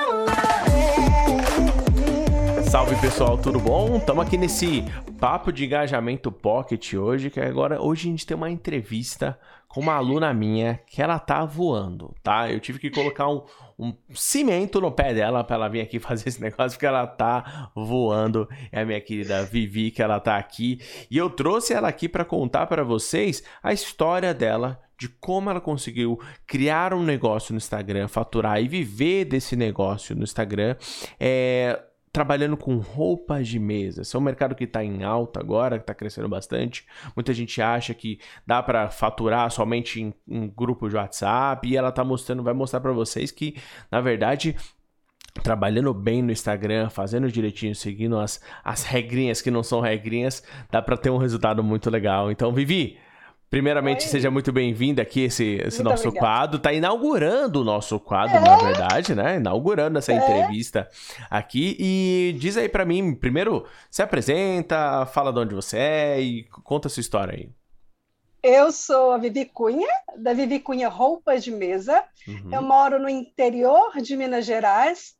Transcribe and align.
love. 0.00 0.47
Salve 2.70 3.00
pessoal, 3.00 3.38
tudo 3.38 3.58
bom? 3.58 3.96
Estamos 3.96 4.26
aqui 4.26 4.36
nesse 4.36 4.84
papo 5.18 5.50
de 5.50 5.64
engajamento 5.64 6.30
pocket 6.30 6.92
hoje, 6.92 7.30
que 7.30 7.40
agora 7.40 7.80
hoje 7.80 8.06
a 8.06 8.10
gente 8.10 8.26
tem 8.26 8.36
uma 8.36 8.50
entrevista 8.50 9.38
com 9.66 9.80
uma 9.80 9.94
aluna 9.94 10.34
minha 10.34 10.78
que 10.86 11.00
ela 11.00 11.18
tá 11.18 11.46
voando, 11.46 12.14
tá? 12.22 12.50
Eu 12.50 12.60
tive 12.60 12.78
que 12.78 12.90
colocar 12.90 13.26
um, 13.26 13.42
um 13.78 13.94
cimento 14.12 14.82
no 14.82 14.92
pé 14.92 15.14
dela 15.14 15.42
para 15.42 15.56
ela 15.56 15.68
vir 15.68 15.80
aqui 15.80 15.98
fazer 15.98 16.28
esse 16.28 16.42
negócio, 16.42 16.72
porque 16.72 16.84
ela 16.84 17.06
tá 17.06 17.70
voando. 17.74 18.46
É 18.70 18.82
a 18.82 18.84
minha 18.84 19.00
querida 19.00 19.44
Vivi 19.44 19.90
que 19.90 20.02
ela 20.02 20.20
tá 20.20 20.36
aqui 20.36 20.78
e 21.10 21.16
eu 21.16 21.30
trouxe 21.30 21.72
ela 21.72 21.88
aqui 21.88 22.06
para 22.06 22.24
contar 22.24 22.66
para 22.66 22.84
vocês 22.84 23.42
a 23.62 23.72
história 23.72 24.34
dela 24.34 24.78
de 24.98 25.08
como 25.08 25.48
ela 25.48 25.60
conseguiu 25.60 26.20
criar 26.46 26.92
um 26.92 27.02
negócio 27.02 27.52
no 27.52 27.56
Instagram, 27.56 28.08
faturar 28.08 28.60
e 28.60 28.68
viver 28.68 29.24
desse 29.24 29.56
negócio 29.56 30.14
no 30.14 30.24
Instagram. 30.24 30.76
É, 31.20 31.80
trabalhando 32.18 32.56
com 32.56 32.78
roupas 32.78 33.46
de 33.46 33.60
mesa. 33.60 34.02
Esse 34.02 34.16
é 34.16 34.18
um 34.18 34.22
mercado 34.22 34.52
que 34.52 34.64
está 34.64 34.82
em 34.82 35.04
alta 35.04 35.38
agora, 35.38 35.78
que 35.78 35.84
está 35.84 35.94
crescendo 35.94 36.28
bastante. 36.28 36.84
Muita 37.14 37.32
gente 37.32 37.62
acha 37.62 37.94
que 37.94 38.18
dá 38.44 38.60
para 38.60 38.90
faturar 38.90 39.48
somente 39.52 40.02
em 40.02 40.12
um 40.26 40.48
grupo 40.48 40.88
de 40.88 40.96
WhatsApp 40.96 41.68
e 41.68 41.76
ela 41.76 41.92
tá 41.92 42.02
mostrando, 42.02 42.42
vai 42.42 42.52
mostrar 42.52 42.80
para 42.80 42.90
vocês 42.90 43.30
que, 43.30 43.54
na 43.88 44.00
verdade, 44.00 44.56
trabalhando 45.44 45.94
bem 45.94 46.20
no 46.20 46.32
Instagram, 46.32 46.90
fazendo 46.90 47.30
direitinho, 47.30 47.72
seguindo 47.72 48.18
as, 48.18 48.40
as 48.64 48.82
regrinhas 48.82 49.40
que 49.40 49.48
não 49.52 49.62
são 49.62 49.80
regrinhas, 49.80 50.42
dá 50.72 50.82
para 50.82 50.96
ter 50.96 51.10
um 51.10 51.18
resultado 51.18 51.62
muito 51.62 51.88
legal. 51.88 52.32
Então, 52.32 52.52
Vivi, 52.52 52.98
Primeiramente, 53.50 54.02
Oi. 54.02 54.08
seja 54.08 54.30
muito 54.30 54.52
bem-vinda 54.52 55.00
aqui, 55.00 55.22
esse, 55.22 55.58
esse 55.64 55.82
nosso 55.82 56.08
obrigada. 56.08 56.26
quadro. 56.26 56.58
Tá 56.58 56.70
inaugurando 56.70 57.62
o 57.62 57.64
nosso 57.64 57.98
quadro, 57.98 58.36
é. 58.36 58.40
na 58.40 58.56
verdade, 58.58 59.14
né? 59.14 59.36
Inaugurando 59.36 59.98
essa 59.98 60.12
é. 60.12 60.16
entrevista 60.16 60.88
aqui. 61.30 61.74
E 61.78 62.36
diz 62.38 62.58
aí 62.58 62.68
para 62.68 62.84
mim, 62.84 63.14
primeiro, 63.14 63.64
se 63.90 64.02
apresenta, 64.02 65.06
fala 65.06 65.32
de 65.32 65.38
onde 65.38 65.54
você 65.54 65.78
é 65.78 66.20
e 66.20 66.44
conta 66.62 66.88
a 66.88 66.90
sua 66.90 67.00
história 67.00 67.34
aí. 67.34 67.50
Eu 68.42 68.70
sou 68.70 69.12
a 69.12 69.18
Vivi 69.18 69.46
Cunha, 69.46 69.88
da 70.16 70.34
Vivi 70.34 70.60
Cunha 70.60 70.88
Roupas 70.88 71.42
de 71.42 71.50
Mesa. 71.50 72.04
Uhum. 72.26 72.50
Eu 72.52 72.62
moro 72.62 73.00
no 73.00 73.08
interior 73.08 73.96
de 74.00 74.14
Minas 74.14 74.44
Gerais, 74.44 75.14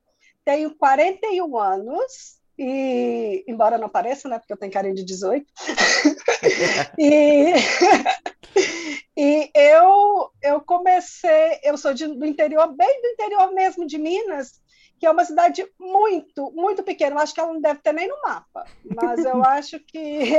tenho 0.45 0.75
41 0.77 1.59
anos 1.59 2.38
e, 2.59 3.45
embora 3.47 3.79
não 3.79 3.89
pareça, 3.89 4.29
né, 4.29 4.39
porque 4.39 4.53
eu 4.53 4.57
tenho 4.57 4.73
carinho 4.73 4.95
de 4.95 5.05
18. 5.05 5.47
e, 6.99 7.53
e 9.17 9.51
eu, 9.55 10.31
eu 10.43 10.61
comecei, 10.63 11.61
eu 11.63 11.79
sou 11.79 11.95
de, 11.95 12.09
do 12.09 12.27
interior, 12.27 12.75
bem 12.75 13.01
do 13.01 13.09
interior 13.09 13.55
mesmo 13.55 13.87
de 13.87 13.97
Minas, 13.97 14.61
que 14.99 15.07
é 15.07 15.11
uma 15.11 15.25
cidade 15.25 15.65
muito, 15.79 16.51
muito 16.51 16.83
pequena. 16.83 17.15
Eu 17.15 17.21
acho 17.21 17.33
que 17.33 17.39
ela 17.39 17.53
não 17.53 17.61
deve 17.61 17.81
ter 17.81 17.93
nem 17.93 18.09
no 18.09 18.21
mapa, 18.21 18.65
mas 18.97 19.25
eu 19.25 19.41
acho 19.47 19.79
que 19.79 20.35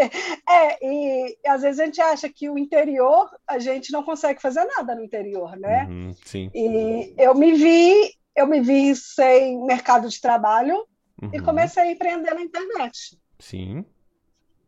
é. 0.50 0.86
E 0.86 1.38
às 1.48 1.62
vezes 1.62 1.80
a 1.80 1.86
gente 1.86 2.02
acha 2.02 2.28
que 2.28 2.50
o 2.50 2.58
interior 2.58 3.30
a 3.48 3.58
gente 3.58 3.94
não 3.94 4.04
consegue 4.04 4.42
fazer 4.42 4.66
nada 4.66 4.94
no 4.94 5.02
interior, 5.02 5.56
né? 5.56 5.86
Uhum, 5.90 6.14
sim. 6.26 6.52
E 6.54 7.14
eu 7.18 7.34
me 7.34 7.54
vi, 7.54 8.12
eu 8.36 8.46
me 8.46 8.60
vi 8.60 8.94
sem 8.94 9.64
mercado 9.66 10.10
de 10.10 10.20
trabalho 10.20 10.86
uhum. 11.22 11.30
e 11.34 11.42
comecei 11.42 11.84
a 11.84 11.92
empreender 11.92 12.34
na 12.34 12.42
internet. 12.42 13.18
Sim. 13.40 13.86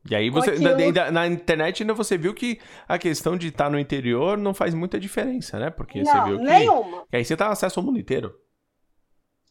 E 0.09 0.15
aí 0.15 0.29
você 0.29 0.51
aquilo... 0.51 1.11
na 1.11 1.27
internet 1.27 1.83
ainda 1.83 1.93
você 1.93 2.17
viu 2.17 2.33
que 2.33 2.59
a 2.87 2.97
questão 2.97 3.37
de 3.37 3.49
estar 3.49 3.69
no 3.69 3.79
interior 3.79 4.37
não 4.37 4.53
faz 4.53 4.73
muita 4.73 4.99
diferença, 4.99 5.59
né? 5.59 5.69
Porque 5.69 6.01
não, 6.01 6.11
você 6.11 6.29
viu 6.29 6.37
que, 6.39 6.43
nenhuma. 6.43 7.05
que 7.07 7.17
aí 7.17 7.23
você 7.23 7.37
tá 7.37 7.49
acesso 7.49 7.79
ao 7.79 7.85
mundo 7.85 7.99
inteiro. 7.99 8.35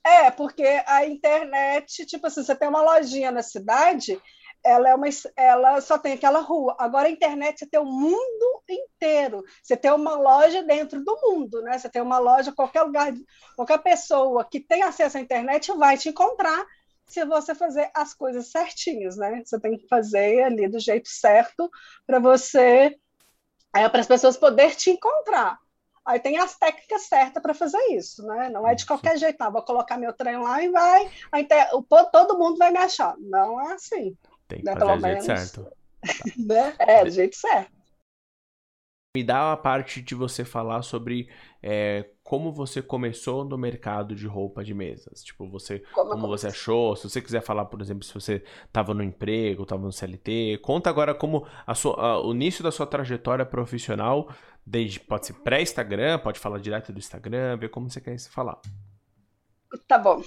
É, 0.05 0.31
porque 0.31 0.65
a 0.87 1.07
internet, 1.07 2.07
tipo 2.07 2.27
assim, 2.27 2.42
você 2.42 2.55
tem 2.55 2.69
uma 2.69 2.83
lojinha 2.83 3.31
na 3.31 3.42
cidade, 3.42 4.20
ela 4.64 4.89
é 4.89 4.95
uma 4.95 5.07
ela 5.37 5.81
só 5.81 5.98
tem 5.98 6.14
aquela 6.14 6.41
rua. 6.41 6.75
Agora 6.79 7.07
a 7.07 7.11
internet 7.11 7.61
você 7.61 7.67
tem 7.67 7.80
o 7.80 7.85
mundo 7.85 8.63
inteiro. 8.69 9.42
Você 9.63 9.77
tem 9.77 9.92
uma 9.92 10.17
loja 10.17 10.63
dentro 10.63 11.03
do 11.05 11.17
mundo, 11.23 11.63
né? 11.63 11.79
Você 11.79 11.89
tem 11.89 12.03
uma 12.03 12.19
loja 12.19 12.53
qualquer 12.53 12.83
lugar, 12.83 13.13
qualquer 13.57 13.79
pessoa 13.79 14.45
que 14.45 14.58
tem 14.58 14.83
acesso 14.83 15.19
à 15.19 15.20
internet 15.20 15.73
vai 15.77 15.97
te 15.97 16.08
encontrar 16.08 16.67
se 17.11 17.25
você 17.25 17.55
fazer 17.55 17.91
as 17.95 18.15
coisas 18.15 18.51
certinhas, 18.51 19.17
né? 19.17 19.43
Você 19.45 19.59
tem 19.59 19.77
que 19.77 19.89
fazer 19.89 20.43
ali 20.45 20.69
do 20.69 20.79
jeito 20.79 21.09
certo 21.09 21.71
para 22.07 22.19
você, 22.19 22.97
é, 23.75 23.89
para 23.89 24.01
as 24.01 24.07
pessoas 24.07 24.37
poderem 24.37 24.77
te 24.77 24.91
encontrar. 24.91 25.59
Aí 26.05 26.19
tem 26.19 26.39
as 26.39 26.57
técnicas 26.57 27.03
certas 27.03 27.43
para 27.43 27.53
fazer 27.53 27.83
isso, 27.91 28.25
né? 28.27 28.48
Não 28.48 28.67
é 28.67 28.75
de 28.75 28.87
qualquer 28.87 29.19
jeito, 29.19 29.37
não. 29.39 29.53
Vou 29.53 29.63
colocar 29.63 29.98
meu 29.98 30.13
trem 30.13 30.39
lá 30.39 30.63
e 30.63 30.71
vai, 30.71 31.11
o, 31.73 31.83
todo 32.11 32.39
mundo 32.39 32.57
vai 32.57 32.71
me 32.71 32.79
achar. 32.79 33.15
Não 33.19 33.61
é 33.61 33.75
assim. 33.75 34.17
Tem 34.48 34.61
que 34.61 34.65
né? 34.65 34.77
fazer 34.77 34.97
do 34.97 35.01
jeito 35.01 35.25
certo. 35.25 35.73
né? 36.39 36.75
É, 36.79 37.05
do 37.05 37.11
jeito 37.11 37.37
certo. 37.37 37.80
Me 39.17 39.25
dá 39.25 39.53
a 39.53 39.57
parte 39.57 40.01
de 40.01 40.15
você 40.15 40.45
falar 40.45 40.83
sobre 40.83 41.29
é, 41.61 42.11
como 42.23 42.53
você 42.53 42.81
começou 42.81 43.45
no 43.45 43.59
mercado 43.59 44.15
de 44.15 44.25
roupa 44.25 44.63
de 44.63 44.73
mesas. 44.73 45.25
Tipo, 45.25 45.48
você 45.51 45.81
como, 45.93 46.11
como 46.11 46.29
você 46.29 46.47
achou? 46.47 46.95
Se 46.95 47.11
você 47.11 47.21
quiser 47.21 47.43
falar, 47.43 47.65
por 47.65 47.81
exemplo, 47.81 48.05
se 48.05 48.15
você 48.15 48.45
estava 48.65 48.95
no 48.95 49.03
emprego, 49.03 49.65
estava 49.65 49.83
no 49.83 49.91
CLT, 49.91 50.61
conta 50.63 50.89
agora 50.89 51.13
como 51.13 51.45
a 51.67 51.75
sua, 51.75 52.01
a, 52.01 52.25
o 52.25 52.33
início 52.33 52.63
da 52.63 52.71
sua 52.71 52.87
trajetória 52.87 53.45
profissional, 53.45 54.33
desde 54.65 55.01
pode 55.01 55.27
ser 55.27 55.33
pré-Instagram, 55.33 56.21
pode 56.21 56.39
falar 56.39 56.61
direto 56.61 56.92
do 56.92 57.01
Instagram, 57.01 57.57
ver 57.57 57.71
como 57.71 57.91
você 57.91 58.01
quer 58.01 58.17
falar. 58.21 58.61
Tá 59.89 59.98
bom. 59.98 60.23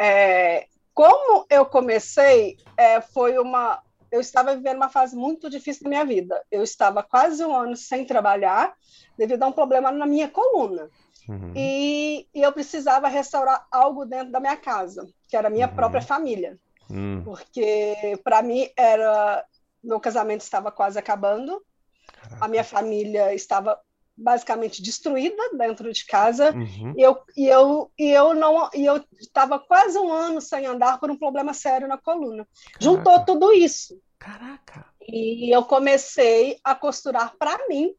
É, 0.00 0.66
como 0.92 1.46
eu 1.48 1.64
comecei, 1.64 2.56
é, 2.76 3.00
foi 3.00 3.38
uma 3.38 3.80
eu 4.10 4.20
estava 4.20 4.56
vivendo 4.56 4.76
uma 4.76 4.88
fase 4.88 5.16
muito 5.16 5.50
difícil 5.50 5.84
da 5.84 5.90
minha 5.90 6.04
vida. 6.04 6.42
Eu 6.50 6.62
estava 6.62 7.02
quase 7.02 7.44
um 7.44 7.54
ano 7.54 7.76
sem 7.76 8.04
trabalhar 8.04 8.74
devido 9.16 9.42
a 9.42 9.46
um 9.46 9.52
problema 9.52 9.90
na 9.90 10.06
minha 10.06 10.28
coluna. 10.28 10.88
Uhum. 11.28 11.52
E, 11.54 12.26
e, 12.34 12.42
eu 12.42 12.52
precisava 12.52 13.06
restaurar 13.06 13.66
algo 13.70 14.06
dentro 14.06 14.32
da 14.32 14.40
minha 14.40 14.56
casa, 14.56 15.06
que 15.28 15.36
era 15.36 15.48
a 15.48 15.50
minha 15.50 15.68
uhum. 15.68 15.74
própria 15.74 16.00
família. 16.00 16.58
Uhum. 16.88 17.22
Porque, 17.22 18.18
para 18.24 18.42
mim, 18.42 18.70
era 18.74 19.44
meu 19.82 20.00
casamento 20.00 20.40
estava 20.40 20.72
quase 20.72 20.98
acabando, 20.98 21.62
Caraca. 22.06 22.44
a 22.44 22.48
minha 22.48 22.64
família 22.64 23.34
estava 23.34 23.78
basicamente 24.18 24.82
destruída 24.82 25.42
dentro 25.56 25.92
de 25.92 26.04
casa 26.04 26.52
uhum. 26.52 26.92
e 26.96 27.02
eu 27.02 27.18
e 27.36 27.46
eu 27.46 27.90
e 27.96 28.10
eu 28.10 28.34
não 28.34 28.68
e 28.74 28.84
eu 28.84 29.02
estava 29.18 29.58
quase 29.58 29.96
um 29.96 30.12
ano 30.12 30.40
sem 30.40 30.66
andar 30.66 30.98
por 30.98 31.10
um 31.10 31.16
problema 31.16 31.54
sério 31.54 31.86
na 31.86 31.96
coluna 31.96 32.46
Caraca. 32.72 32.84
juntou 32.84 33.24
tudo 33.24 33.52
isso 33.52 34.00
Caraca 34.18 34.86
e 35.00 35.54
eu 35.54 35.62
comecei 35.64 36.58
a 36.64 36.74
costurar 36.74 37.34
para 37.38 37.68
mim 37.68 37.94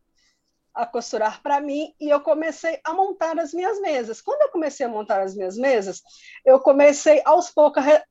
a 0.73 0.85
costurar 0.85 1.41
para 1.41 1.59
mim 1.59 1.93
e 1.99 2.09
eu 2.09 2.19
comecei 2.19 2.79
a 2.83 2.93
montar 2.93 3.37
as 3.39 3.53
minhas 3.53 3.79
mesas. 3.81 4.21
Quando 4.21 4.41
eu 4.41 4.49
comecei 4.49 4.85
a 4.85 4.89
montar 4.89 5.21
as 5.21 5.35
minhas 5.35 5.57
mesas, 5.57 6.01
eu 6.45 6.59
comecei 6.59 7.21
aos 7.25 7.49
poucos 7.49 7.83
a, 7.85 8.03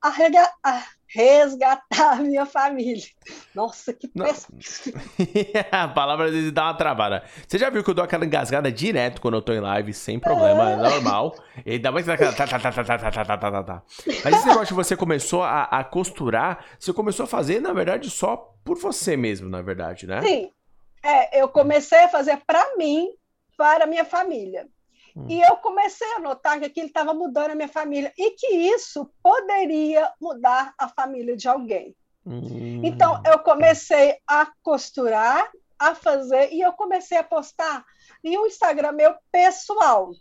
a 0.63 0.83
resgatar 1.07 2.13
a 2.13 2.15
minha 2.17 2.45
família. 2.45 3.07
Nossa, 3.53 3.91
que 3.91 4.07
péssimo. 4.07 4.59
a 5.71 5.87
palavra 5.87 6.27
às 6.27 6.31
vezes 6.31 6.51
dá 6.51 6.65
uma 6.65 6.75
travada. 6.75 7.23
Você 7.47 7.57
já 7.57 7.69
viu 7.69 7.83
que 7.83 7.89
eu 7.89 7.95
dou 7.95 8.05
aquela 8.05 8.25
engasgada 8.25 8.71
direto 8.71 9.19
quando 9.19 9.33
eu 9.35 9.41
tô 9.41 9.51
em 9.51 9.59
live, 9.59 9.91
sem 9.91 10.19
problema, 10.19 10.71
é, 10.71 10.75
normal. 10.75 11.35
E 11.65 11.73
ainda 11.73 11.91
mais. 11.91 12.05
Tá, 12.05 12.15
tá, 12.15 12.31
tá, 12.31 12.59
tá, 12.59 12.71
tá, 12.83 13.11
tá, 13.11 13.25
tá, 13.25 13.37
tá, 13.37 13.63
tá. 13.63 13.83
Mas 14.23 14.35
esse 14.35 14.47
negócio 14.47 14.67
que 14.67 14.73
você 14.73 14.95
começou 14.95 15.43
a, 15.43 15.63
a 15.63 15.83
costurar, 15.83 16.63
você 16.77 16.93
começou 16.93 17.23
a 17.23 17.27
fazer, 17.27 17.59
na 17.59 17.73
verdade, 17.73 18.09
só 18.09 18.53
por 18.63 18.77
você 18.77 19.17
mesmo, 19.17 19.49
na 19.49 19.61
verdade, 19.61 20.05
né? 20.05 20.21
Sim. 20.21 20.51
É, 21.03 21.41
eu 21.41 21.47
comecei 21.49 21.99
a 21.99 22.09
fazer 22.09 22.37
para 22.45 22.75
mim, 22.75 23.09
para 23.57 23.87
minha 23.87 24.05
família. 24.05 24.67
Hum. 25.15 25.25
E 25.29 25.41
eu 25.41 25.57
comecei 25.57 26.07
a 26.13 26.19
notar 26.19 26.59
que 26.59 26.65
aquilo 26.65 26.87
estava 26.87 27.13
mudando 27.13 27.51
a 27.51 27.55
minha 27.55 27.67
família 27.67 28.13
e 28.17 28.31
que 28.31 28.47
isso 28.47 29.11
poderia 29.23 30.11
mudar 30.19 30.73
a 30.77 30.87
família 30.87 31.35
de 31.35 31.47
alguém. 31.47 31.95
Hum. 32.25 32.81
Então, 32.83 33.21
eu 33.25 33.39
comecei 33.39 34.17
a 34.27 34.51
costurar, 34.61 35.49
a 35.77 35.95
fazer, 35.95 36.51
e 36.53 36.61
eu 36.61 36.73
comecei 36.73 37.17
a 37.17 37.23
postar 37.23 37.85
em 38.23 38.37
um 38.37 38.45
Instagram 38.45 38.91
meu 38.91 39.15
pessoal. 39.31 40.11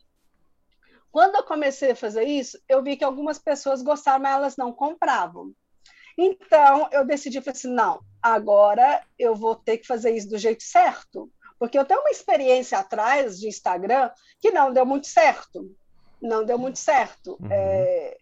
Quando 1.11 1.37
eu 1.37 1.43
comecei 1.43 1.93
a 1.93 1.97
fazer 1.97 2.25
isso, 2.25 2.59
eu 2.69 2.83
vi 2.83 2.97
que 2.97 3.05
algumas 3.05 3.39
pessoas 3.39 3.83
gostaram, 3.83 4.21
mas 4.21 4.35
elas 4.35 4.57
não 4.57 4.73
compravam. 4.73 5.53
Então, 6.17 6.89
eu 6.93 7.05
decidi, 7.05 7.41
falei 7.41 7.57
assim, 7.57 7.73
não, 7.73 8.01
agora 8.23 9.03
eu 9.19 9.35
vou 9.35 9.55
ter 9.55 9.79
que 9.79 9.87
fazer 9.87 10.15
isso 10.15 10.29
do 10.29 10.39
jeito 10.39 10.63
certo, 10.63 11.31
porque 11.59 11.79
eu 11.79 11.85
tenho 11.85 12.01
uma 12.01 12.11
experiência 12.11 12.79
atrás 12.79 13.39
de 13.39 13.49
Instagram 13.49 14.11
que 14.41 14.51
não 14.51 14.73
deu 14.73 14.87
muito 14.87 15.07
certo, 15.07 15.75
não 16.21 16.45
deu 16.45 16.59
muito 16.59 16.79
certo. 16.79 17.37
Uhum. 17.41 17.49
É, 17.51 18.17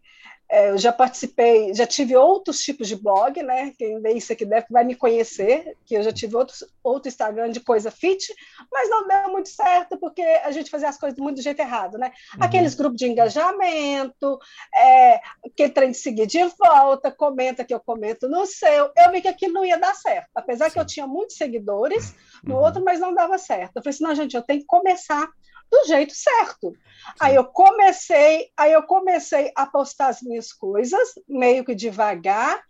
É, 0.49 0.71
eu 0.71 0.79
já 0.79 0.93
participei, 0.93 1.75
já 1.75 1.87
tive 1.87 2.15
outros 2.17 2.61
tipos 2.61 2.87
de 2.87 2.95
blog, 2.95 3.43
né? 3.43 3.73
Quem 3.77 4.01
vê 4.01 4.13
isso 4.13 4.33
aqui 4.33 4.45
deve 4.45 4.67
vai 4.71 4.85
me 4.85 4.95
conhecer, 4.95 5.77
que 5.85 5.97
eu 5.97 6.03
já 6.03 6.13
tive 6.13 6.37
outros, 6.37 6.65
outro 6.85 7.09
Instagram 7.09 7.51
de 7.51 7.59
coisa 7.59 7.91
fit, 7.91 8.33
mas 8.71 8.89
não 8.89 9.09
deu 9.09 9.33
muito 9.33 9.49
certo 9.49 9.99
porque 9.99 10.23
a 10.23 10.51
gente 10.53 10.71
fazia 10.71 10.89
as 10.89 10.99
coisas 10.99 11.19
muito 11.19 11.37
do 11.37 11.43
jeito 11.43 11.59
errado, 11.59 11.99
né? 11.99 12.13
Uhum. 12.35 12.45
Aqueles 12.45 12.75
grupos 12.75 12.99
de 12.99 13.07
engajamento, 13.07 14.39
é, 14.73 15.21
aquele 15.45 15.71
trem 15.71 15.91
de 15.91 15.97
seguir 15.97 16.27
de 16.27 16.45
volta, 16.59 17.11
comenta 17.11 17.65
que 17.65 17.75
eu 17.75 17.81
comento 17.81 18.29
no 18.29 18.47
seu. 18.47 18.91
Eu 18.97 19.11
vi 19.11 19.21
que 19.21 19.29
aquilo 19.29 19.55
não 19.55 19.65
ia 19.65 19.79
dar 19.79 19.95
certo, 19.95 20.31
apesar 20.35 20.67
Sim. 20.67 20.75
que 20.75 20.81
eu 20.81 20.87
tinha 20.87 21.07
muitos 21.07 21.37
seguidores 21.37 22.15
no 22.45 22.55
uhum. 22.55 22.63
outro, 22.63 22.85
mas 22.85 23.01
não 23.01 23.13
dava 23.13 23.37
certo. 23.37 23.77
Eu 23.77 23.83
falei 23.83 23.95
assim, 23.95 24.05
não, 24.05 24.15
gente, 24.15 24.37
eu 24.37 24.43
tenho 24.43 24.61
que 24.61 24.67
começar 24.67 25.29
do 25.71 25.85
jeito 25.87 26.15
certo. 26.15 26.73
Aí 27.21 27.35
eu 27.35 27.45
comecei, 27.45 28.51
aí 28.57 28.73
eu 28.73 28.83
comecei 28.83 29.53
a 29.55 29.67
postar 29.67 30.09
as 30.09 30.23
minhas 30.23 30.53
coisas, 30.53 31.15
meio 31.29 31.65
que 31.65 31.75
devagar, 31.75 32.63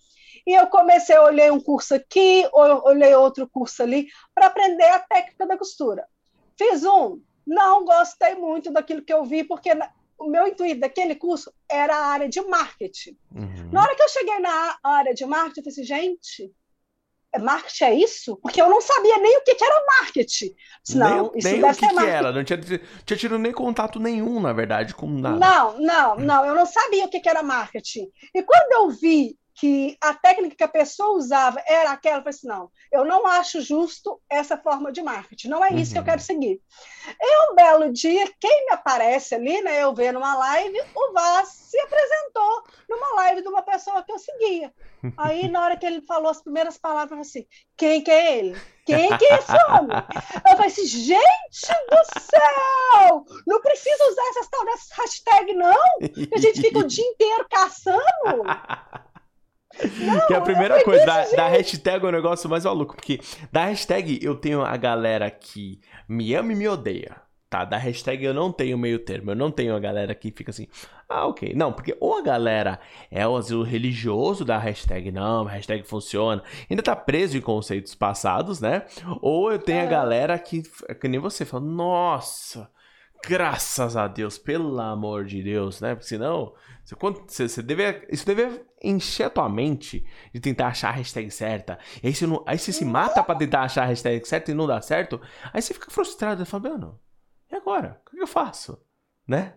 e 0.47 0.55
eu 0.55 0.67
comecei, 0.69 1.19
olhei 1.19 1.51
um 1.51 1.61
curso 1.61 1.95
aqui, 1.95 2.49
olhei 2.53 3.15
outro 3.15 3.49
curso 3.49 3.83
ali, 3.83 4.07
para 4.35 4.47
aprender 4.47 4.85
a 4.85 5.01
técnica 5.01 5.47
da 5.47 5.59
costura. 5.59 6.07
Fiz 6.57 6.85
um, 6.85 7.21
não 7.47 7.85
gostei 7.85 8.35
muito 8.35 8.73
daquilo 8.73 9.03
que 9.03 9.13
eu 9.13 9.25
vi, 9.25 9.45
porque 9.45 9.71
o 10.19 10.29
meu 10.29 10.47
intuito 10.47 10.81
daquele 10.81 11.15
curso 11.15 11.53
era 11.69 11.95
a 11.95 12.07
área 12.07 12.29
de 12.29 12.41
marketing. 12.43 13.17
Uhum. 13.35 13.71
Na 13.73 13.83
hora 13.83 13.97
que 13.97 14.03
eu 14.03 14.09
cheguei 14.09 14.39
na 14.39 14.79
área 14.83 15.13
de 15.13 15.27
marketing, 15.27 15.61
eu 15.61 15.65
falei 15.65 15.73
assim, 15.73 15.85
gente, 15.85 16.55
marketing 17.41 17.85
é 17.85 17.95
isso? 17.95 18.37
Porque 18.37 18.61
eu 18.61 18.69
não 18.69 18.81
sabia 18.81 19.19
nem 19.19 19.39
o 19.39 19.43
que, 19.43 19.55
que 19.55 19.65
era 19.65 19.85
marketing. 20.01 20.55
Não, 20.95 21.23
nem, 21.23 21.39
isso 21.39 21.49
nem 21.49 21.61
deve 21.61 21.73
o 21.73 21.75
que 21.75 21.87
ser 21.87 21.95
que 21.95 22.07
era. 22.07 22.33
Não 22.33 22.45
tinha, 22.45 22.59
tinha 22.59 23.17
tido 23.17 23.39
nem 23.39 23.53
contato 23.53 23.99
nenhum, 23.99 24.41
na 24.41 24.53
verdade, 24.53 24.95
com 24.95 25.07
nada. 25.07 25.37
Não, 25.39 25.79
não, 25.79 26.17
não. 26.17 26.47
Eu 26.47 26.55
não 26.55 26.67
sabia 26.67 27.05
o 27.05 27.09
que, 27.09 27.21
que 27.21 27.29
era 27.29 27.43
marketing. 27.43 28.11
E 28.35 28.43
quando 28.43 28.73
eu 28.73 28.91
vi 28.91 29.37
que 29.59 29.97
a 30.03 30.13
técnica 30.13 30.55
que 30.55 30.65
a 30.65 30.69
pessoa 30.69 31.17
usava 31.17 31.63
era 31.67 31.91
aquela, 31.91 32.19
eu 32.19 32.23
falei 32.23 32.37
assim, 32.37 32.47
não, 32.47 32.71
eu 32.93 33.05
não 33.07 33.27
acho 33.27 33.63
justo 33.63 34.21
essa 34.29 34.57
forma 34.59 34.93
de 34.93 35.03
marketing, 35.03 35.49
não 35.49 35.65
é 35.65 35.73
isso 35.73 35.91
uhum. 35.91 35.93
que 35.93 35.99
eu 35.99 36.03
uhum. 36.03 36.09
quero 36.09 36.21
seguir. 36.21 36.61
E 37.19 37.51
um 37.51 37.55
belo 37.55 37.91
dia, 37.91 38.31
quem 38.39 38.67
me 38.67 38.73
aparece 38.73 39.35
ali, 39.35 39.63
né, 39.63 39.83
eu 39.83 39.95
vendo 39.95 40.19
uma 40.19 40.37
live, 40.37 40.79
o 40.95 41.13
Vaz 41.13 41.49
se 41.49 41.81
apresentou 41.81 42.65
numa 42.89 43.15
live 43.15 43.41
de 43.41 43.49
uma 43.49 43.63
pessoa 43.63 44.03
que 44.03 44.13
eu 44.13 44.19
seguia. 44.19 44.73
Aí, 45.17 45.49
na 45.49 45.63
hora 45.63 45.77
que 45.77 45.87
ele 45.87 46.03
falou 46.03 46.31
as 46.31 46.43
primeiras 46.43 46.77
palavras, 46.77 47.11
eu 47.11 47.17
falei 47.17 47.23
assim, 47.23 47.47
quem 47.77 48.03
que 48.03 48.11
é 48.11 48.39
ele? 48.39 48.61
Quem 48.85 49.17
que 49.17 49.25
é 49.25 49.39
esse 49.39 49.53
homem? 49.71 49.97
Eu 50.49 50.53
falei 50.53 50.67
assim, 50.67 50.87
gente 50.87 51.73
do 51.91 52.21
céu! 52.21 53.25
Não 53.47 53.61
precisa 53.61 54.09
usar 54.11 54.23
essas 54.31 54.49
tal 54.49 54.65
dessas 54.65 54.91
hashtag, 54.93 55.55
não! 55.55 55.99
Que 56.01 56.35
a 56.35 56.39
gente 56.39 56.61
fica 56.61 56.79
o 56.81 56.87
dia 56.87 57.05
inteiro 57.05 57.47
caçando! 57.51 58.45
Não, 60.01 60.27
que 60.27 60.35
é 60.35 60.37
a 60.37 60.41
primeira 60.41 60.83
coisa 60.83 61.05
da, 61.05 61.25
da, 61.31 61.49
hashtag 61.49 62.05
é 62.05 62.09
o 62.09 62.13
negócio 62.13 62.49
mais 62.49 62.65
maluco. 62.65 62.97
Porque 62.97 63.21
da 63.53 63.67
hashtag 63.67 64.19
eu 64.23 64.35
tenho 64.35 64.63
a 64.63 64.77
galera 64.77 65.31
que 65.31 65.81
me 66.09 66.35
ama 66.35 66.53
e 66.53 66.57
me 66.57 66.69
odeia. 66.69 67.17
Tá? 67.49 67.65
Da 67.65 67.77
hashtag 67.77 68.25
eu 68.25 68.35
não 68.35 68.51
tenho 68.51 68.77
meio 68.77 68.99
termo. 68.99 69.31
Eu 69.31 69.37
não 69.37 69.51
tenho 69.51 69.75
a 69.75 69.79
galera 69.79 70.15
que 70.15 70.33
fica 70.33 70.51
assim. 70.51 70.67
Ah, 71.09 71.27
ok. 71.27 71.53
Não, 71.55 71.73
porque 71.73 71.97
ou 72.01 72.19
a 72.19 72.23
galera 72.23 72.81
é 73.11 73.27
o 73.27 73.37
asilo 73.37 73.63
religioso 73.63 74.45
da 74.45 74.59
hashtag, 74.59 75.13
não, 75.13 75.47
a 75.47 75.53
hashtag 75.53 75.87
funciona, 75.87 76.43
ainda 76.69 76.83
tá 76.83 76.97
preso 76.97 77.39
em 77.39 77.41
conceitos 77.41 77.95
passados, 77.95 78.61
né? 78.61 78.85
Ou 79.23 79.53
eu 79.53 79.59
tenho 79.59 79.79
é. 79.79 79.87
a 79.87 79.91
galera 79.91 80.37
que, 80.37 80.63
que 81.01 81.07
nem 81.07 81.21
você, 81.21 81.45
fala, 81.45 81.65
nossa, 81.65 82.69
graças 83.25 83.97
a 83.97 84.07
Deus, 84.09 84.39
pelo 84.39 84.79
amor 84.81 85.25
de 85.25 85.43
Deus, 85.43 85.81
né? 85.81 85.95
Porque 85.95 86.09
senão 86.09 86.55
você, 86.85 87.49
você 87.49 87.63
deve, 87.63 88.07
isso 88.11 88.25
deve 88.25 88.65
encher 88.83 89.25
a 89.25 89.31
tua 89.31 89.49
mente 89.49 90.07
de 90.33 90.41
tentar 90.41 90.69
achar 90.69 90.91
a 90.91 90.93
hashtag 90.93 91.31
certa. 91.31 91.79
E 92.03 92.07
aí 92.07 92.15
você, 92.15 92.27
não, 92.27 92.45
aí 92.47 92.59
você 92.59 92.73
se 92.73 92.85
mata 92.85 93.23
pra 93.25 93.35
tentar 93.35 93.63
achar 93.63 93.83
a 93.83 93.87
hashtag 93.87 94.27
certa 94.27 94.51
e 94.51 94.55
não 94.55 94.67
dá 94.67 94.81
certo. 94.81 95.21
Aí 95.53 95.61
você 95.61 95.75
fica 95.75 95.91
frustrado 95.91 96.43
e 96.43 96.47
fala, 96.47 96.71
mano, 96.71 97.01
e 97.51 97.57
agora? 97.57 98.01
O 98.07 98.11
que 98.11 98.21
eu 98.21 98.27
faço? 98.27 98.81
Né? 99.27 99.55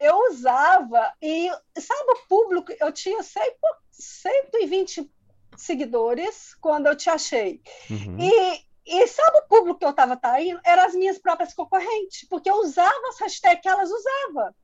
Eu 0.00 0.16
usava 0.30 1.12
e, 1.20 1.50
sabe, 1.78 2.10
o 2.10 2.26
público, 2.28 2.72
eu 2.80 2.90
tinha 2.90 3.22
120 3.22 5.10
seguidores 5.56 6.54
quando 6.54 6.86
eu 6.86 6.96
te 6.96 7.10
achei. 7.10 7.62
Uhum. 7.90 8.16
E, 8.18 8.63
e 8.86 9.06
sabe 9.06 9.38
o 9.38 9.48
público 9.48 9.78
que 9.78 9.84
eu 9.84 9.90
estava 9.90 10.16
traindo? 10.16 10.60
Eram 10.64 10.84
as 10.84 10.94
minhas 10.94 11.18
próprias 11.18 11.54
concorrentes, 11.54 12.28
porque 12.28 12.50
eu 12.50 12.56
usava 12.56 13.08
as 13.08 13.18
hashtags 13.20 13.62
que 13.62 13.68
elas 13.68 13.90
usavam. 13.90 14.54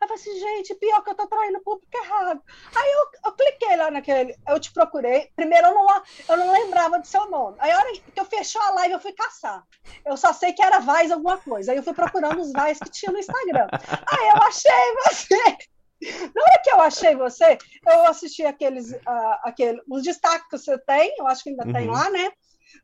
Eu 0.00 0.06
falei 0.06 0.22
assim, 0.22 0.38
gente, 0.38 0.74
pior 0.76 1.02
que 1.02 1.10
eu 1.10 1.14
tô 1.14 1.26
traindo 1.26 1.58
o 1.58 1.62
público 1.62 1.88
errado. 1.96 2.40
Aí 2.74 2.92
eu, 2.92 3.06
eu 3.26 3.32
cliquei 3.32 3.76
lá 3.76 3.90
naquele, 3.90 4.36
eu 4.48 4.60
te 4.60 4.72
procurei. 4.72 5.30
Primeiro 5.34 5.68
eu 5.68 5.74
não, 5.74 6.02
eu 6.28 6.36
não 6.36 6.52
lembrava 6.52 7.00
do 7.00 7.06
seu 7.06 7.28
nome. 7.28 7.56
Aí 7.58 7.70
a 7.70 7.78
hora 7.78 7.92
que 7.92 8.20
eu 8.20 8.24
fechou 8.24 8.62
a 8.62 8.70
live, 8.70 8.94
eu 8.94 9.00
fui 9.00 9.12
caçar. 9.12 9.64
Eu 10.04 10.16
só 10.16 10.32
sei 10.32 10.52
que 10.52 10.62
era 10.62 10.78
Vaz 10.78 11.10
alguma 11.10 11.36
coisa. 11.38 11.72
Aí 11.72 11.78
eu 11.78 11.82
fui 11.82 11.94
procurando 11.94 12.40
os 12.40 12.52
Vaz 12.52 12.78
que 12.78 12.90
tinha 12.90 13.10
no 13.10 13.18
Instagram. 13.18 13.66
Aí 13.72 14.28
eu 14.28 14.42
achei 14.42 14.94
você. 15.04 15.58
Na 16.00 16.42
hora 16.42 16.62
que 16.62 16.70
eu 16.70 16.80
achei 16.80 17.16
você, 17.16 17.58
eu 17.84 18.06
assisti 18.06 18.44
aqueles, 18.44 18.92
uh, 18.92 19.38
aquele, 19.42 19.82
os 19.90 20.04
destaques 20.04 20.48
que 20.48 20.56
você 20.56 20.78
tem, 20.78 21.12
eu 21.18 21.26
acho 21.26 21.42
que 21.42 21.50
ainda 21.50 21.66
uhum. 21.66 21.72
tem 21.72 21.90
lá, 21.90 22.08
né? 22.10 22.30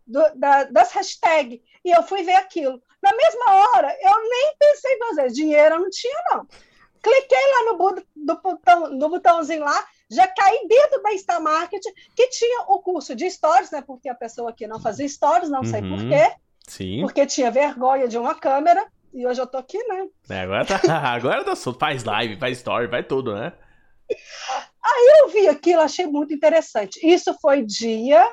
Do, 0.06 0.22
da, 0.34 0.64
das 0.64 0.92
hashtags. 0.92 1.60
E 1.84 1.90
eu 1.90 2.02
fui 2.02 2.22
ver 2.22 2.34
aquilo. 2.34 2.82
Na 3.02 3.10
mesma 3.14 3.54
hora, 3.54 3.96
eu 4.00 4.28
nem 4.28 4.54
pensei 4.58 4.94
em 4.94 4.98
fazer. 4.98 5.28
Dinheiro 5.31 5.75
eu 5.76 5.81
não 5.81 5.90
tinha, 5.90 6.22
não 6.32 6.46
cliquei 7.04 7.38
lá 7.52 7.72
no, 7.72 8.02
do 8.16 8.40
botão, 8.40 8.90
no 8.90 9.08
botãozinho 9.10 9.62
lá, 9.62 9.84
já 10.10 10.26
caí 10.26 10.66
dentro 10.66 11.02
da 11.02 11.19
Star 11.19 11.42
Market, 11.42 11.82
que 12.16 12.28
tinha 12.28 12.62
o 12.62 12.81
curso 12.81 13.14
de 13.14 13.31
stories, 13.31 13.70
né? 13.70 13.82
Porque 13.86 14.08
a 14.08 14.14
pessoa 14.14 14.50
aqui 14.50 14.66
não 14.66 14.81
fazia 14.81 15.08
stories, 15.08 15.50
não 15.50 15.60
uhum, 15.60 15.66
sei 15.66 15.82
porquê. 15.82 16.34
Sim. 16.66 17.00
Porque 17.02 17.26
tinha 17.26 17.50
vergonha 17.50 18.08
de 18.08 18.16
uma 18.16 18.34
câmera. 18.34 18.87
E 19.12 19.25
hoje 19.26 19.40
eu 19.40 19.46
tô 19.46 19.58
aqui, 19.58 19.78
né? 19.87 20.08
É, 20.28 20.40
agora 20.40 20.64
tá, 20.64 20.80
agora 21.12 21.44
tá 21.44 21.54
solto. 21.54 21.78
Faz 21.78 22.02
live, 22.02 22.38
faz 22.38 22.58
story, 22.58 22.87
vai 22.87 23.02
tudo, 23.02 23.34
né? 23.34 23.52
Aí 24.82 25.19
eu 25.20 25.28
vi 25.28 25.48
aquilo, 25.48 25.80
achei 25.80 26.06
muito 26.06 26.34
interessante. 26.34 26.98
Isso 27.02 27.34
foi 27.40 27.62
dia 27.62 28.26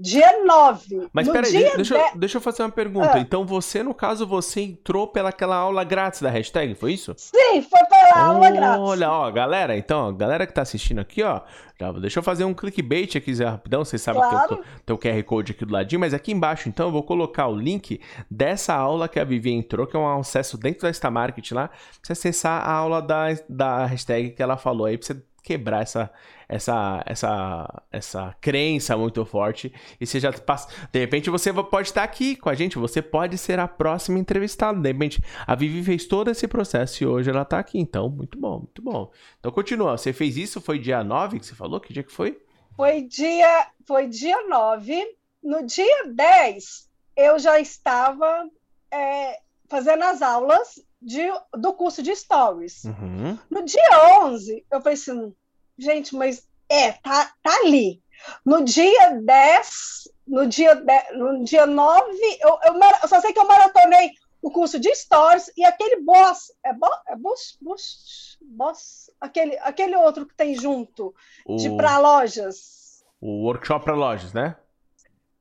Dia 0.00 0.44
9. 0.46 1.10
Mas 1.12 1.28
peraí, 1.28 1.52
deixa, 1.76 1.94
de... 1.94 2.18
deixa 2.18 2.38
eu 2.38 2.40
fazer 2.40 2.62
uma 2.62 2.70
pergunta. 2.70 3.16
Ah. 3.16 3.18
Então 3.18 3.44
você, 3.44 3.82
no 3.82 3.92
caso, 3.92 4.26
você 4.26 4.62
entrou 4.62 5.06
pelaquela 5.06 5.56
aula 5.56 5.84
grátis 5.84 6.22
da 6.22 6.30
hashtag, 6.30 6.74
foi 6.74 6.94
isso? 6.94 7.14
Sim, 7.18 7.60
foi 7.60 7.84
pela 7.84 8.24
aula 8.24 8.50
grátis. 8.50 8.80
Olha, 8.80 9.10
ó, 9.10 9.30
galera, 9.30 9.76
então, 9.76 10.16
galera 10.16 10.46
que 10.46 10.54
tá 10.54 10.62
assistindo 10.62 11.00
aqui, 11.00 11.22
ó, 11.22 11.42
já, 11.78 11.92
deixa 11.92 12.18
eu 12.18 12.22
fazer 12.22 12.44
um 12.44 12.54
clickbait 12.54 13.16
aqui, 13.16 13.34
Zé, 13.34 13.44
rapidão. 13.44 13.84
Vocês 13.84 14.00
sabem 14.00 14.22
claro. 14.22 14.56
que 14.56 14.64
tem 14.86 14.94
o 14.96 14.98
QR 14.98 15.22
Code 15.24 15.52
aqui 15.52 15.64
do 15.64 15.72
ladinho, 15.72 16.00
mas 16.00 16.14
aqui 16.14 16.32
embaixo, 16.32 16.68
então, 16.68 16.86
eu 16.86 16.92
vou 16.92 17.02
colocar 17.02 17.46
o 17.48 17.54
link 17.54 18.00
dessa 18.30 18.74
aula 18.74 19.06
que 19.06 19.20
a 19.20 19.24
Vivi 19.24 19.52
entrou, 19.52 19.86
que 19.86 19.96
é 19.96 20.00
um 20.00 20.18
acesso 20.18 20.56
dentro 20.56 20.82
da 20.82 20.92
Star 20.92 21.12
Market 21.12 21.52
lá, 21.52 21.68
pra 21.68 21.78
você 22.02 22.12
acessar 22.12 22.66
a 22.66 22.72
aula 22.72 23.02
da, 23.02 23.26
da 23.48 23.84
hashtag 23.84 24.30
que 24.30 24.42
ela 24.42 24.56
falou 24.56 24.86
aí, 24.86 24.96
pra 24.96 25.06
você 25.06 25.22
quebrar 25.42 25.82
essa, 25.82 26.10
essa, 26.48 27.02
essa, 27.06 27.82
essa 27.90 28.36
crença 28.40 28.96
muito 28.96 29.24
forte 29.24 29.72
e 30.00 30.06
você 30.06 30.18
já 30.20 30.32
passa. 30.32 30.68
De 30.92 30.98
repente 30.98 31.30
você 31.30 31.52
pode 31.52 31.88
estar 31.88 32.02
aqui 32.02 32.36
com 32.36 32.48
a 32.48 32.54
gente, 32.54 32.78
você 32.78 33.00
pode 33.00 33.38
ser 33.38 33.58
a 33.58 33.68
próxima 33.68 34.18
entrevistada. 34.18 34.78
De 34.80 34.92
repente 34.92 35.22
a 35.46 35.54
Vivi 35.54 35.82
fez 35.82 36.06
todo 36.06 36.30
esse 36.30 36.46
processo 36.48 37.02
e 37.02 37.06
hoje 37.06 37.30
ela 37.30 37.42
está 37.42 37.58
aqui. 37.58 37.78
Então, 37.78 38.08
muito 38.08 38.38
bom, 38.38 38.58
muito 38.58 38.82
bom. 38.82 39.10
Então 39.38 39.52
continua. 39.52 39.96
Você 39.96 40.12
fez 40.12 40.36
isso? 40.36 40.60
Foi 40.60 40.78
dia 40.78 41.04
9 41.04 41.38
que 41.38 41.46
você 41.46 41.54
falou? 41.54 41.80
Que 41.80 41.92
dia 41.92 42.02
que 42.02 42.12
foi? 42.12 42.40
Foi 42.76 43.02
dia, 43.02 43.66
foi 43.86 44.06
dia 44.06 44.46
9. 44.48 45.16
No 45.42 45.64
dia 45.66 46.06
10, 46.06 46.88
eu 47.16 47.38
já 47.38 47.58
estava 47.60 48.48
é, 48.90 49.38
fazendo 49.68 50.02
as 50.04 50.20
aulas 50.20 50.82
de, 51.00 51.22
do 51.54 51.72
curso 51.72 52.02
de 52.02 52.14
Stories. 52.14 52.84
Uhum. 52.84 53.38
No 53.50 53.64
dia 53.64 54.22
11, 54.22 54.66
eu 54.70 54.80
falei 54.80 54.94
assim, 54.94 55.34
gente, 55.78 56.14
mas 56.14 56.46
é, 56.68 56.92
tá, 56.92 57.32
tá 57.42 57.56
ali. 57.64 58.02
No 58.44 58.62
dia 58.62 59.10
10, 59.14 60.08
no 60.26 60.46
dia, 60.46 60.74
10, 60.74 61.18
no 61.18 61.44
dia 61.44 61.66
9, 61.66 62.12
eu, 62.40 62.58
eu, 62.64 62.74
eu, 63.02 63.08
só 63.08 63.20
sei 63.20 63.32
que 63.32 63.38
eu 63.38 63.46
maratonei 63.46 64.10
o 64.42 64.50
curso 64.50 64.78
de 64.78 64.94
Stories 64.94 65.50
e 65.56 65.64
aquele 65.64 66.02
boss, 66.02 66.52
é, 66.64 66.72
bo, 66.72 66.86
é 67.08 67.16
boss, 67.16 67.56
boss, 67.60 68.38
boss, 68.40 69.10
aquele, 69.20 69.58
aquele 69.58 69.96
outro 69.96 70.26
que 70.26 70.34
tem 70.34 70.54
junto, 70.54 71.14
o, 71.46 71.56
de 71.56 71.70
para 71.76 71.98
lojas. 71.98 73.04
O 73.20 73.44
workshop 73.44 73.84
para 73.84 73.94
lojas, 73.94 74.32
né? 74.32 74.56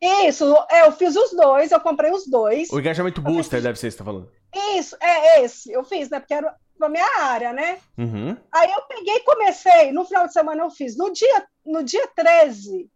Isso, 0.02 0.56
é, 0.72 0.88
eu 0.88 0.94
fiz 0.94 1.16
os 1.16 1.32
dois, 1.32 1.72
eu 1.72 1.80
comprei 1.82 2.12
os 2.12 2.26
dois. 2.26 2.70
O 2.70 2.80
engajamento 2.80 3.22
booster 3.22 3.62
deve 3.62 3.78
ser, 3.78 3.92
você 3.92 3.98
tá 3.98 4.06
falando. 4.06 4.32
Isso, 4.78 4.98
é 5.00 5.44
esse, 5.44 5.72
eu 5.72 5.84
fiz, 5.84 6.10
né? 6.10 6.20
Porque 6.20 6.34
era 6.34 6.56
para 6.78 6.90
minha 6.90 7.22
área, 7.22 7.52
né? 7.52 7.80
Uhum. 7.98 8.38
Aí 8.52 8.72
eu 8.72 8.82
peguei 8.84 9.16
e 9.18 9.24
comecei, 9.24 9.92
no 9.92 10.06
final 10.06 10.26
de 10.26 10.34
semana 10.34 10.64
eu 10.64 10.72
fiz. 10.72 10.98
No 10.98 11.12
dia, 11.12 11.48
no 11.66 11.84
dia 11.84 12.08
13, 12.16 12.90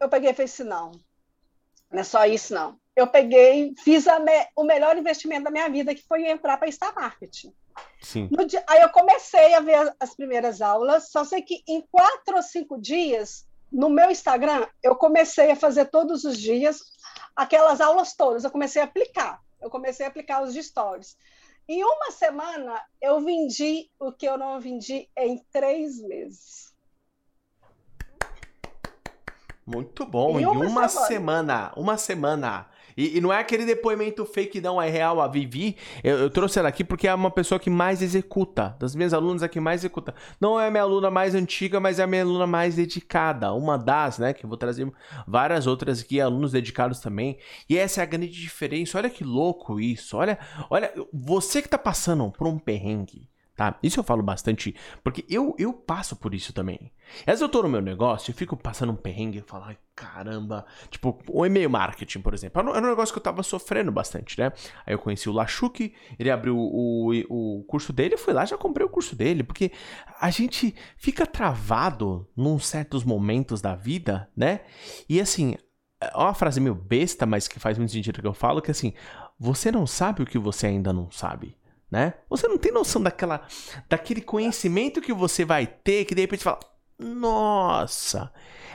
eu 0.00 0.08
peguei 0.08 0.30
e 0.30 0.34
falei 0.34 0.46
assim, 0.46 0.64
não, 0.64 0.92
não 1.90 2.00
é 2.00 2.04
só 2.04 2.24
isso, 2.24 2.54
não. 2.54 2.80
eu 2.96 3.06
peguei, 3.06 3.74
fiz 3.84 4.06
me, 4.06 4.46
o 4.56 4.64
melhor 4.64 4.96
investimento 4.96 5.44
da 5.44 5.50
minha 5.50 5.68
vida, 5.68 5.94
que 5.94 6.06
foi 6.06 6.26
entrar 6.26 6.56
para 6.56 6.70
Star 6.70 6.94
Marketing. 6.94 7.52
Sim. 8.00 8.28
Dia, 8.46 8.62
aí 8.66 8.82
eu 8.82 8.90
comecei 8.90 9.54
a 9.54 9.60
ver 9.60 9.94
as 10.00 10.14
primeiras 10.14 10.60
aulas, 10.60 11.10
só 11.10 11.24
sei 11.24 11.42
que 11.42 11.62
em 11.66 11.80
quatro 11.90 12.36
ou 12.36 12.42
cinco 12.42 12.80
dias, 12.80 13.46
no 13.70 13.88
meu 13.88 14.10
Instagram, 14.10 14.66
eu 14.82 14.94
comecei 14.94 15.50
a 15.50 15.56
fazer 15.56 15.86
todos 15.86 16.24
os 16.24 16.38
dias 16.38 16.80
aquelas 17.34 17.80
aulas 17.80 18.14
todas, 18.14 18.44
eu 18.44 18.50
comecei 18.50 18.82
a 18.82 18.84
aplicar, 18.84 19.40
eu 19.62 19.70
comecei 19.70 20.04
a 20.04 20.08
aplicar 20.08 20.42
os 20.42 20.54
stories. 20.54 21.16
Em 21.68 21.84
uma 21.84 22.10
semana, 22.10 22.80
eu 23.00 23.20
vendi 23.20 23.88
o 23.98 24.12
que 24.12 24.26
eu 24.26 24.36
não 24.36 24.60
vendi 24.60 25.08
em 25.16 25.38
três 25.52 26.00
meses. 26.02 26.72
Muito 29.64 30.04
bom. 30.04 30.40
Em 30.40 30.44
uma, 30.46 30.64
em 30.64 30.68
uma 30.68 30.88
semana. 30.88 31.06
semana. 31.06 31.72
Uma 31.76 31.96
semana. 31.96 32.70
E, 32.96 33.18
e, 33.18 33.20
não 33.20 33.32
é 33.32 33.38
aquele 33.38 33.64
depoimento 33.64 34.24
fake, 34.24 34.60
não, 34.60 34.80
é 34.80 34.88
real. 34.88 35.20
A 35.20 35.28
Vivi, 35.28 35.76
eu, 36.02 36.18
eu, 36.18 36.30
trouxe 36.30 36.58
ela 36.58 36.68
aqui 36.68 36.84
porque 36.84 37.08
é 37.08 37.14
uma 37.14 37.30
pessoa 37.30 37.58
que 37.58 37.70
mais 37.70 38.02
executa. 38.02 38.76
Das 38.78 38.94
minhas 38.94 39.12
alunas, 39.12 39.42
a 39.42 39.48
que 39.48 39.60
mais 39.60 39.80
executa. 39.80 40.14
Não 40.40 40.58
é 40.58 40.68
a 40.68 40.70
minha 40.70 40.82
aluna 40.82 41.10
mais 41.10 41.34
antiga, 41.34 41.80
mas 41.80 41.98
é 41.98 42.02
a 42.02 42.06
minha 42.06 42.22
aluna 42.22 42.46
mais 42.46 42.76
dedicada. 42.76 43.52
Uma 43.52 43.76
das, 43.78 44.18
né? 44.18 44.32
Que 44.32 44.44
eu 44.44 44.48
vou 44.48 44.56
trazer 44.56 44.90
várias 45.26 45.66
outras 45.66 46.00
aqui, 46.00 46.20
alunos 46.20 46.52
dedicados 46.52 47.00
também. 47.00 47.38
E 47.68 47.76
essa 47.76 48.00
é 48.00 48.02
a 48.02 48.06
grande 48.06 48.28
diferença. 48.28 48.98
Olha 48.98 49.10
que 49.10 49.24
louco 49.24 49.80
isso. 49.80 50.16
Olha, 50.16 50.38
olha, 50.70 50.92
você 51.12 51.62
que 51.62 51.68
tá 51.68 51.78
passando 51.78 52.30
por 52.30 52.46
um 52.46 52.58
perrengue 52.58 53.31
Tá? 53.54 53.78
Isso 53.82 54.00
eu 54.00 54.04
falo 54.04 54.22
bastante, 54.22 54.74
porque 55.04 55.26
eu, 55.28 55.54
eu 55.58 55.74
passo 55.74 56.16
por 56.16 56.32
isso 56.32 56.54
também. 56.54 56.90
Às 57.20 57.26
vezes 57.26 57.42
eu 57.42 57.48
tô 57.50 57.62
no 57.62 57.68
meu 57.68 57.82
negócio 57.82 58.30
e 58.30 58.34
fico 58.34 58.56
passando 58.56 58.92
um 58.92 58.96
perrengue 58.96 59.38
e 59.38 59.42
falo, 59.42 59.64
ai 59.64 59.76
caramba. 59.94 60.64
Tipo, 60.90 61.18
o 61.28 61.44
e-mail 61.44 61.68
marketing, 61.68 62.20
por 62.20 62.32
exemplo. 62.32 62.62
Era 62.62 62.86
um 62.86 62.88
negócio 62.88 63.12
que 63.12 63.18
eu 63.18 63.22
tava 63.22 63.42
sofrendo 63.42 63.92
bastante, 63.92 64.40
né? 64.40 64.52
Aí 64.86 64.94
eu 64.94 64.98
conheci 64.98 65.28
o 65.28 65.32
Lachuk, 65.32 65.92
ele 66.18 66.30
abriu 66.30 66.56
o, 66.56 67.12
o 67.28 67.64
curso 67.64 67.92
dele, 67.92 68.14
eu 68.14 68.18
fui 68.18 68.32
lá 68.32 68.46
já 68.46 68.56
comprei 68.56 68.86
o 68.86 68.90
curso 68.90 69.14
dele, 69.14 69.42
porque 69.42 69.70
a 70.18 70.30
gente 70.30 70.74
fica 70.96 71.26
travado 71.26 72.26
num 72.34 72.58
certos 72.58 73.04
momentos 73.04 73.60
da 73.60 73.74
vida, 73.74 74.30
né? 74.34 74.60
E 75.06 75.20
assim, 75.20 75.56
é 76.00 76.16
uma 76.16 76.32
frase 76.32 76.58
meio 76.58 76.74
besta, 76.74 77.26
mas 77.26 77.46
que 77.46 77.60
faz 77.60 77.76
muito 77.76 77.92
sentido 77.92 78.22
que 78.22 78.26
eu 78.26 78.32
falo, 78.32 78.62
que 78.62 78.70
assim, 78.70 78.94
você 79.38 79.70
não 79.70 79.86
sabe 79.86 80.22
o 80.22 80.26
que 80.26 80.38
você 80.38 80.68
ainda 80.68 80.90
não 80.90 81.10
sabe 81.10 81.54
né? 81.92 82.14
Você 82.30 82.48
não 82.48 82.56
tem 82.56 82.72
noção 82.72 83.02
daquela, 83.02 83.46
daquele 83.86 84.22
conhecimento 84.22 85.02
que 85.02 85.12
você 85.12 85.44
vai 85.44 85.66
ter 85.66 86.06
que 86.06 86.14
de 86.14 86.22
repente 86.22 86.42
fala, 86.42 86.58
nossa, 86.98 88.32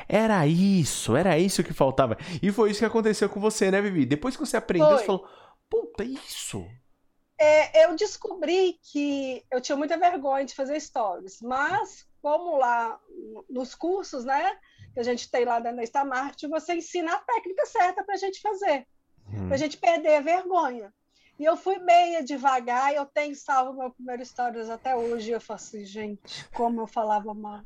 era 0.08 0.46
isso, 0.46 1.16
era 1.16 1.36
isso 1.40 1.64
que 1.64 1.74
faltava. 1.74 2.16
E 2.44 2.52
foi 2.52 2.70
isso 2.70 2.80
que 2.80 2.86
aconteceu 2.86 3.28
com 3.28 3.40
você, 3.40 3.72
né, 3.72 3.82
Vivi? 3.82 4.06
Depois 4.06 4.36
que 4.36 4.46
você 4.46 4.56
aprendeu, 4.56 4.90
foi. 4.90 4.98
você 5.00 5.06
falou, 5.06 5.28
puta, 5.68 6.04
é 6.04 6.06
isso. 6.06 6.64
É, 7.40 7.86
eu 7.86 7.96
descobri 7.96 8.78
que 8.84 9.44
eu 9.52 9.60
tinha 9.60 9.76
muita 9.76 9.98
vergonha 9.98 10.46
de 10.46 10.54
fazer 10.54 10.80
stories, 10.80 11.42
mas 11.42 12.08
como 12.22 12.56
lá 12.56 13.00
nos 13.50 13.74
cursos, 13.74 14.26
né, 14.26 14.58
que 14.94 15.00
a 15.00 15.04
gente 15.04 15.30
tem 15.32 15.44
lá 15.44 15.60
na 15.60 15.84
Stamart, 15.84 16.40
você 16.48 16.76
ensina 16.76 17.14
a 17.14 17.20
técnica 17.20 17.66
certa 17.66 18.04
para 18.04 18.14
a 18.14 18.18
gente 18.18 18.40
fazer, 18.42 18.86
hum. 19.28 19.48
para 19.48 19.56
a 19.56 19.58
gente 19.58 19.78
perder 19.78 20.18
a 20.18 20.22
vergonha. 20.22 20.94
E 21.40 21.46
eu 21.46 21.56
fui 21.56 21.78
meia 21.80 22.24
devagar, 22.24 22.94
eu 22.94 23.06
tenho 23.06 23.36
salvo 23.36 23.78
meu 23.78 23.92
primeiro 23.92 24.26
stories 24.26 24.70
até 24.70 24.96
hoje. 24.96 25.32
Eu 25.32 25.42
falo 25.42 25.56
assim, 25.58 25.86
gente, 25.86 26.48
como 26.50 26.82
eu 26.82 26.88
falava 26.88 27.34
mal. 27.34 27.62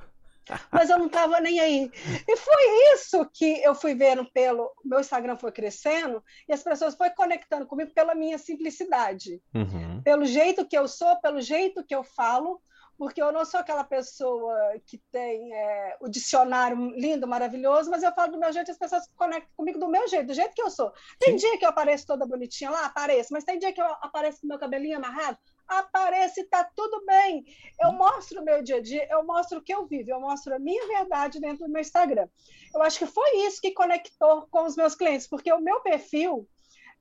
Mas 0.71 0.89
eu 0.89 0.97
não 0.97 1.05
estava 1.05 1.39
nem 1.39 1.59
aí. 1.59 1.91
E 2.27 2.37
foi 2.37 2.93
isso 2.93 3.25
que 3.33 3.61
eu 3.63 3.73
fui 3.75 3.95
vendo 3.95 4.25
pelo. 4.31 4.71
Meu 4.83 4.99
Instagram 4.99 5.37
foi 5.37 5.51
crescendo 5.51 6.23
e 6.47 6.53
as 6.53 6.63
pessoas 6.63 6.95
foram 6.95 7.13
conectando 7.15 7.65
comigo 7.65 7.91
pela 7.93 8.15
minha 8.15 8.37
simplicidade. 8.37 9.41
Uhum. 9.53 10.01
Pelo 10.03 10.25
jeito 10.25 10.65
que 10.65 10.77
eu 10.77 10.87
sou, 10.87 11.15
pelo 11.21 11.41
jeito 11.41 11.83
que 11.83 11.95
eu 11.95 12.03
falo, 12.03 12.61
porque 13.01 13.19
eu 13.19 13.31
não 13.31 13.43
sou 13.43 13.59
aquela 13.59 13.83
pessoa 13.83 14.55
que 14.85 14.99
tem 15.11 15.51
é, 15.55 15.97
o 15.99 16.07
dicionário 16.07 16.77
lindo, 16.91 17.27
maravilhoso, 17.27 17.89
mas 17.89 18.03
eu 18.03 18.13
falo 18.13 18.33
do 18.33 18.37
meu 18.37 18.53
jeito 18.53 18.67
e 18.67 18.71
as 18.73 18.77
pessoas 18.77 19.05
se 19.05 19.09
conectam 19.15 19.49
comigo 19.57 19.79
do 19.79 19.87
meu 19.87 20.07
jeito, 20.07 20.27
do 20.27 20.35
jeito 20.35 20.53
que 20.53 20.61
eu 20.61 20.69
sou. 20.69 20.93
Tem 21.17 21.31
Sim. 21.31 21.47
dia 21.47 21.57
que 21.57 21.65
eu 21.65 21.69
apareço 21.69 22.05
toda 22.05 22.27
bonitinha 22.27 22.69
lá, 22.69 22.85
apareço, 22.85 23.33
mas 23.33 23.43
tem 23.43 23.57
dia 23.57 23.73
que 23.73 23.81
eu 23.81 23.87
apareço 23.87 24.41
com 24.41 24.47
meu 24.47 24.59
cabelinho 24.59 24.97
amarrado, 24.97 25.35
aparece 25.67 26.41
e 26.41 26.43
tá 26.43 26.63
tudo 26.75 27.03
bem. 27.03 27.43
Eu 27.81 27.89
hum. 27.89 27.97
mostro 27.97 28.39
o 28.39 28.45
meu 28.45 28.61
dia 28.61 28.75
a 28.75 28.81
dia, 28.83 29.07
eu 29.09 29.25
mostro 29.25 29.57
o 29.57 29.63
que 29.63 29.73
eu 29.73 29.87
vivo, 29.87 30.11
eu 30.11 30.21
mostro 30.21 30.53
a 30.53 30.59
minha 30.59 30.85
verdade 30.85 31.39
dentro 31.39 31.65
do 31.65 31.71
meu 31.71 31.81
Instagram. 31.81 32.27
Eu 32.71 32.83
acho 32.83 32.99
que 32.99 33.07
foi 33.07 33.47
isso 33.47 33.59
que 33.59 33.71
conectou 33.71 34.45
com 34.51 34.63
os 34.63 34.75
meus 34.75 34.93
clientes, 34.93 35.25
porque 35.25 35.51
o 35.51 35.59
meu 35.59 35.81
perfil, 35.81 36.47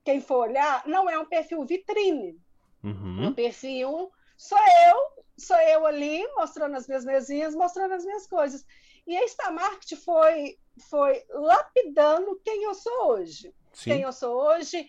quem 0.02 0.18
for 0.18 0.48
olhar, 0.48 0.82
não 0.86 1.10
é 1.10 1.18
um 1.18 1.26
perfil 1.26 1.62
vitrine. 1.66 2.40
Uhum. 2.82 3.26
Um 3.26 3.34
perfil 3.34 4.10
sou 4.38 4.56
eu 4.88 5.19
sou 5.40 5.56
eu 5.56 5.86
ali 5.86 6.26
mostrando 6.34 6.76
as 6.76 6.86
minhas 6.86 7.04
mesinhas, 7.04 7.54
mostrando 7.54 7.94
as 7.94 8.04
minhas 8.04 8.26
coisas. 8.26 8.64
E 9.06 9.16
a 9.16 9.24
Stamarket 9.24 9.96
foi, 9.96 10.58
foi 10.88 11.24
lapidando 11.30 12.40
quem 12.44 12.64
eu 12.64 12.74
sou 12.74 13.08
hoje. 13.08 13.54
Sim. 13.72 13.90
Quem 13.90 14.02
eu 14.02 14.12
sou 14.12 14.34
hoje, 14.34 14.86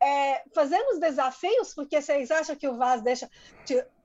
é, 0.00 0.42
fazendo 0.54 0.90
os 0.90 1.00
desafios, 1.00 1.74
porque 1.74 2.00
vocês 2.00 2.30
acham 2.30 2.56
que 2.56 2.68
o 2.68 2.76
Vaz 2.76 3.02
deixa. 3.02 3.30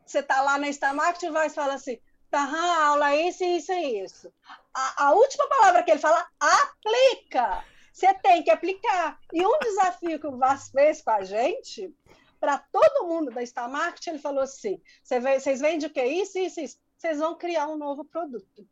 Você 0.06 0.20
está 0.20 0.42
lá 0.42 0.58
na 0.58 0.70
Stamarket 0.70 1.24
e 1.24 1.30
o 1.30 1.34
Vaz 1.34 1.56
fala 1.56 1.74
assim: 1.74 2.00
tá, 2.30 2.39
a 2.39 2.88
aula 2.88 3.12
é 3.12 3.27
isso, 3.27 3.44
isso 3.44 3.72
e 3.72 4.04
isso. 4.04 4.32
A, 4.74 5.08
a 5.08 5.13
última 5.13 5.48
palavra 5.48 5.84
que 5.84 5.92
ele 5.92 6.00
fala, 6.00 6.25
aplica. 6.39 7.63
Você 7.92 8.13
tem 8.16 8.44
que 8.44 8.51
aplicar. 8.51 9.20
E 9.34 9.44
um 9.44 9.58
desafio 9.60 10.20
que 10.20 10.27
o 10.27 10.38
Vaz 10.38 10.70
fez 10.70 11.01
com 11.01 11.12
a 11.12 11.24
gente 11.24 11.92
para 12.39 12.58
todo 12.58 13.08
mundo 13.08 13.32
da 13.32 13.46
Star 13.46 13.70
Market, 13.70 14.08
ele 14.08 14.20
falou 14.20 14.41
assim: 14.41 14.82
vocês 15.03 15.62
vendem 15.62 15.88
o 15.88 15.91
que? 15.91 16.03
Isso, 16.03 16.38
isso, 16.39 16.60
isso. 16.60 16.77
Vocês 16.98 17.20
vão 17.20 17.38
criar 17.38 17.67
um 17.67 17.77
novo 17.77 18.03
produto. 18.06 18.67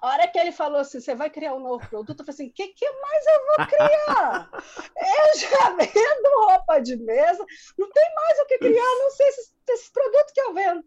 A 0.00 0.08
hora 0.08 0.28
que 0.28 0.38
ele 0.38 0.50
falou 0.50 0.80
assim, 0.80 1.00
você 1.00 1.14
vai 1.14 1.30
criar 1.30 1.54
um 1.54 1.60
novo 1.60 1.88
produto, 1.88 2.20
eu 2.20 2.26
falei 2.26 2.34
assim, 2.34 2.48
o 2.48 2.52
que, 2.52 2.68
que 2.68 2.90
mais 2.90 3.24
eu 3.26 3.46
vou 3.46 3.66
criar? 3.66 4.50
eu 4.96 5.38
já 5.38 5.70
vendo 5.78 6.48
roupa 6.48 6.80
de 6.80 6.96
mesa, 6.96 7.46
não 7.78 7.90
tem 7.90 8.14
mais 8.14 8.38
o 8.40 8.46
que 8.46 8.58
criar, 8.58 8.98
não 8.98 9.10
sei 9.10 9.28
esses, 9.28 9.54
esses 9.68 9.88
produtos 9.90 10.32
que 10.32 10.40
eu 10.40 10.52
vendo. 10.52 10.84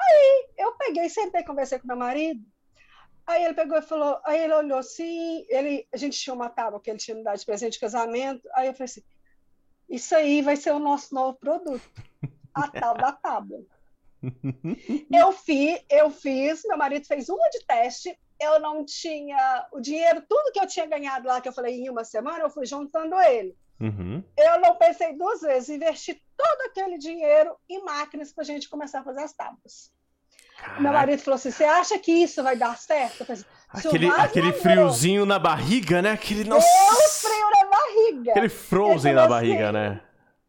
Aí 0.00 0.48
eu 0.58 0.74
peguei, 0.76 1.08
sentei, 1.08 1.44
conversei 1.44 1.78
com 1.78 1.86
meu 1.86 1.96
marido, 1.96 2.44
Aí 3.26 3.44
ele 3.44 3.54
pegou 3.54 3.78
e 3.78 3.82
falou, 3.82 4.20
aí 4.24 4.42
ele 4.42 4.52
olhou 4.52 4.78
assim, 4.78 5.46
ele, 5.48 5.86
a 5.92 5.96
gente 5.96 6.18
tinha 6.18 6.34
uma 6.34 6.50
tábua 6.50 6.80
que 6.80 6.90
ele 6.90 6.98
tinha 6.98 7.16
me 7.16 7.22
dado 7.22 7.38
de 7.38 7.46
presente 7.46 7.74
de 7.74 7.80
casamento, 7.80 8.48
aí 8.54 8.66
eu 8.66 8.74
falei 8.74 8.86
assim, 8.86 9.02
isso 9.92 10.16
aí 10.16 10.40
vai 10.40 10.56
ser 10.56 10.72
o 10.72 10.78
nosso 10.78 11.14
novo 11.14 11.38
produto, 11.38 11.82
a 12.54 12.66
tal 12.68 12.94
da 12.94 13.12
tábua. 13.12 13.62
eu, 15.12 15.32
fiz, 15.32 15.84
eu 15.90 16.10
fiz, 16.10 16.62
meu 16.64 16.78
marido 16.78 17.06
fez 17.06 17.28
uma 17.28 17.48
de 17.50 17.62
teste, 17.66 18.18
eu 18.40 18.58
não 18.58 18.84
tinha 18.86 19.68
o 19.70 19.80
dinheiro, 19.80 20.24
tudo 20.26 20.50
que 20.50 20.58
eu 20.58 20.66
tinha 20.66 20.86
ganhado 20.86 21.28
lá, 21.28 21.42
que 21.42 21.48
eu 21.48 21.52
falei 21.52 21.78
em 21.78 21.90
uma 21.90 22.04
semana, 22.04 22.40
eu 22.42 22.50
fui 22.50 22.64
juntando 22.64 23.20
ele. 23.20 23.54
Uhum. 23.78 24.24
Eu 24.34 24.60
não 24.60 24.76
pensei 24.76 25.14
duas 25.14 25.42
vezes, 25.42 25.68
investi 25.68 26.22
todo 26.36 26.60
aquele 26.62 26.96
dinheiro 26.96 27.54
em 27.68 27.84
máquinas 27.84 28.32
para 28.32 28.42
a 28.42 28.46
gente 28.46 28.70
começar 28.70 29.00
a 29.00 29.04
fazer 29.04 29.20
as 29.20 29.34
tábuas. 29.34 29.92
Caraca. 30.62 30.80
Meu 30.80 30.92
marido 30.92 31.22
falou 31.22 31.34
assim: 31.34 31.50
você 31.50 31.64
acha 31.64 31.98
que 31.98 32.12
isso 32.12 32.42
vai 32.42 32.56
dar 32.56 32.78
certo? 32.78 33.24
Falei, 33.24 33.44
aquele 33.68 34.08
aquele 34.08 34.52
friozinho 34.52 35.26
na 35.26 35.38
barriga, 35.38 36.00
né? 36.00 36.12
Aquele 36.12 36.44
nossa. 36.44 36.66
Frio 37.10 37.50
na 37.50 37.68
barriga. 37.68 38.30
Aquele 38.30 38.48
frozen 38.48 39.14
na 39.14 39.26
barriga, 39.26 39.64
assim, 39.64 39.72
né? 39.72 40.00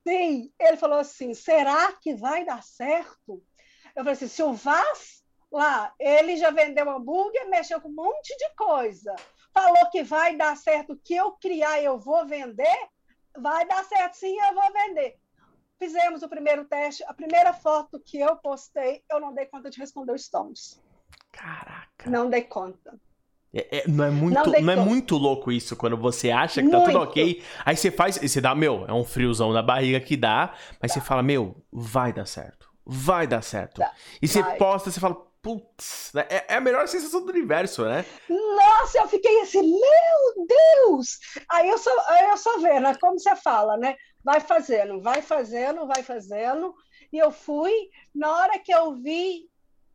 Sim. 0.08 0.52
Ele 0.60 0.78
falou 0.78 1.00
assim: 1.00 1.34
será 1.34 1.92
que 1.94 2.14
vai 2.16 2.46
dar 2.46 2.62
certo? 2.62 3.42
Eu 3.96 4.04
falei 4.04 4.14
assim: 4.14 4.28
se 4.28 4.44
o 4.44 4.54
Vaz 4.54 5.24
lá, 5.52 5.92
ele 6.00 6.38
já 6.38 6.52
vendeu 6.52 6.90
hambúrguer, 6.90 7.50
mexeu 7.50 7.82
com 7.82 7.90
um 7.90 7.94
monte 7.94 8.36
de 8.38 8.56
coisa, 8.56 9.16
falou 9.54 9.90
que 9.92 10.04
vai 10.04 10.36
dar 10.36 10.58
certo, 10.58 11.00
que 11.04 11.16
eu 11.16 11.32
criar 11.34 11.82
eu 11.82 12.00
vou 12.00 12.26
vender, 12.26 12.78
vai 13.38 13.66
dar 13.68 13.84
certo 13.86 14.16
sim, 14.16 14.36
eu 14.36 14.54
vou 14.54 14.74
vender. 14.74 15.16
Fizemos 15.84 16.24
o 16.24 16.30
primeiro 16.30 16.64
teste. 16.64 17.04
A 17.04 17.14
primeira 17.14 17.52
foto 17.52 18.00
que 18.00 18.18
eu 18.18 18.38
postei, 18.38 19.04
eu 19.12 19.20
não 19.20 19.34
dei 19.34 19.46
conta 19.46 19.70
de 19.70 19.78
responder 19.78 20.14
os 20.14 20.24
stories. 20.24 20.82
Caraca. 21.30 22.10
Não 22.10 22.30
dei 22.30 22.44
conta. 22.44 22.98
É, 23.54 23.80
é, 23.80 23.88
não 23.90 24.06
é 24.06 24.10
muito, 24.10 24.50
não, 24.50 24.62
não 24.62 24.74
é 24.74 24.76
muito 24.78 25.18
louco 25.18 25.52
isso 25.52 25.76
quando 25.76 25.98
você 25.98 26.32
acha 26.32 26.64
que 26.64 26.70
tá 26.70 26.78
muito. 26.78 26.94
tudo 26.94 27.04
ok. 27.04 27.44
Aí 27.66 27.76
você 27.76 27.92
faz, 27.92 28.16
e 28.16 28.30
você 28.30 28.40
dá, 28.40 28.56
meu, 28.56 28.86
é 28.88 28.94
um 28.94 29.04
friozão 29.04 29.52
na 29.52 29.62
barriga 29.62 30.00
que 30.00 30.16
dá, 30.16 30.54
mas 30.82 30.94
tá. 30.94 31.02
você 31.02 31.06
fala, 31.06 31.22
meu, 31.22 31.54
vai 31.70 32.14
dar 32.14 32.26
certo. 32.26 32.72
Vai 32.86 33.28
dar 33.28 33.42
certo. 33.42 33.82
Tá. 33.82 33.92
E 34.22 34.28
você 34.28 34.42
vai. 34.42 34.56
posta, 34.56 34.90
você 34.90 35.02
fala, 35.02 35.16
putz, 35.42 36.12
né? 36.14 36.26
é, 36.30 36.46
é, 36.54 36.56
a 36.56 36.62
melhor 36.62 36.88
sensação 36.88 37.26
do 37.26 37.30
universo, 37.30 37.84
né? 37.84 38.06
Nossa, 38.30 39.00
eu 39.00 39.08
fiquei 39.10 39.42
assim, 39.42 39.62
meu 39.62 40.48
Deus! 40.48 41.20
Aí 41.52 41.68
eu 41.68 41.78
só, 41.78 41.92
aí 42.08 42.30
eu 42.30 42.38
só 42.38 42.58
vendo, 42.60 42.84
né? 42.84 42.96
como 43.02 43.20
você 43.20 43.36
fala, 43.36 43.76
né? 43.76 43.98
Vai 44.24 44.40
fazendo, 44.40 45.02
vai 45.02 45.22
fazendo, 45.22 45.86
vai 45.86 46.02
fazendo. 46.02 46.74
E 47.12 47.18
eu 47.18 47.32
fui, 47.32 47.90
na 48.14 48.32
hora 48.32 48.60
que 48.60 48.72
eu 48.72 48.96
vi, 48.96 49.50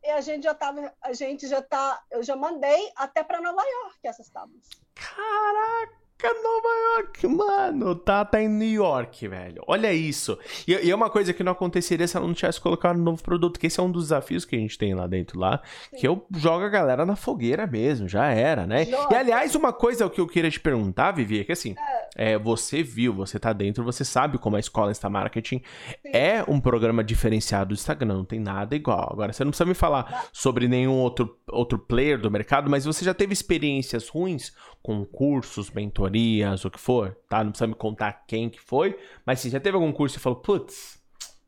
a 0.05 0.21
gente 0.21 0.43
já 0.43 0.53
tava, 0.53 0.93
a 1.01 1.13
gente 1.13 1.47
já 1.47 1.61
tá, 1.61 2.01
eu 2.11 2.23
já 2.23 2.35
mandei 2.35 2.91
até 2.95 3.23
para 3.23 3.41
Nova 3.41 3.61
York 3.61 3.99
essas 4.03 4.29
tábuas. 4.29 4.69
Caraca! 4.93 5.98
Nova 6.27 6.97
York, 6.97 7.27
mano, 7.27 7.95
tá, 7.95 8.25
tá 8.25 8.41
em 8.41 8.49
New 8.49 8.67
York, 8.67 9.27
velho. 9.27 9.63
Olha 9.65 9.93
isso. 9.93 10.37
E, 10.67 10.73
e, 10.73 10.91
é 10.91 10.95
uma 10.95 11.09
coisa 11.09 11.33
que 11.33 11.43
não 11.43 11.53
aconteceria 11.53 12.07
se 12.07 12.17
ela 12.17 12.27
não 12.27 12.33
tivesse 12.33 12.59
colocado 12.59 12.97
um 12.97 13.03
novo 13.03 13.23
produto, 13.23 13.59
que 13.59 13.67
esse 13.67 13.79
é 13.79 13.83
um 13.83 13.91
dos 13.91 14.05
desafios 14.05 14.43
que 14.43 14.55
a 14.55 14.59
gente 14.59 14.77
tem 14.77 14.93
lá 14.93 15.07
dentro 15.07 15.39
lá, 15.39 15.61
Sim. 15.91 15.97
que 15.97 16.07
eu 16.07 16.25
jogo 16.35 16.65
a 16.65 16.69
galera 16.69 17.05
na 17.05 17.15
fogueira 17.15 17.65
mesmo, 17.65 18.07
já 18.07 18.27
era, 18.27 18.67
né? 18.67 18.85
E 19.09 19.15
aliás, 19.15 19.55
uma 19.55 19.71
coisa 19.71 20.09
que 20.09 20.19
eu 20.19 20.27
queria 20.27 20.51
te 20.51 20.59
perguntar, 20.59 21.11
Vivi, 21.11 21.39
é 21.39 21.43
que 21.43 21.51
assim, 21.53 21.75
é. 22.17 22.33
é, 22.33 22.37
você 22.37 22.83
viu, 22.83 23.13
você 23.13 23.39
tá 23.39 23.53
dentro, 23.53 23.83
você 23.83 24.03
sabe 24.03 24.37
como 24.37 24.57
a 24.57 24.59
escola 24.59 24.91
está 24.91 25.09
marketing 25.09 25.61
Sim. 25.87 26.11
é 26.11 26.43
um 26.47 26.59
programa 26.59 27.03
diferenciado 27.03 27.69
do 27.69 27.73
Instagram, 27.73 28.15
não 28.15 28.25
tem 28.25 28.39
nada 28.39 28.75
igual. 28.75 29.09
Agora, 29.13 29.31
você 29.31 29.43
não 29.43 29.51
precisa 29.51 29.67
me 29.67 29.73
falar 29.73 30.27
sobre 30.33 30.67
nenhum 30.67 30.95
outro, 30.95 31.37
outro 31.49 31.79
player 31.79 32.19
do 32.19 32.29
mercado, 32.29 32.69
mas 32.69 32.85
você 32.85 33.05
já 33.05 33.13
teve 33.13 33.31
experiências 33.31 34.09
ruins 34.09 34.53
com 34.81 35.05
cursos, 35.05 35.69
mentorias, 36.09 36.65
o 36.65 36.71
que 36.71 36.79
for, 36.79 37.15
tá? 37.27 37.43
Não 37.43 37.51
precisa 37.51 37.67
me 37.67 37.75
contar 37.75 38.25
quem 38.27 38.49
que 38.49 38.59
foi, 38.59 38.99
mas 39.25 39.39
se 39.39 39.49
já 39.49 39.59
teve 39.59 39.75
algum 39.75 39.91
curso 39.91 40.17
e 40.17 40.19
falou, 40.19 40.39
putz, 40.39 40.99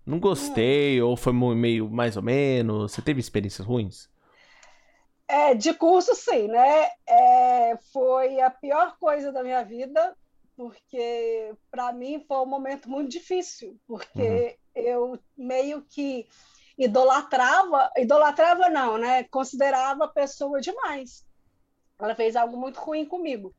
não 0.06 0.20
gostei, 0.20 1.02
ou 1.02 1.16
foi 1.18 1.34
meio 1.34 1.90
mais 1.90 2.16
ou 2.16 2.24
menos, 2.24 2.92
você 2.92 3.02
teve 3.02 3.20
experiências 3.20 3.68
ruins? 3.68 4.10
É, 5.28 5.54
de 5.54 5.74
curso, 5.74 6.14
sim, 6.14 6.48
né? 6.48 6.90
É, 7.08 7.78
foi 7.94 8.42
a 8.42 8.50
pior 8.50 8.98
coisa 9.00 9.32
da 9.32 9.44
minha 9.44 9.64
vida, 9.64 10.16
porque 10.58 11.54
para 11.70 11.94
mim 11.94 12.24
foi 12.28 12.38
um 12.38 12.46
momento 12.46 12.90
muito 12.90 13.10
difícil, 13.10 13.80
porque 13.88 14.58
uhum. 14.76 14.84
eu 14.84 15.20
meio 15.38 15.82
que 15.90 16.28
idolatrava, 16.78 17.92
idolatrava 17.98 18.70
não, 18.70 18.98
né? 18.98 19.24
Considerava 19.26 20.06
a 20.06 20.10
pessoa 20.10 20.60
demais 20.60 21.26
ela 22.02 22.16
fez 22.16 22.36
algo 22.36 22.58
muito 22.58 22.80
ruim 22.80 23.06
comigo. 23.06 23.54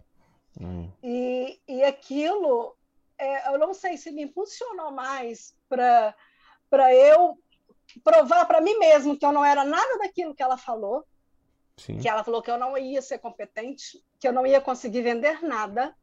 Hum. 0.60 0.90
E, 1.02 1.60
e 1.66 1.82
aquilo, 1.82 2.76
é, 3.18 3.52
eu 3.52 3.58
não 3.58 3.72
sei 3.72 3.96
se 3.96 4.10
me 4.10 4.22
impulsionou 4.22 4.90
mais 4.90 5.54
para 5.68 6.14
eu 6.94 7.38
provar 8.02 8.46
para 8.46 8.60
mim 8.60 8.78
mesmo 8.78 9.16
que 9.18 9.24
eu 9.24 9.32
não 9.32 9.44
era 9.44 9.64
nada 9.64 9.98
daquilo 9.98 10.34
que 10.34 10.42
ela 10.42 10.56
falou, 10.56 11.04
Sim. 11.76 11.98
que 11.98 12.08
ela 12.08 12.24
falou 12.24 12.42
que 12.42 12.50
eu 12.50 12.58
não 12.58 12.76
ia 12.76 13.02
ser 13.02 13.18
competente, 13.18 14.02
que 14.20 14.28
eu 14.28 14.32
não 14.32 14.46
ia 14.46 14.60
conseguir 14.60 15.02
vender 15.02 15.42
nada, 15.42 15.94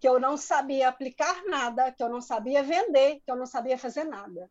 que 0.00 0.08
eu 0.08 0.18
não 0.18 0.36
sabia 0.36 0.88
aplicar 0.88 1.44
nada, 1.44 1.92
que 1.92 2.02
eu 2.02 2.08
não 2.08 2.20
sabia 2.20 2.62
vender, 2.62 3.20
que 3.24 3.30
eu 3.30 3.36
não 3.36 3.46
sabia 3.46 3.78
fazer 3.78 4.04
nada. 4.04 4.50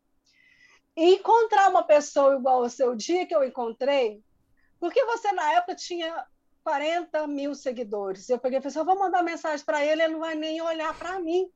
E 0.96 1.16
encontrar 1.16 1.70
uma 1.70 1.84
pessoa 1.84 2.36
igual 2.36 2.64
ao 2.64 2.70
seu 2.70 2.96
dia 2.96 3.26
que 3.26 3.36
eu 3.36 3.44
encontrei, 3.44 4.24
porque 4.80 5.04
você 5.06 5.32
na 5.32 5.54
época 5.54 5.76
tinha 5.76 6.26
40 6.63 7.27
mil 7.27 7.56
seguidores. 7.56 8.30
Eu 8.30 8.39
peguei 8.39 8.60
e 8.60 8.62
falei 8.62 8.70
assim, 8.70 8.80
eu 8.80 8.86
vou 8.86 9.00
mandar 9.00 9.24
mensagem 9.24 9.65
para 9.65 9.86
ele, 9.86 10.03
ele 10.03 10.13
não 10.13 10.20
vai 10.20 10.36
nem 10.36 10.62
olhar 10.62 10.98
para 10.98 11.20
mim. 11.20 11.50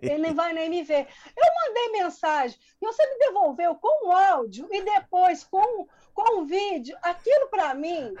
Ele 0.00 0.18
nem 0.18 0.32
vai 0.32 0.52
nem 0.52 0.70
me 0.70 0.84
ver. 0.84 1.08
Eu 1.36 1.54
mandei 1.66 2.02
mensagem 2.02 2.56
e 2.80 2.86
você 2.86 3.04
me 3.04 3.18
devolveu 3.18 3.74
com 3.74 4.08
o 4.08 4.12
áudio 4.12 4.68
e 4.70 4.82
depois 4.82 5.42
com, 5.42 5.88
com 6.14 6.40
o 6.40 6.46
vídeo. 6.46 6.96
Aquilo 7.02 7.48
para 7.48 7.74
mim 7.74 8.14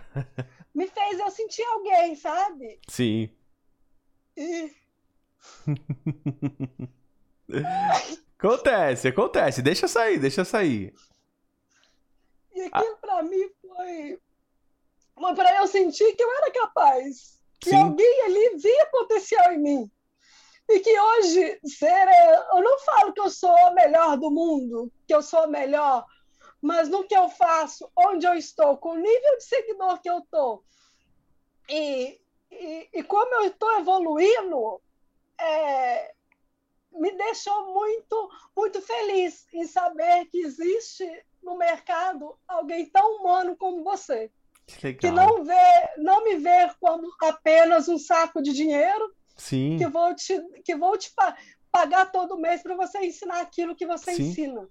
me 0.74 0.88
fez 0.88 1.20
eu 1.20 1.30
sentir 1.30 1.62
alguém, 1.62 2.16
sabe? 2.16 2.80
Sim. 2.88 3.30
E... 4.36 4.72
acontece, 8.38 9.08
acontece. 9.08 9.62
Deixa 9.62 9.86
sair, 9.86 10.18
deixa 10.18 10.44
sair. 10.44 10.92
E 12.54 12.62
aquilo 12.62 12.94
ah. 12.94 12.98
para 13.00 13.22
mim 13.22 13.50
foi 13.60 14.20
para 15.34 15.56
eu 15.58 15.66
sentir 15.66 16.14
que 16.14 16.22
eu 16.22 16.36
era 16.38 16.50
capaz, 16.50 17.40
que 17.60 17.70
Sim. 17.70 17.76
alguém 17.76 18.22
ali 18.22 18.56
via 18.56 18.86
potencial 18.86 19.52
em 19.52 19.58
mim. 19.58 19.90
E 20.68 20.80
que 20.80 20.98
hoje 20.98 21.60
ser, 21.64 22.08
eu 22.52 22.62
não 22.62 22.78
falo 22.80 23.12
que 23.12 23.20
eu 23.20 23.30
sou 23.30 23.56
a 23.66 23.72
melhor 23.72 24.16
do 24.16 24.30
mundo, 24.30 24.92
que 25.06 25.14
eu 25.14 25.22
sou 25.22 25.40
a 25.40 25.46
melhor, 25.46 26.04
mas 26.60 26.88
no 26.88 27.04
que 27.04 27.16
eu 27.16 27.28
faço, 27.28 27.90
onde 27.96 28.26
eu 28.26 28.34
estou, 28.34 28.76
com 28.78 28.90
o 28.90 28.96
nível 28.96 29.36
de 29.36 29.44
seguidor 29.44 30.00
que 30.00 30.08
eu 30.08 30.18
estou, 30.18 30.64
e, 31.68 32.20
e, 32.50 32.88
e, 32.92 33.02
como 33.02 33.34
eu 33.34 33.46
estou 33.46 33.78
evoluindo, 33.78 34.80
é, 35.40 36.14
me 36.92 37.10
deixou 37.12 37.72
muito, 37.72 38.30
muito 38.56 38.82
feliz 38.82 39.46
em 39.52 39.66
saber 39.66 40.26
que 40.26 40.38
existe 40.38 41.04
no 41.42 41.56
mercado 41.56 42.38
alguém 42.46 42.86
tão 42.86 43.16
humano 43.16 43.56
como 43.56 43.82
você. 43.82 44.30
Que, 44.66 44.94
que, 44.94 45.10
não 45.10 45.44
vê, 45.44 45.90
não 45.98 46.24
me 46.24 46.36
ver 46.36 46.72
como 46.80 47.06
apenas 47.22 47.88
um 47.88 47.98
saco 47.98 48.40
de 48.40 48.52
dinheiro 48.52 49.12
Sim. 49.36 49.76
que 49.78 49.86
vou 49.86 50.14
te, 50.14 50.40
que 50.64 50.74
vou 50.74 50.96
te 50.96 51.10
pagar 51.70 52.06
todo 52.12 52.38
mês 52.38 52.62
para 52.62 52.76
você 52.76 52.98
ensinar 53.00 53.40
aquilo 53.40 53.74
que 53.74 53.86
você 53.86 54.14
Sim. 54.14 54.28
ensina. 54.28 54.68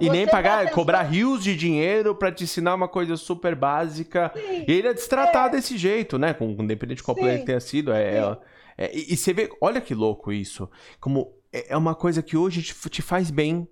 E 0.00 0.06
você 0.06 0.10
nem 0.10 0.26
pagar, 0.26 0.70
cobrar 0.70 1.02
rios 1.02 1.44
de 1.44 1.54
dinheiro 1.54 2.14
para 2.14 2.32
te 2.32 2.44
ensinar 2.44 2.74
uma 2.74 2.88
coisa 2.88 3.16
super 3.16 3.54
básica. 3.54 4.32
Sim, 4.34 4.64
e 4.66 4.72
ele 4.72 4.88
é 4.88 4.94
destratado 4.94 5.54
é. 5.54 5.58
desse 5.58 5.76
jeito, 5.76 6.18
né? 6.18 6.32
Com, 6.32 6.50
independente 6.50 6.98
de 6.98 7.02
qual 7.02 7.14
player 7.14 7.40
que 7.40 7.46
tenha 7.46 7.60
sido. 7.60 7.92
É, 7.92 8.18
é, 8.18 8.38
é, 8.78 8.96
e, 8.96 9.12
e, 9.12 9.16
você 9.16 9.34
vê, 9.34 9.50
olha 9.60 9.80
que 9.80 9.94
louco 9.94 10.32
isso. 10.32 10.70
Como 10.98 11.34
é, 11.52 11.74
é 11.74 11.76
uma 11.76 11.94
coisa 11.94 12.22
que 12.22 12.36
hoje 12.36 12.62
te, 12.62 12.74
te 12.88 13.02
faz 13.02 13.30
bem. 13.30 13.68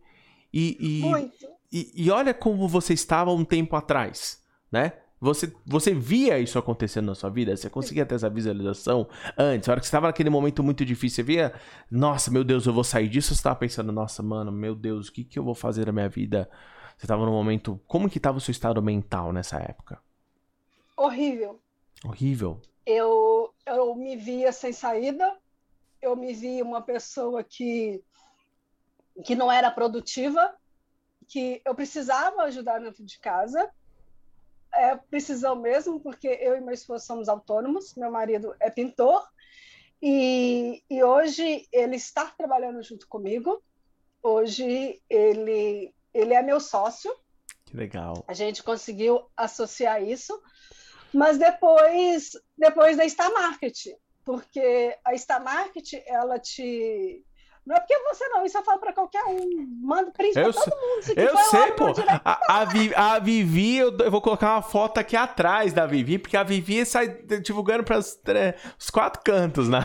E, 0.52 0.76
e, 0.78 1.00
Muito. 1.00 1.50
E, 1.72 1.92
e 1.94 2.10
olha 2.10 2.34
como 2.34 2.68
você 2.68 2.92
estava 2.92 3.32
um 3.32 3.44
tempo 3.44 3.76
atrás, 3.76 4.42
né? 4.70 4.92
Você, 5.20 5.52
você 5.66 5.92
via 5.92 6.38
isso 6.38 6.58
acontecendo 6.58 7.06
na 7.06 7.14
sua 7.14 7.28
vida? 7.28 7.54
Você 7.54 7.68
conseguia 7.68 8.06
ter 8.06 8.14
essa 8.14 8.30
visualização 8.30 9.06
antes? 9.36 9.68
A 9.68 9.72
hora 9.72 9.80
que 9.80 9.86
você 9.86 9.90
estava 9.90 10.06
naquele 10.06 10.30
momento 10.30 10.62
muito 10.62 10.82
difícil, 10.82 11.16
você 11.16 11.22
via, 11.22 11.54
nossa, 11.90 12.30
meu 12.30 12.42
Deus, 12.42 12.64
eu 12.64 12.72
vou 12.72 12.82
sair 12.82 13.06
disso? 13.06 13.32
Ou 13.32 13.36
você 13.36 13.40
estava 13.40 13.56
pensando, 13.56 13.92
nossa, 13.92 14.22
mano, 14.22 14.50
meu 14.50 14.74
Deus, 14.74 15.08
o 15.08 15.12
que, 15.12 15.22
que 15.22 15.38
eu 15.38 15.44
vou 15.44 15.54
fazer 15.54 15.86
na 15.86 15.92
minha 15.92 16.08
vida? 16.08 16.50
Você 16.96 17.04
estava 17.04 17.26
num 17.26 17.32
momento. 17.32 17.78
Como 17.86 18.08
que 18.08 18.16
estava 18.16 18.38
o 18.38 18.40
seu 18.40 18.50
estado 18.50 18.80
mental 18.80 19.30
nessa 19.30 19.58
época? 19.58 20.02
Horrível. 20.96 21.60
Horrível. 22.02 22.58
Eu, 22.86 23.52
eu 23.66 23.94
me 23.94 24.16
via 24.16 24.52
sem 24.52 24.72
saída, 24.72 25.36
eu 26.00 26.16
me 26.16 26.32
via 26.32 26.64
uma 26.64 26.80
pessoa 26.80 27.44
que, 27.44 28.02
que 29.22 29.34
não 29.34 29.52
era 29.52 29.70
produtiva, 29.70 30.54
que 31.28 31.60
eu 31.62 31.74
precisava 31.74 32.42
ajudar 32.44 32.78
dentro 32.78 33.04
de 33.04 33.18
casa 33.18 33.70
é 34.74 34.96
precisão 34.96 35.56
mesmo, 35.56 36.00
porque 36.00 36.28
eu 36.28 36.56
e 36.56 36.60
meu 36.60 36.74
esposo 36.74 37.04
somos 37.04 37.28
autônomos, 37.28 37.94
meu 37.94 38.10
marido 38.10 38.54
é 38.60 38.70
pintor, 38.70 39.26
e, 40.02 40.82
e 40.88 41.02
hoje 41.02 41.68
ele 41.70 41.96
está 41.96 42.26
trabalhando 42.26 42.82
junto 42.82 43.06
comigo, 43.06 43.62
hoje 44.22 45.00
ele, 45.08 45.94
ele 46.14 46.34
é 46.34 46.42
meu 46.42 46.58
sócio. 46.58 47.14
Que 47.66 47.76
legal. 47.76 48.24
A 48.26 48.32
gente 48.32 48.62
conseguiu 48.62 49.28
associar 49.36 50.02
isso, 50.02 50.40
mas 51.12 51.36
depois, 51.36 52.32
depois 52.56 52.96
da 52.96 53.08
Star 53.08 53.32
Market, 53.32 53.76
porque 54.24 54.96
a 55.04 55.16
Star 55.16 55.42
Market, 55.42 55.94
ela 56.06 56.38
te 56.38 57.24
não 57.66 57.76
é 57.76 57.80
porque 57.80 57.98
você 57.98 58.28
não, 58.28 58.44
isso 58.44 58.56
eu 58.56 58.64
falo 58.64 58.80
pra 58.80 58.92
qualquer 58.92 59.22
um. 59.24 59.66
Manda 59.82 60.08
eu 60.08 60.12
pra 60.12 60.52
todo 60.52 60.76
mundo. 60.80 61.00
Isso 61.00 61.12
eu 61.16 61.36
sei, 61.36 61.72
pô. 61.72 61.86
A, 62.24 62.60
a, 62.60 62.64
Vi, 62.64 62.94
a, 62.94 63.18
Vivi, 63.18 63.76
eu, 63.76 63.96
eu, 63.98 64.10
vou 64.10 64.20
colocar 64.20 64.54
uma 64.54 64.62
foto 64.62 64.98
aqui 64.98 65.16
atrás 65.16 65.72
da 65.72 65.86
Vivi, 65.86 66.18
porque 66.18 66.36
a 66.36 66.42
Vivi 66.42 66.84
sai 66.86 67.08
divulgando 67.42 67.84
para 67.84 67.98
os 67.98 68.90
quatro 68.92 69.22
cantos, 69.22 69.68
né? 69.68 69.80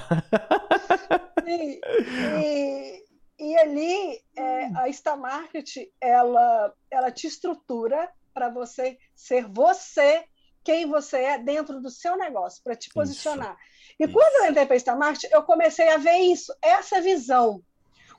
Sim. 1.43 1.79
E, 2.27 3.03
e 3.37 3.57
ali, 3.57 4.19
é, 4.35 4.65
a 4.77 4.91
Star 4.91 5.17
Market, 5.17 5.75
ela, 6.01 6.73
ela 6.89 7.11
te 7.11 7.27
estrutura 7.27 8.09
para 8.33 8.49
você 8.49 8.97
ser 9.13 9.45
você, 9.47 10.25
quem 10.63 10.87
você 10.87 11.17
é 11.17 11.37
dentro 11.37 11.79
do 11.79 11.89
seu 11.89 12.17
negócio, 12.17 12.63
para 12.63 12.75
te 12.75 12.89
posicionar. 12.89 13.55
Isso. 13.59 13.74
E 13.99 14.03
isso. 14.03 14.13
quando 14.13 14.43
eu 14.43 14.51
entrei 14.51 14.65
para 14.65 14.95
Market, 14.95 15.31
eu 15.31 15.43
comecei 15.43 15.89
a 15.89 15.97
ver 15.97 16.17
isso, 16.17 16.53
essa 16.61 17.01
visão. 17.01 17.63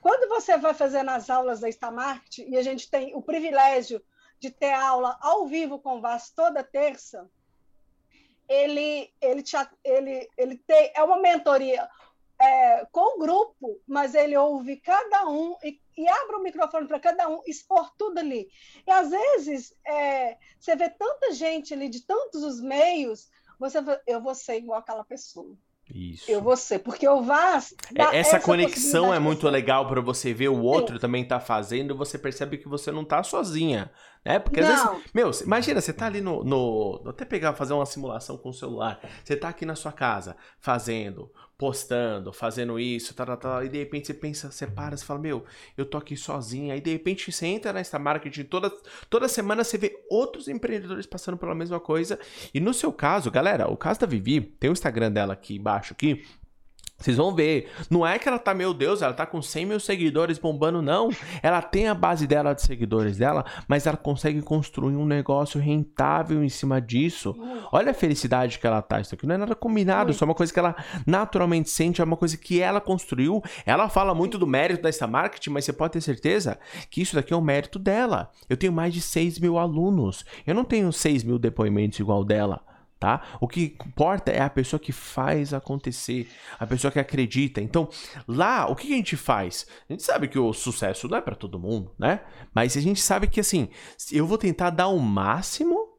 Quando 0.01 0.29
você 0.29 0.57
vai 0.57 0.73
fazer 0.73 1.03
nas 1.03 1.29
aulas 1.29 1.61
da 1.61 1.69
Stamart, 1.69 2.39
e 2.39 2.57
a 2.57 2.63
gente 2.63 2.91
tem 2.91 3.15
o 3.15 3.23
privilégio 3.23 4.03
de 4.39 4.51
ter 4.51 4.73
aula 4.73 5.19
ao 5.21 5.47
vivo 5.47 5.79
com 5.79 5.97
o 5.97 6.01
Vaz 6.01 6.31
toda 6.31 6.63
terça, 6.63 7.29
ele, 8.49 9.13
ele, 9.21 9.43
te, 9.43 9.57
ele, 9.83 10.29
ele 10.37 10.57
tem, 10.59 10.93
é 10.95 11.03
uma 11.03 11.19
mentoria 11.19 11.89
é, 12.39 12.87
com 12.93 13.17
o 13.17 13.19
grupo, 13.19 13.81
mas 13.87 14.15
ele 14.15 14.37
ouve 14.37 14.77
cada 14.77 15.29
um 15.29 15.57
e, 15.65 15.81
e 15.97 16.09
abre 16.09 16.37
o 16.37 16.43
microfone 16.43 16.87
para 16.87 17.01
cada 17.01 17.29
um 17.29 17.43
expor 17.47 17.93
tudo 17.97 18.19
ali. 18.19 18.49
E 18.87 18.91
às 18.91 19.11
vezes 19.11 19.75
é, 19.87 20.37
você 20.59 20.77
vê 20.77 20.89
tanta 20.91 21.33
gente 21.33 21.75
ali 21.75 21.89
de 21.89 22.03
tantos 22.03 22.43
os 22.43 22.61
meios, 22.61 23.31
você 23.59 23.79
eu 24.07 24.21
vou 24.21 24.35
ser 24.35 24.57
igual 24.57 24.79
aquela 24.79 25.05
pessoa. 25.05 25.57
Isso. 25.95 26.31
Eu 26.31 26.43
vou 26.43 26.57
ser, 26.57 26.81
porque 26.81 27.07
o 27.07 27.23
Vaz. 27.23 27.75
É, 27.95 28.03
essa, 28.03 28.17
essa 28.17 28.41
conexão 28.41 29.15
é 29.15 29.19
muito 29.19 29.49
legal 29.49 29.87
para 29.87 30.01
você 30.01 30.35
ver 30.35 30.49
o 30.49 30.61
outro 30.61 30.97
Sim. 30.97 31.01
também 31.01 31.25
tá 31.25 31.39
fazendo 31.39 31.97
você 31.97 32.19
percebe 32.19 32.59
que 32.59 32.69
você 32.69 32.91
não 32.91 33.05
tá 33.05 33.23
sozinha. 33.23 33.91
Né? 34.27 34.41
Porque 34.41 34.59
às 34.59 34.69
não. 34.69 34.95
vezes. 34.95 35.13
Meu, 35.15 35.31
imagina, 35.45 35.81
você 35.81 35.93
tá 35.93 36.07
ali 36.07 36.21
no, 36.21 36.43
no. 36.43 37.01
Vou 37.01 37.11
até 37.11 37.25
pegar, 37.25 37.53
fazer 37.53 37.75
uma 37.75 37.87
simulação 37.87 38.37
com 38.37 38.49
o 38.49 38.53
celular. 38.53 39.01
Você 39.23 39.37
tá 39.37 39.49
aqui 39.49 39.65
na 39.65 39.77
sua 39.77 39.93
casa 39.93 40.37
fazendo 40.59 41.31
postando, 41.57 42.35
fazendo 42.35 42.79
isso, 42.79 43.15
tal, 43.15 43.25
tal, 43.25 43.37
tal, 43.39 43.65
e 43.65 43.69
de 43.71 43.79
repente 43.79 44.07
você 44.07 44.13
pensa, 44.13 44.51
você 44.51 44.67
para, 44.67 44.95
você 44.95 45.03
fala, 45.03 45.19
meu, 45.19 45.43
eu 45.75 45.87
tô 45.87 45.97
aqui 45.97 46.15
sozinha, 46.15 46.75
aí 46.75 46.83
de 46.83 46.93
repente 46.93 47.33
você 47.33 47.47
entra 47.47 47.81
Insta 47.81 47.99
Marketing, 47.99 48.45
toda, 48.45 48.71
toda 49.09 49.27
semana 49.27 49.65
você 49.65 49.79
vê 49.79 50.05
outros 50.11 50.49
empreendedores 50.49 51.07
passando 51.07 51.39
pela 51.39 51.55
mesma 51.55 51.81
coisa, 51.81 52.19
e 52.53 52.61
no 52.61 52.75
seu 52.75 52.93
caso, 52.93 53.31
galera, 53.31 53.71
o 53.71 53.77
caso 53.77 54.01
da 54.01 54.07
Vivi, 54.07 54.43
tem 54.43 54.69
o 54.69 54.75
Instagram 54.75 55.11
dela 55.11 55.33
aqui 55.33 55.57
embaixo, 55.57 55.95
aqui, 55.95 56.27
vocês 56.99 57.17
vão 57.17 57.35
ver. 57.35 57.69
Não 57.91 58.07
é 58.07 58.19
que 58.19 58.29
ela 58.29 58.39
tá, 58.39 58.55
meu 58.55 58.73
Deus, 58.73 59.03
ela 59.03 59.13
tá 59.13 59.27
com 59.27 59.43
100 59.43 59.67
mil 59.67 59.81
seguidores 59.81 60.39
bombando, 60.39 60.81
não. 60.81 61.11
Ela 61.43 61.61
tem 61.61 61.89
a 61.89 61.95
base 61.95 62.27
dela 62.27 62.55
de 62.55 62.63
seguidores 62.63 63.19
dela, 63.19 63.45
mas 63.69 63.87
ela 63.87 63.97
consegue 63.97 64.41
construir 64.41 64.97
um 64.97 65.05
negócio 65.05 65.61
rentável 65.61 66.43
em 66.43 66.49
cima 66.49 66.81
disso. 66.81 67.37
Olha 67.71 67.91
a 67.91 67.95
felicidade 67.95 68.59
que 68.59 68.67
ela 68.67 68.81
tá. 68.81 69.01
Isso 69.01 69.15
aqui 69.15 69.27
não 69.27 69.35
é 69.35 69.39
nada 69.39 69.55
combinado, 69.55 70.11
isso 70.11 70.25
é 70.25 70.27
uma 70.27 70.35
coisa 70.35 70.53
que 70.53 70.59
ela 70.59 70.75
naturalmente 71.07 71.69
sente, 71.69 72.01
é 72.01 72.05
uma 72.05 72.17
coisa 72.17 72.37
que 72.37 72.61
ela 72.61 72.81
construiu. 72.81 73.43
Ela 73.67 73.89
fala 73.89 74.15
muito 74.15 74.39
do 74.39 74.47
mérito 74.47 74.83
dessa 74.83 75.07
marketing, 75.07 75.51
mas 75.51 75.65
você 75.65 75.73
pode 75.73 75.93
ter 75.93 76.01
certeza 76.01 76.59
que 76.91 77.03
isso 77.03 77.15
daqui 77.15 77.33
é 77.33 77.37
um 77.37 77.43
mérito 77.43 77.79
dela. 77.79 78.31
Eu 78.49 78.57
tenho 78.57 78.73
mais 78.73 78.95
de 78.95 79.03
6 79.03 79.39
mil 79.39 79.59
alunos. 79.59 80.25
Eu 80.47 80.55
não 80.55 80.65
tenho 80.65 80.91
6 80.93 81.25
mil 81.25 81.39
depoimentos 81.39 81.99
igual 81.99 82.25
dela 82.25 82.61
tá? 82.99 83.23
O 83.41 83.49
que 83.49 83.77
importa 83.87 84.31
é 84.31 84.41
a 84.41 84.51
pessoa 84.51 84.81
que 84.81 84.93
faz 84.93 85.53
acontecer, 85.53 86.29
a 86.59 86.67
pessoa 86.67 86.91
que 86.91 86.99
acredita. 86.99 87.61
Então, 87.61 87.89
lá, 88.27 88.67
o 88.67 88.75
que 88.75 88.93
a 88.93 88.97
gente 88.97 89.17
faz? 89.17 89.67
A 89.89 89.93
gente 89.93 90.03
sabe 90.03 90.29
que 90.29 90.39
o 90.39 90.53
sucesso 90.53 91.09
não 91.09 91.19
é 91.19 91.21
para 91.21 91.35
todo 91.35 91.59
mundo, 91.59 91.93
né? 91.99 92.21
Mas 92.55 92.77
a 92.77 92.81
gente 92.81 93.01
sabe 93.01 93.27
que 93.27 93.41
assim, 93.41 93.69
eu 94.11 94.27
vou 94.27 94.39
tentar 94.39 94.71
dar 94.71 94.89
o 94.89 94.99
máximo 94.99 95.97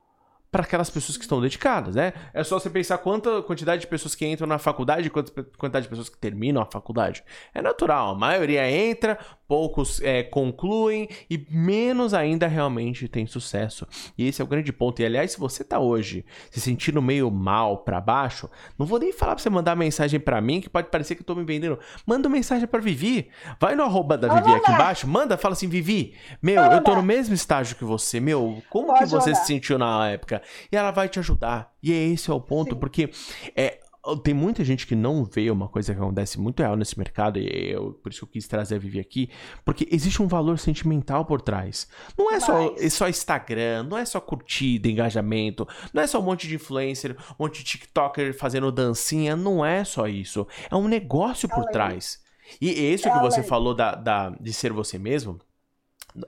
para 0.52 0.64
aquelas 0.64 0.90
pessoas 0.90 1.18
que 1.18 1.24
estão 1.24 1.42
dedicadas, 1.42 1.96
né? 1.96 2.14
É 2.34 2.44
só 2.44 2.58
você 2.58 2.70
pensar 2.70 2.98
quanta 3.00 3.42
quantidade 3.44 3.82
de 3.82 3.88
pessoas 3.88 4.16
que 4.16 4.26
entram 4.26 4.48
na 4.48 4.58
faculdade 4.58 5.08
e 5.08 5.10
quanta 5.10 5.32
quantidade 5.58 5.84
de 5.84 5.90
pessoas 5.90 6.10
que 6.10 6.18
terminam 6.18 6.62
a 6.62 6.66
faculdade. 6.66 7.24
É 7.54 7.62
natural, 7.62 8.12
a 8.12 8.16
maioria 8.16 8.70
entra, 8.72 9.20
poucos 9.48 10.02
é, 10.02 10.24
concluem 10.24 11.08
e 11.30 11.46
menos 11.50 12.14
ainda 12.14 12.48
realmente 12.48 13.08
tem 13.08 13.26
sucesso. 13.26 13.88
E 14.18 14.28
esse 14.28 14.42
é 14.42 14.44
o 14.44 14.48
grande 14.48 14.74
ponto. 14.74 15.02
E 15.02 15.06
aliás, 15.06 15.32
se 15.32 15.40
você 15.40 15.64
tá 15.64 15.80
hoje 15.80 16.26
se 16.52 16.60
sentindo 16.60 17.02
meio 17.02 17.32
mal 17.32 17.80
para 17.80 18.02
baixo, 18.02 18.50
não 18.78 18.86
vou 18.86 19.00
nem 19.00 19.14
falar 19.14 19.36
para 19.36 19.44
você 19.44 19.50
mandar 19.50 19.76
mensagem 19.76 20.20
para 20.20 20.42
mim, 20.42 20.60
que 20.60 20.70
pode 20.70 20.90
parecer 20.90 21.16
que 21.16 21.22
eu 21.22 21.26
tô 21.26 21.36
me 21.36 21.44
vendendo. 21.44 21.80
Manda 22.06 22.28
mensagem 22.28 22.68
para 22.68 22.82
Vivi. 22.82 23.30
Vai 23.60 23.76
no 23.76 23.84
arroba 23.84 24.18
da 24.18 24.34
Vivi 24.34 24.54
aqui 24.54 24.72
embaixo, 24.72 25.08
manda, 25.08 25.38
fala 25.38 25.54
assim, 25.54 25.68
Vivi, 25.68 26.14
meu, 26.42 26.62
eu 26.64 26.84
tô 26.84 26.96
no 26.96 27.04
mesmo 27.04 27.34
estágio 27.34 27.76
que 27.76 27.84
você, 27.84 28.20
meu, 28.20 28.62
como 28.70 28.88
pode 28.88 29.00
que 29.00 29.10
você 29.10 29.34
se 29.34 29.46
sentiu 29.46 29.78
na 29.78 30.10
época? 30.10 30.42
E 30.72 30.76
ela 30.76 30.92
vai 30.92 31.08
te 31.08 31.20
ajudar. 31.20 31.72
E 31.82 31.92
esse 31.92 32.30
é 32.30 32.34
o 32.34 32.42
ponto, 32.42 32.74
Sim. 32.74 32.80
porque 32.80 33.10
é, 33.56 33.80
tem 34.16 34.34
muita 34.34 34.64
gente 34.64 34.88
que 34.88 34.96
não 34.96 35.26
vê 35.26 35.50
uma 35.52 35.68
coisa 35.68 35.94
que 35.94 36.00
acontece 36.00 36.40
muito 36.40 36.60
real 36.60 36.76
nesse 36.76 36.98
mercado, 36.98 37.40
e 37.40 37.72
eu, 37.72 37.94
por 37.94 38.12
isso 38.12 38.20
que 38.20 38.26
eu 38.26 38.30
quis 38.30 38.48
trazer 38.48 38.76
a 38.76 38.80
Vivi 38.80 39.00
aqui, 39.00 39.30
porque 39.66 39.88
existe 39.92 40.22
um 40.22 40.28
valor 40.28 40.60
sentimental 40.60 41.26
por 41.26 41.42
trás. 41.42 41.88
Não 42.18 42.32
é 42.32 42.40
só, 42.40 42.76
é 42.78 42.90
só 42.90 43.10
Instagram, 43.10 43.84
não 43.84 43.98
é 43.98 44.06
só 44.06 44.20
curtida, 44.20 44.88
engajamento, 44.88 45.68
não 45.94 46.02
é 46.02 46.08
só 46.08 46.20
um 46.20 46.24
monte 46.24 46.48
de 46.48 46.56
influencer, 46.56 47.18
um 47.40 47.44
monte 47.44 47.60
de 47.60 47.66
TikToker 47.66 48.38
fazendo 48.38 48.72
dancinha, 48.72 49.36
não 49.36 49.66
é 49.66 49.84
só 49.84 50.08
isso. 50.08 50.48
É 50.70 50.76
um 50.76 50.88
negócio 50.88 51.50
por 51.50 51.60
Além. 51.60 51.72
trás. 51.72 52.22
E 52.62 52.70
isso 52.94 53.12
que 53.12 53.20
você 53.20 53.44
falou 53.44 53.74
da, 53.74 53.96
da, 53.96 54.30
de 54.30 54.54
ser 54.54 54.72
você 54.72 54.98
mesmo, 54.98 55.40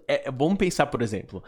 é, 0.07 0.27
é 0.27 0.31
bom 0.31 0.55
pensar, 0.55 0.87
por 0.87 1.01
exemplo, 1.01 1.43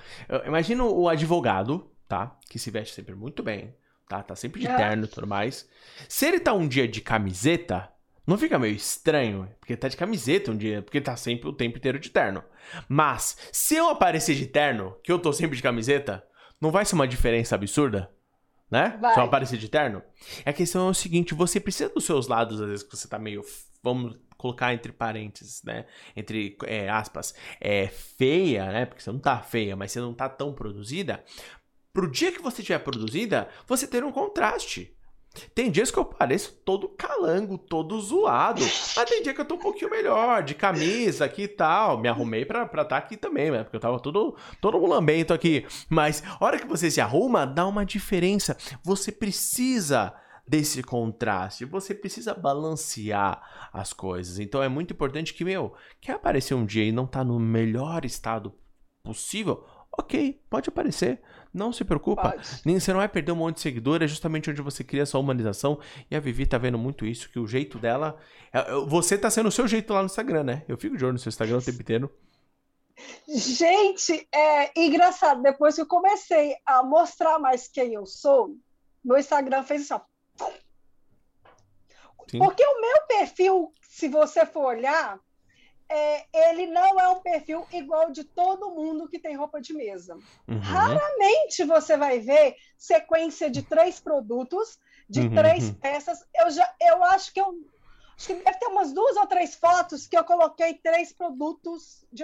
imagina 0.45 0.83
o 0.83 1.07
advogado, 1.09 1.91
tá? 2.07 2.37
Que 2.49 2.57
se 2.57 2.71
veste 2.71 2.95
sempre 2.95 3.15
muito 3.15 3.43
bem, 3.43 3.73
tá? 4.11 4.21
Tá 4.21 4.35
sempre 4.35 4.59
de 4.59 4.67
é. 4.67 4.75
terno 4.75 5.05
e 5.05 5.07
tudo 5.07 5.25
mais. 5.25 5.67
Se 6.09 6.25
ele 6.25 6.39
tá 6.39 6.53
um 6.53 6.67
dia 6.67 6.87
de 6.87 6.99
camiseta, 6.99 7.89
não 8.27 8.37
fica 8.37 8.59
meio 8.59 8.75
estranho? 8.75 9.49
Porque 9.59 9.77
tá 9.77 9.87
de 9.87 9.95
camiseta 9.95 10.51
um 10.51 10.57
dia, 10.57 10.81
porque 10.81 10.99
tá 10.99 11.15
sempre 11.15 11.47
o 11.47 11.53
tempo 11.53 11.77
inteiro 11.77 11.97
de 11.97 12.09
terno. 12.09 12.43
Mas, 12.89 13.37
se 13.51 13.75
eu 13.75 13.89
aparecer 13.89 14.35
de 14.35 14.45
terno, 14.45 14.97
que 15.01 15.11
eu 15.11 15.17
tô 15.17 15.31
sempre 15.31 15.55
de 15.55 15.63
camiseta, 15.63 16.23
não 16.59 16.71
vai 16.71 16.83
ser 16.83 16.95
uma 16.95 17.07
diferença 17.07 17.55
absurda? 17.55 18.11
Né? 18.69 18.97
Vai. 19.01 19.13
Se 19.13 19.19
eu 19.19 19.23
aparecer 19.23 19.57
de 19.57 19.69
terno? 19.69 20.01
A 20.45 20.53
questão 20.53 20.87
é 20.87 20.91
o 20.91 20.93
seguinte, 20.93 21.33
você 21.33 21.59
precisa 21.59 21.89
dos 21.89 22.05
seus 22.05 22.27
lados, 22.27 22.61
às 22.61 22.67
vezes, 22.67 22.83
que 22.83 22.95
você 22.95 23.07
tá 23.07 23.17
meio... 23.17 23.43
Vamos 23.83 24.17
colocar 24.37 24.73
entre 24.73 24.91
parênteses, 24.91 25.61
né? 25.63 25.85
Entre 26.15 26.57
é, 26.65 26.89
aspas, 26.89 27.33
é 27.59 27.87
feia, 27.87 28.71
né? 28.71 28.85
Porque 28.85 29.01
você 29.01 29.11
não 29.11 29.19
tá 29.19 29.39
feia, 29.39 29.75
mas 29.75 29.91
você 29.91 29.99
não 29.99 30.13
tá 30.13 30.27
tão 30.27 30.51
produzida 30.51 31.23
pro 31.93 32.09
dia 32.09 32.31
que 32.31 32.41
você 32.41 32.61
estiver 32.61 32.79
produzida, 32.79 33.49
você 33.67 33.87
ter 33.87 34.03
um 34.03 34.11
contraste. 34.11 34.95
Tem 35.55 35.71
dias 35.71 35.89
que 35.89 35.97
eu 35.97 36.03
pareço 36.03 36.51
todo 36.65 36.89
calango, 36.89 37.57
todo 37.57 37.99
zoado. 38.01 38.61
Mas 38.61 39.09
tem 39.09 39.23
dia 39.23 39.33
que 39.33 39.39
eu 39.39 39.45
tô 39.45 39.55
um 39.55 39.59
pouquinho 39.59 39.89
melhor, 39.89 40.43
de 40.43 40.53
camisa 40.53 41.23
aqui 41.23 41.43
e 41.43 41.47
tal. 41.47 41.97
Me 41.97 42.09
arrumei 42.09 42.43
pra 42.43 42.63
estar 42.63 42.83
tá 42.83 42.97
aqui 42.97 43.15
também, 43.15 43.49
né? 43.49 43.63
Porque 43.63 43.77
eu 43.77 43.79
tava 43.79 43.97
todo, 43.99 44.35
todo 44.59 44.79
mulambento 44.79 45.33
aqui. 45.33 45.65
Mas 45.89 46.21
a 46.25 46.43
hora 46.43 46.59
que 46.59 46.67
você 46.67 46.91
se 46.91 46.99
arruma, 46.99 47.47
dá 47.47 47.65
uma 47.65 47.85
diferença. 47.85 48.57
Você 48.83 49.09
precisa 49.09 50.13
desse 50.45 50.83
contraste. 50.83 51.63
Você 51.63 51.95
precisa 51.95 52.33
balancear 52.33 53.69
as 53.71 53.93
coisas. 53.93 54.37
Então 54.37 54.61
é 54.61 54.67
muito 54.67 54.93
importante 54.93 55.33
que, 55.33 55.45
meu, 55.45 55.73
quer 56.01 56.13
aparecer 56.13 56.55
um 56.55 56.65
dia 56.65 56.83
e 56.83 56.91
não 56.91 57.07
tá 57.07 57.23
no 57.23 57.39
melhor 57.39 58.03
estado 58.03 58.53
possível? 59.01 59.65
Ok, 59.97 60.41
pode 60.49 60.69
aparecer. 60.69 61.21
Não 61.53 61.73
se 61.73 61.83
preocupa. 61.83 62.35
Nem, 62.63 62.79
você 62.79 62.91
não 62.91 62.99
vai 62.99 63.09
perder 63.09 63.31
um 63.33 63.35
monte 63.35 63.55
de 63.55 63.61
seguidor. 63.61 64.01
É 64.01 64.07
justamente 64.07 64.49
onde 64.49 64.61
você 64.61 64.83
cria 64.83 65.03
essa 65.03 65.19
humanização. 65.19 65.79
E 66.09 66.15
a 66.15 66.19
Vivi 66.19 66.45
tá 66.45 66.57
vendo 66.57 66.77
muito 66.77 67.05
isso, 67.05 67.29
que 67.29 67.39
o 67.39 67.47
jeito 67.47 67.77
dela. 67.77 68.17
É, 68.53 68.59
é, 68.59 68.71
você 68.87 69.17
tá 69.17 69.29
sendo 69.29 69.49
o 69.49 69.51
seu 69.51 69.67
jeito 69.67 69.93
lá 69.93 69.99
no 69.99 70.05
Instagram, 70.05 70.43
né? 70.43 70.63
Eu 70.67 70.77
fico 70.77 70.97
de 70.97 71.03
olho 71.03 71.13
no 71.13 71.19
seu 71.19 71.29
Instagram 71.29 71.57
o 71.57 71.61
tempo 71.61 71.81
inteiro. 71.81 72.11
Gente, 73.27 74.27
é 74.31 74.71
engraçado. 74.79 75.41
Depois 75.41 75.75
que 75.75 75.81
eu 75.81 75.87
comecei 75.87 76.55
a 76.65 76.83
mostrar 76.83 77.39
mais 77.39 77.67
quem 77.67 77.93
eu 77.93 78.05
sou, 78.05 78.55
meu 79.03 79.17
Instagram 79.17 79.63
fez 79.63 79.81
isso. 79.81 79.99
Sim. 82.29 82.39
Porque 82.39 82.65
o 82.65 82.81
meu 82.81 83.07
perfil, 83.07 83.73
se 83.81 84.07
você 84.07 84.45
for 84.45 84.65
olhar, 84.65 85.19
é, 85.91 86.25
ele 86.49 86.67
não 86.67 86.97
é 86.97 87.09
um 87.09 87.19
perfil 87.19 87.67
igual 87.73 88.11
de 88.11 88.23
todo 88.23 88.71
mundo 88.71 89.09
que 89.09 89.19
tem 89.19 89.35
roupa 89.35 89.59
de 89.59 89.73
mesa. 89.73 90.17
Uhum. 90.47 90.57
Raramente 90.59 91.65
você 91.65 91.97
vai 91.97 92.19
ver 92.19 92.55
sequência 92.77 93.49
de 93.51 93.61
três 93.61 93.99
produtos, 93.99 94.79
de 95.09 95.21
uhum. 95.21 95.35
três 95.35 95.69
peças. 95.71 96.25
Eu, 96.33 96.49
já, 96.49 96.73
eu 96.79 97.03
acho 97.03 97.33
que 97.33 97.41
eu 97.41 97.53
acho 98.15 98.27
que 98.27 98.33
deve 98.35 98.57
ter 98.57 98.67
umas 98.67 98.93
duas 98.93 99.17
ou 99.17 99.27
três 99.27 99.53
fotos 99.55 100.07
que 100.07 100.17
eu 100.17 100.23
coloquei 100.23 100.75
três 100.75 101.11
produtos 101.11 102.05
de, 102.11 102.23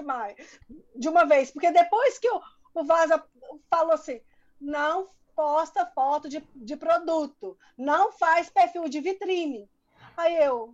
de 0.95 1.09
uma 1.09 1.25
vez. 1.25 1.51
Porque 1.51 1.69
depois 1.69 2.17
que 2.19 2.29
o, 2.29 2.41
o 2.73 2.85
Vaza 2.85 3.21
falou 3.69 3.93
assim, 3.93 4.21
não 4.61 5.09
posta 5.35 5.85
foto 5.87 6.29
de, 6.29 6.41
de 6.55 6.77
produto, 6.77 7.57
não 7.77 8.13
faz 8.13 8.49
perfil 8.49 8.87
de 8.87 9.01
vitrine. 9.01 9.69
Aí 10.15 10.37
eu, 10.37 10.73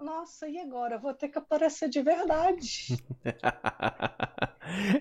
nossa, 0.00 0.48
e 0.48 0.58
agora? 0.58 0.98
Vou 0.98 1.14
ter 1.14 1.28
que 1.28 1.38
aparecer 1.38 1.88
de 1.88 2.02
verdade. 2.02 2.96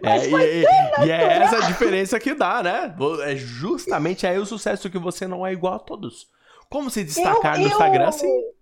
é, 0.03 0.27
e, 0.27 1.05
e, 1.05 1.11
é 1.11 1.23
essa 1.43 1.57
a 1.57 1.67
diferença 1.67 2.19
que 2.19 2.33
dá, 2.33 2.63
né? 2.63 2.95
É 3.25 3.35
justamente 3.35 4.25
aí 4.27 4.37
o 4.37 4.45
sucesso 4.45 4.89
que 4.89 4.97
você 4.97 5.27
não 5.27 5.45
é 5.45 5.53
igual 5.53 5.75
a 5.75 5.79
todos. 5.79 6.31
Como 6.69 6.89
se 6.89 7.03
destacar 7.03 7.55
eu, 7.55 7.61
no 7.61 7.67
Instagram 7.67 8.07
assim? 8.07 8.53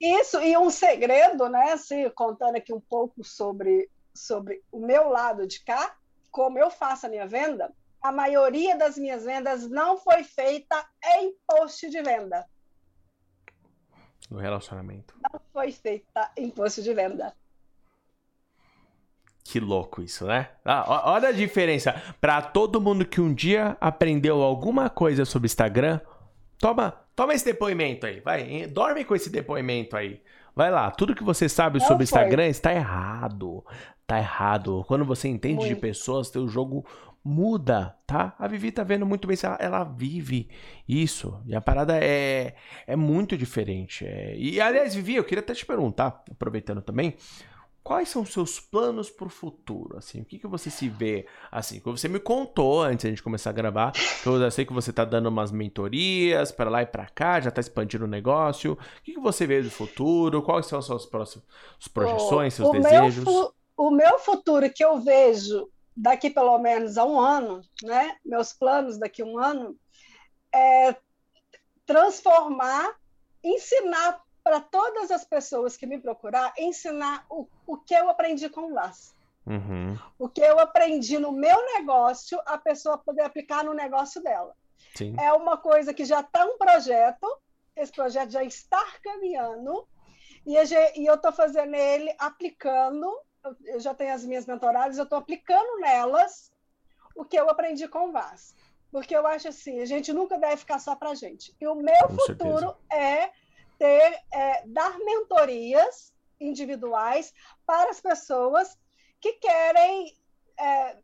Isso, 0.00 0.40
e 0.40 0.56
um 0.56 0.70
segredo, 0.70 1.48
né? 1.48 1.72
Assim, 1.72 2.08
contando 2.10 2.56
aqui 2.56 2.72
um 2.72 2.80
pouco 2.80 3.24
sobre, 3.24 3.90
sobre 4.14 4.62
o 4.70 4.78
meu 4.78 5.08
lado 5.08 5.46
de 5.46 5.64
cá, 5.64 5.96
como 6.30 6.58
eu 6.58 6.70
faço 6.70 7.06
a 7.06 7.08
minha 7.08 7.26
venda, 7.26 7.72
a 8.00 8.12
maioria 8.12 8.76
das 8.76 8.96
minhas 8.96 9.24
vendas 9.24 9.68
não 9.68 9.96
foi 9.96 10.22
feita 10.22 10.86
em 11.16 11.34
post 11.46 11.88
de 11.90 12.00
venda 12.00 12.46
no 14.30 14.38
relacionamento. 14.38 15.14
Não 15.22 15.40
foi 15.52 15.72
feita 15.72 16.30
imposto 16.36 16.82
de 16.82 16.92
venda. 16.92 17.32
Que 19.44 19.58
louco 19.58 20.02
isso, 20.02 20.26
né? 20.26 20.50
Ah, 20.62 21.10
olha 21.10 21.30
a 21.30 21.32
diferença. 21.32 21.94
Para 22.20 22.42
todo 22.42 22.80
mundo 22.80 23.06
que 23.06 23.20
um 23.20 23.32
dia 23.32 23.78
aprendeu 23.80 24.42
alguma 24.42 24.90
coisa 24.90 25.24
sobre 25.24 25.46
Instagram, 25.46 26.00
toma, 26.58 26.94
toma 27.16 27.32
esse 27.32 27.46
depoimento 27.46 28.06
aí, 28.06 28.20
vai, 28.20 28.66
dorme 28.66 29.06
com 29.06 29.14
esse 29.14 29.30
depoimento 29.30 29.96
aí. 29.96 30.22
Vai 30.54 30.70
lá, 30.70 30.90
tudo 30.90 31.14
que 31.14 31.24
você 31.24 31.48
sabe 31.48 31.78
Não 31.78 31.86
sobre 31.86 32.04
foi. 32.06 32.18
Instagram 32.18 32.46
está 32.48 32.74
errado. 32.74 33.64
Tá 34.06 34.18
errado. 34.18 34.84
Quando 34.86 35.04
você 35.04 35.28
entende 35.28 35.60
Muito. 35.60 35.74
de 35.74 35.80
pessoas, 35.80 36.30
teu 36.30 36.48
jogo 36.48 36.84
muda, 37.28 37.94
tá? 38.06 38.34
A 38.38 38.48
Vivi 38.48 38.72
tá 38.72 38.82
vendo 38.82 39.04
muito 39.04 39.28
bem 39.28 39.36
se 39.36 39.44
ela, 39.44 39.58
ela 39.60 39.84
vive 39.84 40.48
isso. 40.88 41.38
E 41.46 41.54
a 41.54 41.60
parada 41.60 41.94
é, 42.02 42.54
é 42.86 42.96
muito 42.96 43.36
diferente. 43.36 44.06
É... 44.06 44.34
E, 44.34 44.58
aliás, 44.60 44.94
Vivi, 44.94 45.16
eu 45.16 45.24
queria 45.24 45.40
até 45.40 45.52
te 45.52 45.66
perguntar, 45.66 46.24
aproveitando 46.30 46.80
também, 46.80 47.14
quais 47.84 48.08
são 48.08 48.22
os 48.22 48.32
seus 48.32 48.58
planos 48.58 49.10
para 49.10 49.26
o 49.26 49.30
futuro? 49.30 49.98
Assim, 49.98 50.22
o 50.22 50.24
que, 50.24 50.38
que 50.38 50.46
você 50.46 50.70
se 50.70 50.88
vê? 50.88 51.26
Assim, 51.52 51.80
como 51.80 51.98
você 51.98 52.08
me 52.08 52.18
contou 52.18 52.82
antes 52.82 53.02
de 53.02 53.08
a 53.08 53.10
gente 53.10 53.22
começar 53.22 53.50
a 53.50 53.52
gravar, 53.52 53.92
que 53.92 54.26
eu 54.26 54.50
sei 54.50 54.64
que 54.64 54.72
você 54.72 54.88
está 54.88 55.04
dando 55.04 55.28
umas 55.28 55.52
mentorias 55.52 56.50
para 56.50 56.70
lá 56.70 56.82
e 56.82 56.86
para 56.86 57.06
cá, 57.10 57.40
já 57.40 57.50
está 57.50 57.60
expandindo 57.60 58.06
o 58.06 58.08
negócio. 58.08 58.72
O 58.72 59.02
que, 59.02 59.12
que 59.12 59.20
você 59.20 59.46
vê 59.46 59.60
do 59.60 59.70
futuro? 59.70 60.42
Quais 60.42 60.64
são 60.64 60.78
as 60.78 60.86
suas 60.86 61.04
próximas 61.04 61.46
projeções, 61.92 62.54
seus 62.54 62.70
o 62.70 62.72
desejos? 62.72 63.24
Meu, 63.24 63.52
o 63.76 63.90
meu 63.90 64.18
futuro 64.18 64.70
que 64.72 64.82
eu 64.82 64.98
vejo 65.00 65.68
daqui 65.98 66.30
pelo 66.30 66.56
menos 66.58 66.96
a 66.96 67.04
um 67.04 67.18
ano, 67.18 67.60
né? 67.82 68.16
Meus 68.24 68.52
planos 68.52 68.98
daqui 68.98 69.22
a 69.22 69.26
um 69.26 69.38
ano 69.38 69.76
é 70.54 70.94
transformar, 71.84 72.96
ensinar 73.42 74.22
para 74.44 74.60
todas 74.60 75.10
as 75.10 75.24
pessoas 75.24 75.76
que 75.76 75.86
me 75.86 75.98
procurar, 75.98 76.54
ensinar 76.56 77.26
o, 77.28 77.48
o 77.66 77.76
que 77.76 77.94
eu 77.94 78.08
aprendi 78.08 78.48
com 78.48 78.62
o 78.62 78.72
LAS. 78.72 79.14
Uhum. 79.44 79.98
O 80.18 80.28
que 80.28 80.40
eu 80.40 80.60
aprendi 80.60 81.18
no 81.18 81.32
meu 81.32 81.56
negócio, 81.74 82.40
a 82.46 82.56
pessoa 82.56 82.98
poder 82.98 83.22
aplicar 83.22 83.64
no 83.64 83.74
negócio 83.74 84.22
dela. 84.22 84.54
Sim. 84.94 85.16
É 85.18 85.32
uma 85.32 85.56
coisa 85.56 85.92
que 85.92 86.04
já 86.04 86.20
está 86.20 86.44
um 86.44 86.56
projeto, 86.56 87.26
esse 87.74 87.92
projeto 87.92 88.30
já 88.30 88.44
está 88.44 88.84
caminhando, 89.02 89.86
e 90.46 90.54
eu 90.54 91.14
estou 91.14 91.32
fazendo 91.32 91.74
ele, 91.74 92.14
aplicando, 92.18 93.10
eu 93.64 93.80
já 93.80 93.94
tenho 93.94 94.14
as 94.14 94.24
minhas 94.24 94.46
mentoradas, 94.46 94.98
eu 94.98 95.04
estou 95.04 95.18
aplicando 95.18 95.80
nelas 95.80 96.52
o 97.14 97.24
que 97.24 97.38
eu 97.38 97.48
aprendi 97.48 97.88
com 97.88 98.08
o 98.08 98.12
VAS. 98.12 98.54
Porque 98.90 99.14
eu 99.14 99.26
acho 99.26 99.48
assim, 99.48 99.80
a 99.80 99.84
gente 99.84 100.12
nunca 100.12 100.38
deve 100.38 100.56
ficar 100.56 100.78
só 100.78 100.96
para 100.96 101.10
a 101.10 101.14
gente. 101.14 101.54
E 101.60 101.66
o 101.66 101.74
meu 101.74 102.08
com 102.08 102.16
futuro 102.16 102.76
certeza. 102.90 103.02
é 103.02 103.32
ter, 103.78 104.22
é, 104.32 104.66
dar 104.66 104.98
mentorias 104.98 106.12
individuais 106.40 107.34
para 107.66 107.90
as 107.90 108.00
pessoas 108.00 108.78
que 109.20 109.34
querem 109.34 110.16
é, 110.58 110.96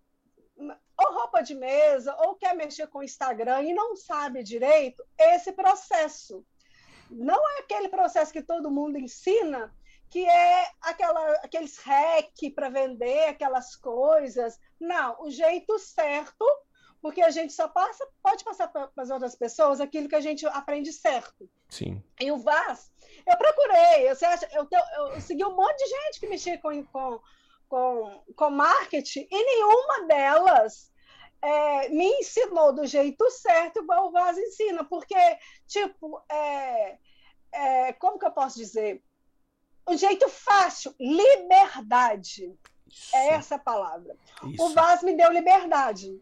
ou 0.56 1.14
roupa 1.14 1.42
de 1.42 1.54
mesa, 1.54 2.14
ou 2.20 2.36
quer 2.36 2.54
mexer 2.54 2.86
com 2.86 2.98
o 2.98 3.04
Instagram 3.04 3.62
e 3.62 3.74
não 3.74 3.96
sabe 3.96 4.42
direito 4.42 5.04
esse 5.18 5.52
processo. 5.52 6.44
Não 7.10 7.38
é 7.56 7.60
aquele 7.60 7.88
processo 7.88 8.32
que 8.32 8.42
todo 8.42 8.70
mundo 8.70 8.98
ensina, 8.98 9.74
que 10.14 10.24
é 10.24 10.70
aquela, 10.80 11.32
aqueles 11.42 11.76
hack 11.78 12.54
para 12.54 12.68
vender 12.68 13.30
aquelas 13.30 13.74
coisas. 13.74 14.56
Não, 14.80 15.20
o 15.20 15.28
jeito 15.28 15.76
certo 15.76 16.46
porque 17.02 17.20
a 17.20 17.30
gente 17.30 17.52
só 17.52 17.66
passa, 17.66 18.06
pode 18.22 18.44
passar 18.44 18.68
para 18.68 18.88
as 18.96 19.10
outras 19.10 19.34
pessoas 19.34 19.80
aquilo 19.80 20.08
que 20.08 20.14
a 20.14 20.20
gente 20.20 20.46
aprende 20.46 20.92
certo. 20.92 21.50
Sim. 21.68 22.00
E 22.20 22.30
o 22.30 22.38
VAS, 22.38 22.92
eu 23.26 23.36
procurei, 23.36 24.08
eu, 24.08 24.14
eu, 24.52 24.68
eu, 24.70 25.06
eu 25.14 25.20
segui 25.20 25.44
um 25.44 25.56
monte 25.56 25.78
de 25.78 25.90
gente 25.90 26.20
que 26.20 26.28
mexia 26.28 26.58
com, 26.58 26.84
com, 26.84 27.20
com, 27.68 28.24
com 28.36 28.50
marketing 28.50 29.26
e 29.28 29.44
nenhuma 29.44 30.06
delas 30.06 30.92
é, 31.42 31.88
me 31.88 32.06
ensinou 32.20 32.72
do 32.72 32.86
jeito 32.86 33.28
certo 33.32 33.82
igual 33.82 34.06
o 34.06 34.12
VAS 34.12 34.38
ensina, 34.38 34.84
porque, 34.84 35.18
tipo, 35.66 36.24
é, 36.30 36.98
é, 37.52 37.92
como 37.94 38.16
que 38.16 38.26
eu 38.26 38.32
posso 38.32 38.56
dizer? 38.56 39.02
O 39.86 39.96
jeito 39.96 40.28
fácil, 40.28 40.94
liberdade. 40.98 42.52
Isso. 42.88 43.16
É 43.16 43.28
essa 43.30 43.56
a 43.56 43.58
palavra. 43.58 44.16
Isso. 44.44 44.62
O 44.62 44.72
VAS 44.72 45.02
me 45.02 45.16
deu 45.16 45.30
liberdade. 45.30 46.20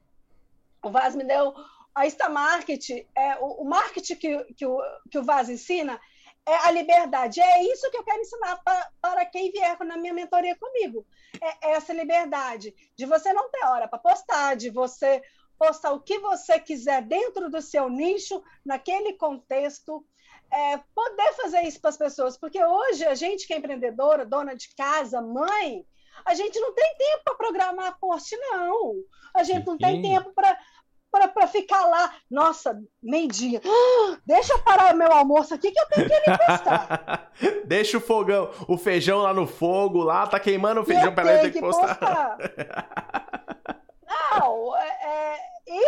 O 0.83 0.90
Vaz 0.90 1.14
me 1.14 1.25
deu. 1.25 1.55
A 1.94 2.07
Insta 2.07 2.29
Market, 2.29 2.88
é, 3.14 3.37
o, 3.38 3.62
o 3.62 3.64
marketing 3.64 4.16
que, 4.16 4.44
que, 4.55 4.66
o, 4.66 4.81
que 5.11 5.18
o 5.18 5.22
Vaz 5.22 5.51
ensina 5.51 6.01
é 6.46 6.57
a 6.66 6.70
liberdade. 6.70 7.40
É 7.40 7.62
isso 7.64 7.90
que 7.90 7.98
eu 7.98 8.03
quero 8.03 8.20
ensinar 8.20 8.57
pra, 8.64 8.90
para 9.01 9.27
quem 9.27 9.53
vier 9.53 9.79
na 9.81 9.98
minha 9.98 10.14
mentoria 10.14 10.57
comigo. 10.57 11.07
É 11.40 11.72
essa 11.72 11.92
liberdade 11.92 12.75
de 12.96 13.05
você 13.05 13.33
não 13.33 13.51
ter 13.51 13.64
hora 13.66 13.87
para 13.87 13.98
postar, 13.98 14.57
de 14.57 14.70
você 14.70 15.22
postar 15.59 15.92
o 15.92 16.01
que 16.01 16.18
você 16.18 16.59
quiser 16.59 17.03
dentro 17.03 17.51
do 17.51 17.61
seu 17.61 17.88
nicho, 17.90 18.42
naquele 18.64 19.12
contexto. 19.12 20.05
É, 20.52 20.78
poder 20.94 21.32
fazer 21.34 21.62
isso 21.62 21.80
para 21.80 21.90
as 21.90 21.96
pessoas, 21.96 22.36
porque 22.36 22.62
hoje 22.62 23.04
a 23.06 23.14
gente 23.14 23.46
que 23.46 23.54
é 23.54 23.56
empreendedora, 23.56 24.26
dona 24.26 24.54
de 24.54 24.68
casa, 24.76 25.22
mãe, 25.22 25.86
a 26.26 26.34
gente 26.34 26.60
não 26.60 26.74
tem 26.74 26.94
tempo 26.96 27.22
para 27.24 27.34
programar 27.36 27.98
post, 27.98 28.36
não. 28.36 28.94
A 29.34 29.42
gente 29.42 29.66
não 29.66 29.78
tem 29.78 30.02
tempo 30.02 30.32
para 30.34 30.58
para 31.28 31.46
ficar 31.46 31.84
lá, 31.84 32.14
nossa, 32.30 32.80
meio-dia. 33.02 33.60
deixa 34.24 34.56
parar 34.60 34.94
o 34.94 34.96
meu 34.96 35.12
almoço 35.12 35.52
aqui 35.52 35.70
que 35.70 35.78
eu 35.78 35.86
tenho 35.88 36.08
que 36.08 36.14
ir 36.14 36.38
postar. 36.38 37.30
deixa 37.66 37.98
o 37.98 38.00
fogão, 38.00 38.50
o 38.66 38.78
feijão 38.78 39.18
lá 39.18 39.34
no 39.34 39.46
fogo, 39.46 40.02
lá, 40.02 40.26
tá 40.26 40.40
queimando 40.40 40.80
o 40.80 40.84
feijão 40.84 41.14
para 41.14 41.34
ele 41.34 41.42
ter 41.42 41.52
que 41.52 41.60
postar. 41.60 41.98
postar. 41.98 42.38
Não, 44.40 44.74
é, 44.78 44.88
é, 45.04 45.38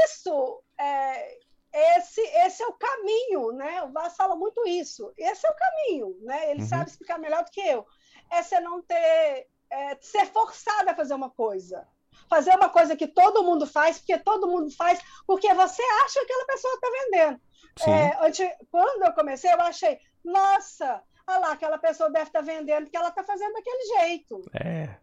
isso 0.05 0.63
é, 0.79 1.39
esse, 1.75 2.21
esse 2.21 2.63
é 2.63 2.67
o 2.67 2.75
caminho, 2.75 3.53
né? 3.53 3.83
O 3.83 3.93
Vaz 3.93 4.15
fala 4.17 4.37
muito 4.37 4.67
isso. 4.67 5.13
Esse 5.17 5.47
é 5.47 5.51
o 5.51 5.57
caminho, 5.57 6.17
né? 6.23 6.51
Ele 6.51 6.63
uhum. 6.63 6.69
sabe 6.69 6.89
explicar 6.89 7.19
melhor 7.19 7.45
do 7.45 7.51
que 7.51 7.61
eu. 7.61 7.85
É 8.31 8.43
você 8.43 8.61
não 8.61 8.81
ter, 8.81 9.49
é, 9.71 9.97
ser 10.01 10.27
forçado 10.27 10.89
a 10.89 10.95
fazer 10.95 11.15
uma 11.15 11.31
coisa 11.31 11.87
fazer 12.29 12.55
uma 12.57 12.69
coisa 12.69 12.97
que 12.97 13.07
todo 13.07 13.43
mundo 13.43 13.67
faz, 13.67 13.99
porque 13.99 14.19
todo 14.19 14.49
mundo 14.49 14.71
faz, 14.71 15.01
porque 15.27 15.53
você 15.53 15.83
acha 16.05 16.15
que 16.15 16.21
aquela 16.21 16.47
pessoa 16.47 16.75
está 16.75 16.89
vendendo. 16.91 17.41
É, 17.87 18.27
antes, 18.27 18.49
quando 18.71 19.03
eu 19.03 19.13
comecei, 19.13 19.53
eu 19.53 19.61
achei, 19.61 19.99
nossa, 20.25 21.03
olha 21.27 21.39
lá, 21.39 21.53
aquela 21.53 21.79
pessoa 21.79 22.11
deve 22.11 22.27
estar 22.27 22.41
tá 22.41 22.45
vendendo, 22.45 22.85
porque 22.85 22.97
ela 22.97 23.09
está 23.09 23.25
fazendo 23.25 23.53
daquele 23.53 23.99
jeito. 23.99 24.43
É. 24.55 24.97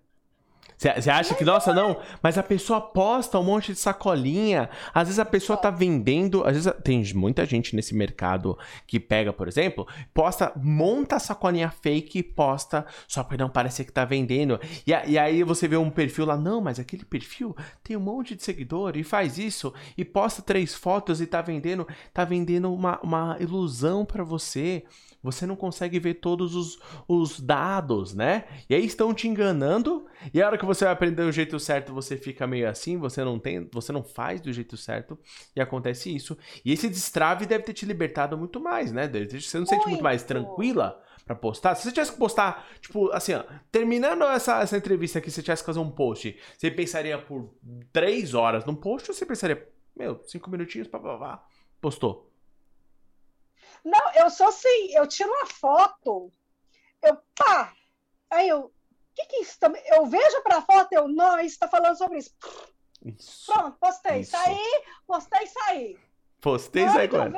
Você 0.81 1.11
acha 1.11 1.35
que, 1.35 1.45
nossa, 1.45 1.71
não, 1.71 1.99
mas 2.23 2.39
a 2.39 2.43
pessoa 2.43 2.81
posta 2.81 3.37
um 3.37 3.43
monte 3.43 3.71
de 3.71 3.77
sacolinha. 3.77 4.67
Às 4.91 5.09
vezes 5.09 5.19
a 5.19 5.25
pessoa 5.25 5.55
tá 5.55 5.69
vendendo. 5.69 6.43
Às 6.43 6.53
vezes 6.55 6.73
tem 6.83 7.03
muita 7.13 7.45
gente 7.45 7.75
nesse 7.75 7.93
mercado 7.93 8.57
que 8.87 8.99
pega, 8.99 9.31
por 9.31 9.47
exemplo, 9.47 9.87
posta, 10.11 10.51
monta 10.55 11.17
a 11.17 11.19
sacolinha 11.19 11.69
fake 11.69 12.17
e 12.17 12.23
posta 12.23 12.83
só 13.07 13.23
pra 13.23 13.37
não 13.37 13.47
parecer 13.47 13.85
que 13.85 13.91
tá 13.91 14.05
vendendo. 14.05 14.59
E, 14.87 14.91
e 15.11 15.19
aí 15.19 15.43
você 15.43 15.67
vê 15.67 15.77
um 15.77 15.91
perfil 15.91 16.25
lá, 16.25 16.35
não, 16.35 16.59
mas 16.59 16.79
aquele 16.79 17.05
perfil 17.05 17.55
tem 17.83 17.95
um 17.95 17.99
monte 17.99 18.35
de 18.35 18.43
seguidor 18.43 18.97
e 18.97 19.03
faz 19.03 19.37
isso 19.37 19.71
e 19.95 20.03
posta 20.03 20.41
três 20.41 20.73
fotos 20.73 21.21
e 21.21 21.27
tá 21.27 21.43
vendendo, 21.43 21.87
tá 22.11 22.25
vendendo 22.25 22.73
uma, 22.73 22.99
uma 23.03 23.37
ilusão 23.39 24.03
para 24.03 24.23
você 24.23 24.83
você 25.21 25.45
não 25.45 25.55
consegue 25.55 25.99
ver 25.99 26.15
todos 26.15 26.55
os, 26.55 26.79
os 27.07 27.39
dados, 27.39 28.13
né? 28.13 28.45
E 28.69 28.75
aí 28.75 28.85
estão 28.85 29.13
te 29.13 29.27
enganando, 29.27 30.05
e 30.33 30.41
a 30.41 30.47
hora 30.47 30.57
que 30.57 30.65
você 30.65 30.85
vai 30.85 30.93
aprender 30.93 31.23
o 31.23 31.31
jeito 31.31 31.59
certo, 31.59 31.93
você 31.93 32.17
fica 32.17 32.47
meio 32.47 32.69
assim, 32.69 32.97
você 32.97 33.23
não 33.23 33.37
tem, 33.37 33.69
você 33.71 33.91
não 33.91 34.03
faz 34.03 34.41
do 34.41 34.51
jeito 34.51 34.75
certo, 34.77 35.17
e 35.55 35.61
acontece 35.61 36.13
isso. 36.13 36.37
E 36.65 36.71
esse 36.71 36.89
destrave 36.89 37.45
deve 37.45 37.63
ter 37.63 37.73
te 37.73 37.85
libertado 37.85 38.37
muito 38.37 38.59
mais, 38.59 38.91
né? 38.91 39.07
Você 39.07 39.59
não 39.59 39.65
se 39.65 39.75
sente 39.75 39.87
muito 39.87 40.03
mais 40.03 40.23
tranquila 40.23 41.01
para 41.25 41.35
postar? 41.35 41.75
Se 41.75 41.83
você 41.83 41.91
tivesse 41.91 42.13
que 42.13 42.17
postar, 42.17 42.67
tipo, 42.79 43.11
assim, 43.11 43.33
ó, 43.33 43.43
terminando 43.71 44.23
essa, 44.23 44.61
essa 44.61 44.77
entrevista 44.77 45.19
aqui, 45.19 45.29
se 45.29 45.35
você 45.35 45.43
tivesse 45.43 45.61
que 45.61 45.67
fazer 45.67 45.79
um 45.79 45.91
post, 45.91 46.35
você 46.57 46.71
pensaria 46.71 47.17
por 47.17 47.53
três 47.91 48.33
horas 48.33 48.65
num 48.65 48.75
post 48.75 49.11
ou 49.11 49.15
você 49.15 49.25
pensaria, 49.25 49.67
meu, 49.95 50.21
cinco 50.25 50.49
minutinhos, 50.49 50.87
pá, 50.87 50.99
pá, 50.99 51.17
pá, 51.17 51.45
postou? 51.79 52.30
Não, 53.83 54.13
eu 54.13 54.29
sou 54.29 54.47
assim, 54.47 54.91
eu 54.93 55.07
tiro 55.07 55.29
uma 55.29 55.47
foto, 55.47 56.31
eu 57.01 57.17
pá, 57.35 57.73
aí 58.29 58.47
eu, 58.47 58.65
o 58.65 58.71
que 59.15 59.25
que 59.25 59.37
isso 59.37 59.59
também? 59.59 59.81
Eu 59.87 60.05
vejo 60.05 60.41
para 60.43 60.57
a 60.57 60.61
foto, 60.61 60.93
eu, 60.93 61.07
não, 61.07 61.39
isso 61.39 61.55
está 61.55 61.67
falando 61.67 61.97
sobre 61.97 62.19
isso. 62.19 62.31
isso. 63.05 63.51
Pronto, 63.51 63.77
postei, 63.79 64.21
isso. 64.21 64.31
saí, 64.31 64.83
postei, 65.07 65.47
saí. 65.47 65.99
Postei, 66.39 66.89
saí 66.89 67.07
correndo. 67.07 67.37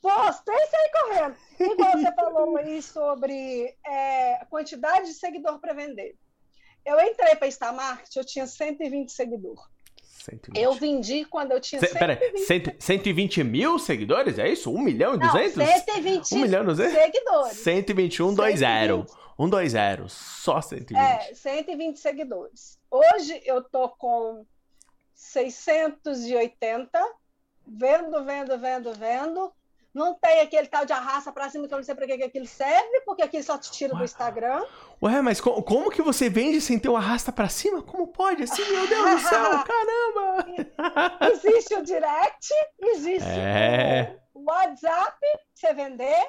Postei, 0.00 0.66
saí 0.66 0.90
correndo. 0.92 1.36
Igual 1.58 1.92
você 1.92 2.12
falou 2.14 2.56
aí 2.56 2.82
sobre 2.82 3.76
é, 3.84 4.44
quantidade 4.46 5.06
de 5.06 5.14
seguidor 5.14 5.58
para 5.58 5.74
vender. 5.74 6.16
Eu 6.84 7.00
entrei 7.00 7.34
para 7.34 7.48
Instamarket, 7.48 8.14
eu 8.14 8.24
tinha 8.24 8.46
120 8.46 9.10
seguidores. 9.10 9.60
120. 10.24 10.62
Eu 10.62 10.72
vendi 10.74 11.24
quando 11.24 11.52
eu 11.52 11.60
tinha. 11.60 11.80
120. 11.80 11.98
Pera, 11.98 12.76
120 12.78 13.44
mil 13.44 13.78
seguidores? 13.78 14.38
É 14.38 14.48
isso? 14.48 14.72
1 14.72 14.78
milhão 14.80 15.14
e 15.14 15.18
200? 15.18 15.56
Não, 15.56 15.66
120 15.66 16.34
1 16.34 16.38
milhão 16.38 16.62
e 16.62 16.66
200? 16.66 16.94
seguidores. 16.94 17.56
121, 17.58 18.36
120. 18.36 19.06
120. 19.38 20.08
Só 20.08 20.60
120. 20.60 20.98
É, 20.98 21.34
120 21.34 21.98
seguidores. 21.98 22.78
Hoje 22.90 23.40
eu 23.44 23.62
tô 23.62 23.88
com 23.90 24.46
680. 25.14 26.98
Vendo, 27.68 28.24
vendo, 28.24 28.58
vendo, 28.58 28.92
vendo. 28.94 29.52
Não 29.96 30.12
tem 30.12 30.42
aquele 30.42 30.66
tal 30.66 30.84
de 30.84 30.92
arrasta 30.92 31.32
pra 31.32 31.48
cima 31.48 31.66
que 31.66 31.72
eu 31.72 31.78
não 31.78 31.82
sei 31.82 31.94
pra 31.94 32.06
que, 32.06 32.18
que 32.18 32.24
aquilo 32.24 32.46
serve, 32.46 33.00
porque 33.06 33.22
aquilo 33.22 33.42
só 33.42 33.56
te 33.56 33.72
tira 33.72 33.94
Ué. 33.94 33.98
do 34.00 34.04
Instagram. 34.04 34.62
Ué, 35.02 35.22
mas 35.22 35.40
co 35.40 35.62
como 35.62 35.90
que 35.90 36.02
você 36.02 36.28
vende 36.28 36.60
sem 36.60 36.78
ter 36.78 36.90
o 36.90 36.96
arrasta 36.98 37.32
pra 37.32 37.48
cima? 37.48 37.80
Como 37.80 38.06
pode? 38.08 38.42
Assim, 38.42 38.62
meu 38.70 38.86
Deus 38.86 39.10
do 39.10 39.26
céu, 39.26 39.64
caramba! 39.64 41.32
existe 41.32 41.74
o 41.76 41.82
direct, 41.82 42.52
existe 42.82 43.26
é. 43.26 44.18
o 44.34 44.44
WhatsApp, 44.44 45.16
você 45.54 45.72
vender, 45.72 46.28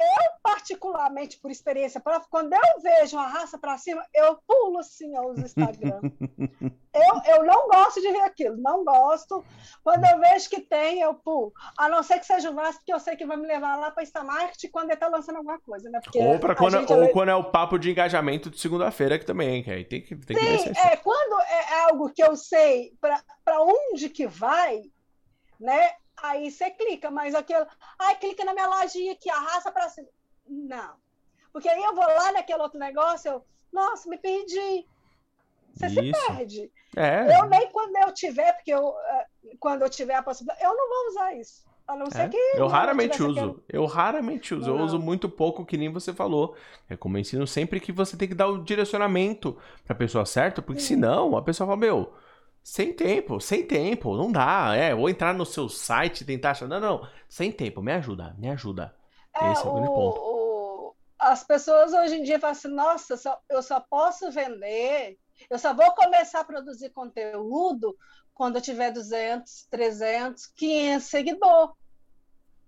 eu, 0.00 0.30
particularmente, 0.42 1.38
por 1.38 1.50
experiência 1.50 2.00
própria, 2.00 2.28
quando 2.30 2.52
eu 2.52 2.80
vejo 2.80 3.16
uma 3.16 3.26
raça 3.26 3.58
para 3.58 3.76
cima, 3.78 4.04
eu 4.14 4.38
pulo 4.46 4.78
assim 4.78 5.16
aos 5.16 5.38
Instagram. 5.38 6.00
eu, 6.94 7.36
eu 7.36 7.44
não 7.44 7.68
gosto 7.68 8.00
de 8.00 8.12
ver 8.12 8.20
aquilo, 8.20 8.56
não 8.56 8.84
gosto. 8.84 9.44
Quando 9.82 10.04
eu 10.04 10.20
vejo 10.20 10.48
que 10.48 10.60
tem, 10.60 11.00
eu 11.00 11.14
pulo. 11.14 11.52
A 11.76 11.88
não 11.88 12.02
ser 12.02 12.20
que 12.20 12.26
seja 12.26 12.50
o 12.50 12.54
Vasco, 12.54 12.78
porque 12.78 12.92
eu 12.92 13.00
sei 13.00 13.16
que 13.16 13.26
vai 13.26 13.36
me 13.36 13.46
levar 13.46 13.76
lá 13.76 13.90
para 13.90 14.04
Instamarket 14.04 14.70
quando 14.70 14.86
ele 14.86 14.94
está 14.94 15.08
lançando 15.08 15.36
alguma 15.36 15.58
coisa, 15.58 15.90
né? 15.90 16.00
Porque 16.00 16.18
ou, 16.20 16.38
quando, 16.38 16.76
é, 16.76 16.94
ou 16.94 17.08
quando 17.10 17.28
é 17.30 17.34
o 17.34 17.50
papo 17.50 17.76
de 17.76 17.90
engajamento 17.90 18.50
de 18.50 18.60
segunda-feira, 18.60 19.18
que 19.18 19.26
também, 19.26 19.64
que 19.64 19.70
aí 19.70 19.84
tem 19.84 20.00
que, 20.00 20.14
tem 20.14 20.36
Sim, 20.36 20.72
que 20.72 20.78
é, 20.78 20.96
quando 20.96 21.40
é 21.42 21.80
algo 21.82 22.10
que 22.10 22.22
eu 22.22 22.36
sei 22.36 22.92
para 23.00 23.62
onde 23.62 24.08
que 24.08 24.26
vai, 24.28 24.82
né? 25.58 25.90
Aí 26.22 26.50
você 26.50 26.70
clica, 26.70 27.10
mas 27.10 27.34
aquele. 27.34 27.66
Ai, 27.98 28.16
clica 28.16 28.44
na 28.44 28.52
minha 28.52 28.66
lojinha 28.66 29.12
aqui, 29.12 29.30
arrasta 29.30 29.70
para 29.70 29.88
cima. 29.88 30.08
Não. 30.46 30.94
Porque 31.52 31.68
aí 31.68 31.82
eu 31.82 31.94
vou 31.94 32.04
lá 32.04 32.32
naquele 32.32 32.62
outro 32.62 32.78
negócio, 32.78 33.30
eu, 33.30 33.44
nossa, 33.72 34.08
me 34.08 34.18
perdi. 34.18 34.86
Você 35.74 35.86
Isso. 35.86 35.94
se 35.94 36.26
perde. 36.26 36.72
É. 36.96 37.38
Eu 37.38 37.46
nem 37.46 37.70
quando 37.70 37.96
eu 37.96 38.12
tiver, 38.12 38.52
porque 38.54 38.72
eu, 38.72 38.94
eh, 38.98 39.26
quando 39.60 39.82
eu 39.82 39.88
tiver 39.88 40.14
a 40.14 40.22
possibilidade, 40.22 40.64
eu 40.64 40.74
não 40.74 40.88
vou 40.88 41.08
usar 41.08 41.34
isso. 41.34 41.68
A 41.86 41.96
não 41.96 42.10
ser 42.10 42.22
é. 42.22 42.28
que. 42.28 42.36
Eu 42.54 42.66
raramente 42.66 43.22
uso. 43.22 43.38
Aquele... 43.38 43.64
Eu 43.68 43.86
raramente 43.86 44.54
uso. 44.54 44.70
Não. 44.70 44.78
Eu 44.78 44.84
uso 44.84 44.98
muito 44.98 45.28
pouco, 45.28 45.64
que 45.64 45.76
nem 45.76 45.90
você 45.90 46.12
falou. 46.12 46.54
É 46.88 46.96
como 46.96 47.16
eu 47.16 47.20
ensino 47.20 47.46
sempre 47.46 47.80
que 47.80 47.92
você 47.92 48.16
tem 48.16 48.28
que 48.28 48.34
dar 48.34 48.48
o 48.48 48.62
direcionamento 48.62 49.56
pra 49.86 49.94
pessoa 49.94 50.26
certa, 50.26 50.60
porque 50.60 50.80
Sim. 50.80 50.94
senão 50.94 51.36
a 51.36 51.42
pessoa 51.42 51.66
fala, 51.66 51.78
meu 51.78 52.12
sem 52.68 52.92
tempo, 52.92 53.40
sem 53.40 53.66
tempo, 53.66 54.14
não 54.14 54.30
dá. 54.30 54.76
É, 54.76 54.94
vou 54.94 55.08
entrar 55.08 55.32
no 55.32 55.46
seu 55.46 55.70
site 55.70 56.20
e 56.20 56.26
tentar 56.26 56.50
achar. 56.50 56.68
Não, 56.68 56.78
não, 56.78 57.08
sem 57.26 57.50
tempo, 57.50 57.80
me 57.80 57.92
ajuda, 57.92 58.34
me 58.36 58.50
ajuda. 58.50 58.94
É, 59.34 59.52
Esse 59.52 59.66
é 59.66 59.70
o 59.70 59.72
grande 59.72 59.88
ponto. 59.88 60.20
O, 60.20 60.94
as 61.18 61.42
pessoas 61.42 61.94
hoje 61.94 62.16
em 62.16 62.22
dia 62.22 62.38
falam 62.38 62.52
assim: 62.52 62.68
nossa, 62.68 63.16
só, 63.16 63.40
eu 63.48 63.62
só 63.62 63.80
posso 63.80 64.30
vender, 64.30 65.18
eu 65.48 65.58
só 65.58 65.72
vou 65.72 65.90
começar 65.92 66.40
a 66.40 66.44
produzir 66.44 66.90
conteúdo 66.90 67.96
quando 68.34 68.56
eu 68.56 68.62
tiver 68.62 68.92
200, 68.92 69.66
300, 69.70 70.46
500 70.48 71.06
seguidores. 71.06 71.74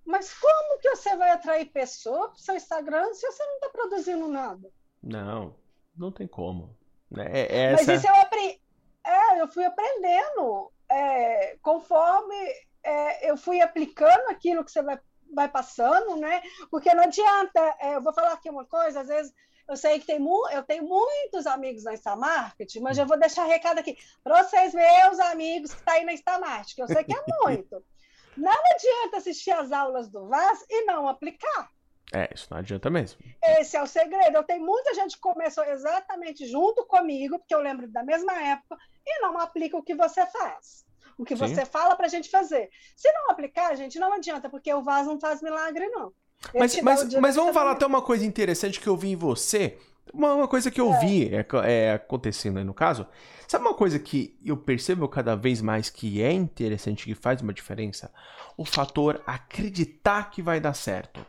Mas 0.07 0.33
como 0.33 0.81
que 0.81 0.97
você 0.97 1.15
vai 1.15 1.31
atrair 1.31 1.67
pessoa 1.67 2.29
para 2.31 2.37
o 2.37 2.41
seu 2.41 2.57
Instagram 2.57 3.13
se 3.13 3.27
você 3.27 3.45
não 3.45 3.55
está 3.57 3.69
produzindo 3.69 4.29
nada? 4.29 4.67
Não, 5.03 5.55
não 5.95 6.11
tem 6.11 6.27
como. 6.27 6.75
É, 7.19 7.41
é 7.43 7.73
essa... 7.75 7.85
Mas 7.85 7.99
isso 8.03 8.11
eu 8.11 8.17
aprendi 8.17 8.61
é, 9.05 9.41
eu 9.41 9.49
fui 9.49 9.65
aprendendo 9.65 10.73
é, 10.89 11.57
conforme 11.63 12.37
é, 12.83 13.31
eu 13.31 13.37
fui 13.37 13.61
aplicando 13.61 14.29
aquilo 14.31 14.65
que 14.65 14.71
você 14.71 14.83
vai, 14.83 14.99
vai 15.33 15.49
passando, 15.49 16.17
né? 16.17 16.43
Porque 16.71 16.93
não 16.95 17.05
adianta, 17.05 17.77
é, 17.79 17.95
eu 17.97 18.03
vou 18.03 18.13
falar 18.13 18.33
aqui 18.33 18.51
uma 18.51 18.65
coisa, 18.65 19.01
às 19.01 19.09
vezes 19.09 19.33
eu 19.69 19.77
sei 19.77 20.01
que 20.01 20.07
tem 20.07 20.19
eu 20.53 20.63
tenho 20.65 20.83
muitos 20.83 21.47
amigos 21.47 21.85
na 21.85 21.97
Star 21.97 22.19
Market, 22.19 22.75
mas 22.81 22.99
eu 22.99 23.07
vou 23.07 23.19
deixar 23.19 23.45
recado 23.45 23.79
aqui 23.79 23.97
para 24.23 24.43
vocês, 24.43 24.75
meus 24.75 25.21
amigos 25.21 25.73
que 25.73 25.79
estão 25.79 25.95
tá 25.95 26.01
aí 26.01 26.05
na 26.05 26.17
Star 26.17 26.41
Market, 26.41 26.75
que 26.75 26.83
eu 26.83 26.89
sei 26.89 27.05
que 27.05 27.15
é 27.15 27.23
muito. 27.45 27.85
Não 28.37 28.53
adianta 28.53 29.19
assistir 29.19 29.51
as 29.51 29.71
aulas 29.71 30.09
do 30.09 30.27
VAS 30.29 30.65
e 30.71 30.85
não 30.85 31.09
aplicar. 31.09 31.69
É, 32.13 32.29
isso 32.35 32.49
não 32.51 32.59
adianta 32.59 32.91
mesmo. 32.91 33.21
Esse 33.43 33.77
é 33.77 33.83
o 33.83 33.87
segredo. 33.87 34.37
Eu 34.37 34.43
tenho 34.43 34.65
muita 34.65 34.95
gente 34.95 35.15
que 35.15 35.21
começou 35.21 35.65
exatamente 35.65 36.47
junto 36.47 36.85
comigo, 36.87 37.39
porque 37.39 37.55
eu 37.55 37.61
lembro 37.61 37.89
da 37.89 38.03
mesma 38.03 38.33
época, 38.43 38.77
e 39.07 39.21
não 39.21 39.39
aplica 39.39 39.77
o 39.77 39.83
que 39.83 39.95
você 39.95 40.27
faz. 40.27 40.85
O 41.17 41.25
que 41.25 41.37
Sim. 41.37 41.47
você 41.47 41.65
fala 41.65 41.95
para 41.95 42.07
a 42.07 42.09
gente 42.09 42.29
fazer. 42.29 42.71
Se 42.97 43.13
não 43.13 43.31
aplicar, 43.31 43.75
gente, 43.77 43.99
não 43.99 44.13
adianta, 44.13 44.49
porque 44.49 44.73
o 44.73 44.83
vaso 44.83 45.11
não 45.11 45.21
faz 45.21 45.43
milagre, 45.43 45.87
não. 45.89 46.13
mas, 46.55 46.81
mas, 46.81 47.15
mas 47.15 47.37
vamos 47.37 47.55
falar 47.55 47.73
até 47.73 47.87
uma 47.87 48.03
coisa 48.03 48.25
interessante 48.25 48.81
que 48.81 48.89
eu 48.89 48.97
vi 48.97 49.11
em 49.11 49.17
você. 49.17 49.79
Uma, 50.13 50.35
uma 50.35 50.49
coisa 50.49 50.71
que 50.71 50.81
eu 50.81 50.93
é. 50.93 50.99
vi 50.99 51.35
é, 51.35 51.47
é, 51.65 51.93
acontecendo 51.93 52.59
aí 52.59 52.65
no 52.65 52.75
caso. 52.75 53.07
Sabe 53.47 53.65
uma 53.65 53.75
coisa 53.75 53.99
que 53.99 54.39
eu 54.45 54.57
percebo 54.57 55.09
cada 55.09 55.37
vez 55.37 55.61
mais 55.61 55.91
que 55.91 56.23
é 56.23 56.33
interessante, 56.33 57.05
que 57.05 57.15
faz 57.15 57.41
uma 57.41 57.53
diferença? 57.53 58.13
O 58.57 58.65
fator 58.65 59.23
acreditar 59.27 60.31
que 60.31 60.43
vai 60.43 60.59
dar 60.59 60.75
certo. 60.75 61.25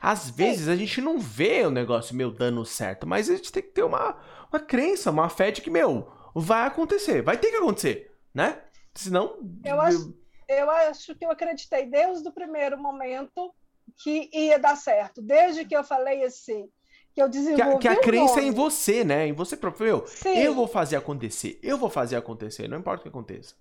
Às 0.00 0.30
vezes 0.30 0.68
a 0.68 0.76
gente 0.76 1.00
não 1.00 1.18
vê 1.18 1.64
o 1.64 1.70
negócio, 1.70 2.14
meu, 2.14 2.30
dando 2.30 2.64
certo, 2.64 3.06
mas 3.06 3.28
a 3.30 3.36
gente 3.36 3.52
tem 3.52 3.62
que 3.62 3.70
ter 3.70 3.82
uma, 3.82 4.16
uma 4.52 4.60
crença, 4.60 5.10
uma 5.10 5.28
fé 5.28 5.50
de 5.50 5.60
que, 5.60 5.70
meu, 5.70 6.08
vai 6.34 6.66
acontecer, 6.66 7.22
vai 7.22 7.36
ter 7.36 7.50
que 7.50 7.56
acontecer, 7.56 8.12
né? 8.34 8.62
Senão. 8.94 9.38
Eu 9.64 9.80
acho, 9.80 10.14
eu 10.48 10.70
acho 10.70 11.14
que 11.14 11.24
eu 11.24 11.30
acreditei 11.30 11.86
desde 11.86 12.28
o 12.28 12.32
primeiro 12.32 12.78
momento 12.78 13.54
que 14.02 14.30
ia 14.32 14.58
dar 14.58 14.76
certo. 14.76 15.20
Desde 15.22 15.64
que 15.64 15.76
eu 15.76 15.84
falei 15.84 16.24
assim, 16.24 16.68
que 17.14 17.22
eu 17.22 17.28
desenvolvi. 17.28 17.78
Que 17.78 17.88
a, 17.88 17.94
que 17.94 17.98
a 17.98 18.02
crença 18.02 18.40
é 18.40 18.44
em 18.44 18.50
você, 18.50 19.04
né? 19.04 19.26
Em 19.26 19.32
você 19.32 19.56
próprio. 19.56 20.04
Eu, 20.24 20.34
eu 20.34 20.54
vou 20.54 20.66
fazer 20.66 20.96
acontecer, 20.96 21.58
eu 21.62 21.78
vou 21.78 21.90
fazer 21.90 22.16
acontecer, 22.16 22.68
não 22.68 22.78
importa 22.78 23.00
o 23.00 23.02
que 23.02 23.08
aconteça 23.08 23.54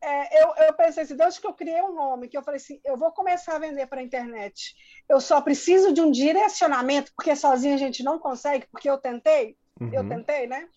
é, 0.00 0.42
eu, 0.42 0.54
eu 0.66 0.72
pensei 0.74 1.02
assim, 1.02 1.16
desde 1.16 1.40
que 1.40 1.46
eu 1.46 1.54
criei 1.54 1.80
um 1.82 1.94
nome, 1.94 2.28
que 2.28 2.36
eu 2.36 2.42
falei 2.42 2.58
assim, 2.58 2.80
eu 2.84 2.96
vou 2.96 3.10
começar 3.12 3.56
a 3.56 3.58
vender 3.58 3.86
para 3.86 4.00
a 4.00 4.04
internet. 4.04 4.74
Eu 5.08 5.20
só 5.20 5.40
preciso 5.40 5.92
de 5.92 6.00
um 6.00 6.10
direcionamento, 6.10 7.12
porque 7.16 7.34
sozinho 7.34 7.74
a 7.74 7.78
gente 7.78 8.02
não 8.02 8.18
consegue, 8.18 8.66
porque 8.70 8.88
eu 8.88 8.98
tentei, 8.98 9.56
uhum. 9.80 9.92
eu 9.92 10.08
tentei, 10.08 10.46
né? 10.46 10.68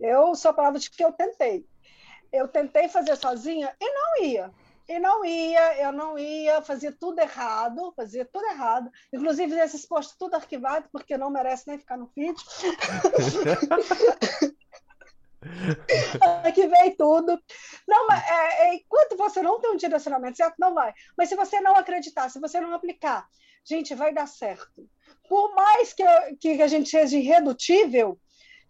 Eu 0.00 0.34
sou 0.34 0.50
a 0.50 0.54
palavra 0.54 0.78
de 0.78 0.90
que 0.90 1.04
eu 1.04 1.12
tentei. 1.12 1.66
Eu 2.32 2.48
tentei 2.48 2.88
fazer 2.88 3.16
sozinha 3.16 3.74
e 3.80 3.92
não 3.92 4.24
ia. 4.24 4.50
E 4.88 4.98
não 4.98 5.24
ia, 5.24 5.82
eu 5.82 5.92
não 5.92 6.18
ia, 6.18 6.62
fazia 6.62 6.90
tudo 6.90 7.20
errado, 7.20 7.92
fazia 7.94 8.24
tudo 8.24 8.44
errado. 8.46 8.90
Inclusive, 9.12 9.54
esses 9.54 9.86
posts 9.86 10.16
tudo 10.18 10.34
arquivado, 10.34 10.88
porque 10.90 11.16
não 11.16 11.30
merece 11.30 11.68
nem 11.68 11.78
ficar 11.78 11.96
no 11.96 12.08
feed. 12.08 12.36
Aqui 16.44 16.66
vem 16.66 16.96
tudo. 16.96 17.38
Não, 17.86 18.10
é, 18.10 18.68
é, 18.68 18.74
enquanto 18.74 19.16
você 19.16 19.42
não 19.42 19.60
tem 19.60 19.70
um 19.70 19.76
direcionamento 19.76 20.36
certo, 20.36 20.56
não 20.58 20.74
vai. 20.74 20.92
Mas 21.16 21.28
se 21.28 21.36
você 21.36 21.60
não 21.60 21.74
acreditar, 21.76 22.28
se 22.28 22.40
você 22.40 22.60
não 22.60 22.74
aplicar, 22.74 23.28
gente, 23.64 23.94
vai 23.94 24.12
dar 24.12 24.26
certo. 24.26 24.88
Por 25.28 25.54
mais 25.54 25.92
que, 25.92 26.04
que 26.40 26.62
a 26.62 26.66
gente 26.66 26.88
seja 26.88 27.16
irredutível 27.16 28.18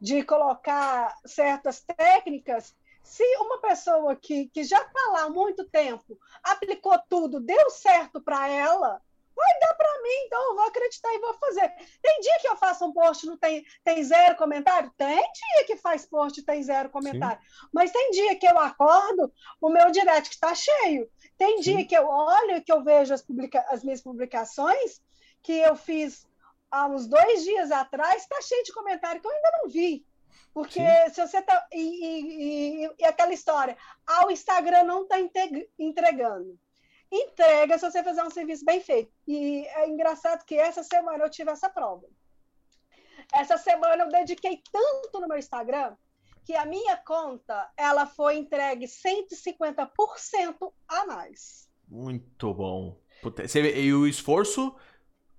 de 0.00 0.22
colocar 0.22 1.14
certas 1.26 1.80
técnicas, 1.96 2.74
se 3.02 3.24
uma 3.38 3.60
pessoa 3.60 4.16
que, 4.16 4.48
que 4.48 4.64
já 4.64 4.80
está 4.80 5.10
lá 5.12 5.22
há 5.24 5.30
muito 5.30 5.64
tempo 5.64 6.18
aplicou 6.42 6.98
tudo, 7.08 7.40
deu 7.40 7.70
certo 7.70 8.20
para 8.20 8.48
ela, 8.48 9.00
vai 9.34 9.58
dar 9.60 9.74
para 9.74 10.02
mim, 10.02 10.26
então 10.26 10.50
eu 10.50 10.56
vou 10.56 10.64
acreditar 10.66 11.12
e 11.14 11.18
vou 11.18 11.34
fazer. 11.34 11.72
Tem 12.02 12.20
dia 12.20 12.38
que 12.40 12.48
eu 12.48 12.56
faço 12.56 12.84
um 12.84 12.92
post 12.92 13.26
não 13.26 13.36
tem, 13.36 13.64
tem 13.84 14.02
zero 14.02 14.36
comentário? 14.36 14.90
Tem 14.96 15.16
dia 15.16 15.64
que 15.66 15.76
faz 15.76 16.06
post 16.06 16.40
e 16.40 16.44
tem 16.44 16.62
zero 16.62 16.90
comentário. 16.90 17.40
Sim. 17.42 17.68
Mas 17.72 17.90
tem 17.90 18.10
dia 18.10 18.36
que 18.36 18.46
eu 18.46 18.58
acordo, 18.58 19.32
o 19.60 19.68
meu 19.68 19.90
direct 19.90 20.30
está 20.30 20.54
cheio. 20.54 21.10
Tem 21.38 21.56
Sim. 21.56 21.76
dia 21.76 21.86
que 21.86 21.96
eu 21.96 22.06
olho, 22.06 22.62
que 22.62 22.72
eu 22.72 22.82
vejo 22.82 23.14
as, 23.14 23.22
publica 23.22 23.64
as 23.68 23.82
minhas 23.82 24.02
publicações, 24.02 25.00
que 25.42 25.52
eu 25.52 25.74
fiz 25.76 26.26
há 26.70 26.86
uns 26.86 27.06
dois 27.06 27.42
dias 27.42 27.70
atrás, 27.70 28.22
está 28.22 28.40
cheio 28.40 28.64
de 28.64 28.72
comentário 28.72 29.20
que 29.20 29.26
eu 29.26 29.32
ainda 29.32 29.50
não 29.62 29.68
vi. 29.68 30.06
Porque 30.54 30.80
Sim. 30.80 31.14
se 31.14 31.26
você 31.26 31.42
tá. 31.42 31.66
E, 31.72 31.80
e, 31.80 32.84
e, 32.84 32.90
e, 32.98 33.04
aquela 33.04 33.32
história, 33.32 33.76
ah, 34.06 34.26
o 34.26 34.30
Instagram 34.30 34.84
não 34.84 35.02
está 35.02 35.16
entregando 35.78 36.58
entrega 37.12 37.78
se 37.78 37.90
você 37.90 38.02
fizer 38.02 38.24
um 38.24 38.30
serviço 38.30 38.64
bem 38.64 38.80
feito. 38.80 39.12
E 39.26 39.66
é 39.66 39.88
engraçado 39.88 40.44
que 40.44 40.56
essa 40.56 40.82
semana 40.82 41.24
eu 41.24 41.30
tive 41.30 41.50
essa 41.50 41.68
prova. 41.68 42.06
Essa 43.32 43.58
semana 43.58 44.04
eu 44.04 44.08
dediquei 44.08 44.62
tanto 44.72 45.20
no 45.20 45.28
meu 45.28 45.38
Instagram 45.38 45.94
que 46.44 46.54
a 46.54 46.64
minha 46.64 46.96
conta 46.96 47.70
ela 47.76 48.06
foi 48.06 48.36
entregue 48.36 48.86
150% 48.86 50.72
a 50.88 51.06
mais. 51.06 51.68
Muito 51.88 52.52
bom. 52.52 52.98
E 53.76 53.92
o 53.92 54.06
esforço 54.06 54.74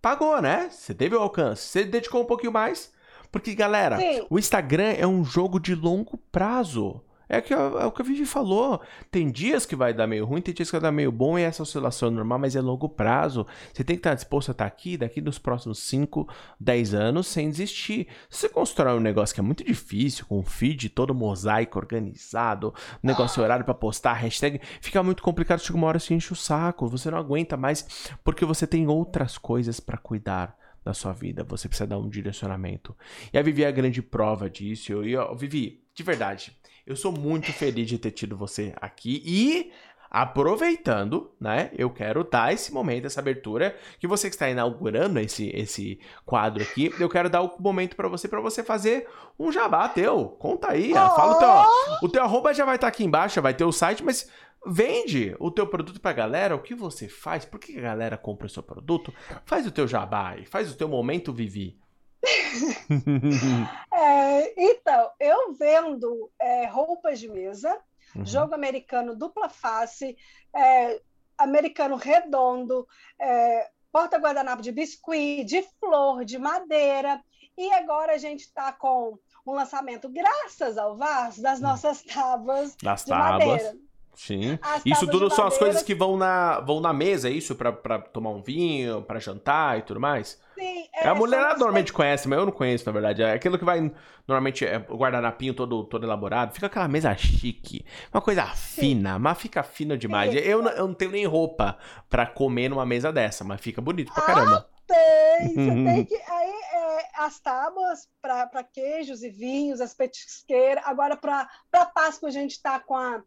pagou, 0.01 0.41
né? 0.41 0.69
Você 0.69 0.93
teve 0.93 1.15
o 1.15 1.19
alcance. 1.19 1.63
Você 1.63 1.83
dedicou 1.83 2.21
um 2.21 2.25
pouquinho 2.25 2.51
mais. 2.51 2.93
Porque, 3.31 3.55
galera, 3.55 3.97
Sim. 3.97 4.27
o 4.29 4.38
Instagram 4.38 4.93
é 4.97 5.07
um 5.07 5.23
jogo 5.23 5.59
de 5.59 5.73
longo 5.73 6.17
prazo. 6.31 7.03
É, 7.27 7.41
que, 7.41 7.53
é 7.53 7.57
o 7.57 7.91
que 7.91 8.01
a 8.01 8.05
Vivi 8.05 8.25
falou. 8.25 8.81
Tem 9.09 9.31
dias 9.31 9.65
que 9.65 9.75
vai 9.75 9.93
dar 9.93 10.07
meio 10.07 10.25
ruim, 10.25 10.41
tem 10.41 10.53
dias 10.53 10.69
que 10.69 10.73
vai 10.73 10.81
dar 10.81 10.91
meio 10.91 11.12
bom, 11.12 11.38
e 11.38 11.41
essa 11.41 11.63
oscilação 11.63 12.09
é 12.09 12.12
normal, 12.12 12.39
mas 12.39 12.55
é 12.55 12.62
longo 12.62 12.89
prazo. 12.89 13.45
Você 13.73 13.83
tem 13.83 13.95
que 13.95 14.01
estar 14.01 14.13
disposto 14.13 14.49
a 14.49 14.51
estar 14.51 14.65
aqui 14.65 14.97
daqui 14.97 15.21
nos 15.21 15.39
próximos 15.39 15.79
5, 15.79 16.27
10 16.59 16.93
anos 16.93 17.27
sem 17.27 17.49
desistir. 17.49 18.07
Se 18.29 18.41
você 18.41 18.49
constrói 18.49 18.97
um 18.97 19.01
negócio 19.01 19.33
que 19.33 19.39
é 19.39 19.43
muito 19.43 19.63
difícil, 19.63 20.25
com 20.25 20.39
um 20.39 20.43
feed 20.43 20.89
todo 20.89 21.13
mosaico, 21.15 21.79
organizado, 21.79 22.73
negócio 23.01 23.41
ah. 23.41 23.45
horário 23.45 23.65
para 23.65 23.73
postar, 23.73 24.13
hashtag, 24.13 24.59
fica 24.81 25.01
muito 25.01 25.23
complicado, 25.23 25.59
chega 25.59 25.77
uma 25.77 25.88
hora 25.88 25.99
você 25.99 26.13
enche 26.13 26.33
o 26.33 26.36
saco, 26.36 26.88
você 26.88 27.09
não 27.09 27.17
aguenta 27.17 27.57
mais, 27.57 28.09
porque 28.23 28.45
você 28.45 28.67
tem 28.67 28.88
outras 28.88 29.38
coisas 29.38 29.79
para 29.79 29.97
cuidar 29.97 30.57
da 30.83 30.93
sua 30.93 31.13
vida. 31.13 31.43
Você 31.45 31.67
precisa 31.67 31.88
dar 31.88 31.97
um 31.97 32.09
direcionamento. 32.09 32.95
E 33.31 33.37
a 33.37 33.41
Vivi 33.41 33.63
é 33.63 33.67
a 33.67 33.71
grande 33.71 34.02
prova 34.02 34.50
disso. 34.50 35.04
E, 35.04 35.15
ó, 35.15 35.33
Vivi, 35.33 35.83
de 35.95 36.04
verdade, 36.04 36.56
eu 36.86 36.96
sou 36.96 37.12
muito 37.12 37.52
feliz 37.54 37.88
de 37.88 37.98
ter 37.98 38.12
tido 38.12 38.36
você 38.36 38.73
aqui 38.77 39.21
e 39.25 39.71
aproveitando, 40.13 41.31
né? 41.42 41.71
Eu 41.75 41.90
quero 41.90 42.23
dar 42.23 42.54
esse 42.54 42.71
momento, 42.71 43.08
essa 43.08 43.19
abertura, 43.19 43.75
que 44.00 44.06
você 44.06 44.29
que 44.29 44.36
está 44.36 44.48
inaugurando 44.48 45.19
esse, 45.19 45.50
esse 45.56 46.00
quadro 46.23 46.62
aqui, 46.62 46.94
eu 47.00 47.10
quero 47.10 47.31
dar 47.31 47.42
o 47.42 47.56
momento 47.60 47.96
para 47.96 48.08
você, 48.08 48.27
para 48.27 48.40
você 48.40 48.63
fazer 48.63 49.08
um 49.40 49.52
jabá 49.52 49.90
teu. 49.90 50.29
Conta 50.38 50.69
aí, 50.69 50.94
fala 50.94 51.36
o 51.36 51.40
teu, 51.40 52.08
o 52.08 52.12
teu 52.12 52.23
arroba 52.23 52.54
já 52.54 52.63
vai 52.63 52.75
estar 52.75 52.86
tá 52.86 52.90
aqui 52.90 53.04
embaixo, 53.04 53.42
vai 53.42 53.56
ter 53.56 53.63
o 53.63 53.71
site, 53.71 54.04
mas 54.04 54.29
vende 54.67 55.36
o 55.40 55.50
teu 55.50 55.65
produto 55.65 56.00
pra 56.00 56.13
galera, 56.13 56.56
o 56.56 56.62
que 56.62 56.75
você 56.75 57.08
faz, 57.08 57.44
por 57.44 57.60
que 57.60 57.79
a 57.79 57.81
galera 57.81 58.15
compra 58.15 58.46
o 58.46 58.50
seu 58.50 58.62
produto? 58.62 59.12
Faz 59.46 59.65
o 59.65 59.71
teu 59.71 59.88
jabá 59.88 60.29
aí, 60.29 60.46
faz 60.46 60.71
o 60.71 60.77
teu 60.77 60.88
momento 60.88 61.34
Vivi. 61.34 61.75
é, 63.94 64.63
então, 64.71 65.12
eu 65.19 65.54
vendo 65.54 66.32
é, 66.40 66.65
roupas 66.67 67.19
de 67.19 67.28
mesa, 67.28 67.78
uhum. 68.15 68.26
jogo 68.26 68.56
americano 68.56 69.15
dupla 69.15 69.50
face, 69.50 70.17
é, 70.56 71.02
americano 71.38 71.96
redondo, 71.96 72.88
é, 73.19 73.69
porta-guardanapo 73.92 74.62
de 74.62 74.71
biscuit, 74.71 75.44
de 75.44 75.63
flor, 75.80 76.24
de 76.26 76.38
madeira. 76.38 77.21
E 77.58 77.71
agora 77.74 78.13
a 78.13 78.17
gente 78.17 78.42
está 78.42 78.71
com 78.71 79.19
um 79.46 79.52
lançamento, 79.54 80.10
graças 80.10 80.78
ao 80.78 80.98
VAS, 80.98 81.38
das 81.38 81.60
hum. 81.60 81.63
nossas 81.63 82.02
tábuas 82.02 82.76
das 82.82 83.02
de 83.02 83.10
tábuas. 83.10 83.48
madeira. 83.48 83.78
Sim. 84.15 84.57
As 84.61 84.85
isso 84.85 85.07
tudo 85.07 85.29
são 85.29 85.45
as 85.47 85.57
coisas 85.57 85.81
que 85.81 85.95
vão 85.95 86.15
na, 86.15 86.59
vão 86.59 86.79
na 86.79 86.93
mesa, 86.93 87.29
é 87.29 87.31
isso? 87.31 87.55
Pra, 87.55 87.71
pra 87.71 87.99
tomar 87.99 88.29
um 88.29 88.41
vinho, 88.41 89.01
pra 89.01 89.19
jantar 89.19 89.79
e 89.79 89.81
tudo 89.81 89.99
mais? 89.99 90.39
Sim. 90.57 90.87
É, 90.93 91.07
a 91.07 91.15
mulherada 91.15 91.57
normalmente 91.57 91.91
conhece, 91.91 92.27
mas 92.27 92.37
eu 92.39 92.45
não 92.45 92.51
conheço, 92.51 92.85
na 92.85 92.91
verdade. 92.91 93.23
É 93.23 93.33
aquilo 93.33 93.57
que 93.57 93.65
vai, 93.65 93.91
normalmente, 94.27 94.65
é 94.65 94.77
o 94.89 94.95
guardanapinho 94.95 95.53
todo, 95.53 95.83
todo 95.85 96.05
elaborado. 96.05 96.53
Fica 96.53 96.67
aquela 96.67 96.87
mesa 96.87 97.15
chique. 97.15 97.85
Uma 98.13 98.21
coisa 98.21 98.45
Sim. 98.53 98.81
fina, 98.81 99.17
mas 99.17 99.37
fica 99.37 99.63
fina 99.63 99.97
demais. 99.97 100.33
Eu, 100.35 100.61
não, 100.61 100.71
eu 100.71 100.87
não 100.87 100.93
tenho 100.93 101.11
nem 101.11 101.25
roupa 101.25 101.77
pra 102.09 102.25
comer 102.25 102.69
numa 102.69 102.85
mesa 102.85 103.11
dessa, 103.11 103.43
mas 103.43 103.59
fica 103.59 103.81
bonito 103.81 104.13
pra 104.13 104.23
caramba. 104.23 104.67
Ah, 104.69 104.83
tem! 104.87 105.49
Você 105.49 105.55
tem 105.83 106.05
que... 106.05 106.15
Aí, 106.15 106.53
é, 106.73 107.09
as 107.15 107.39
tábuas 107.39 108.07
para 108.21 108.63
queijos 108.63 109.23
e 109.23 109.29
vinhos, 109.29 109.81
as 109.81 109.93
petisqueiras. 109.93 110.83
Agora, 110.85 111.17
para 111.17 111.47
Páscoa, 111.93 112.29
a 112.29 112.31
gente 112.31 112.61
tá 112.61 112.79
com 112.79 112.95
a 112.95 113.23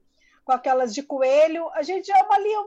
com 0.46 0.52
aquelas 0.52 0.94
de 0.94 1.02
coelho, 1.02 1.68
a 1.72 1.82
gente 1.82 2.10
é 2.12 2.22
uma 2.22 2.38
linha 2.38 2.64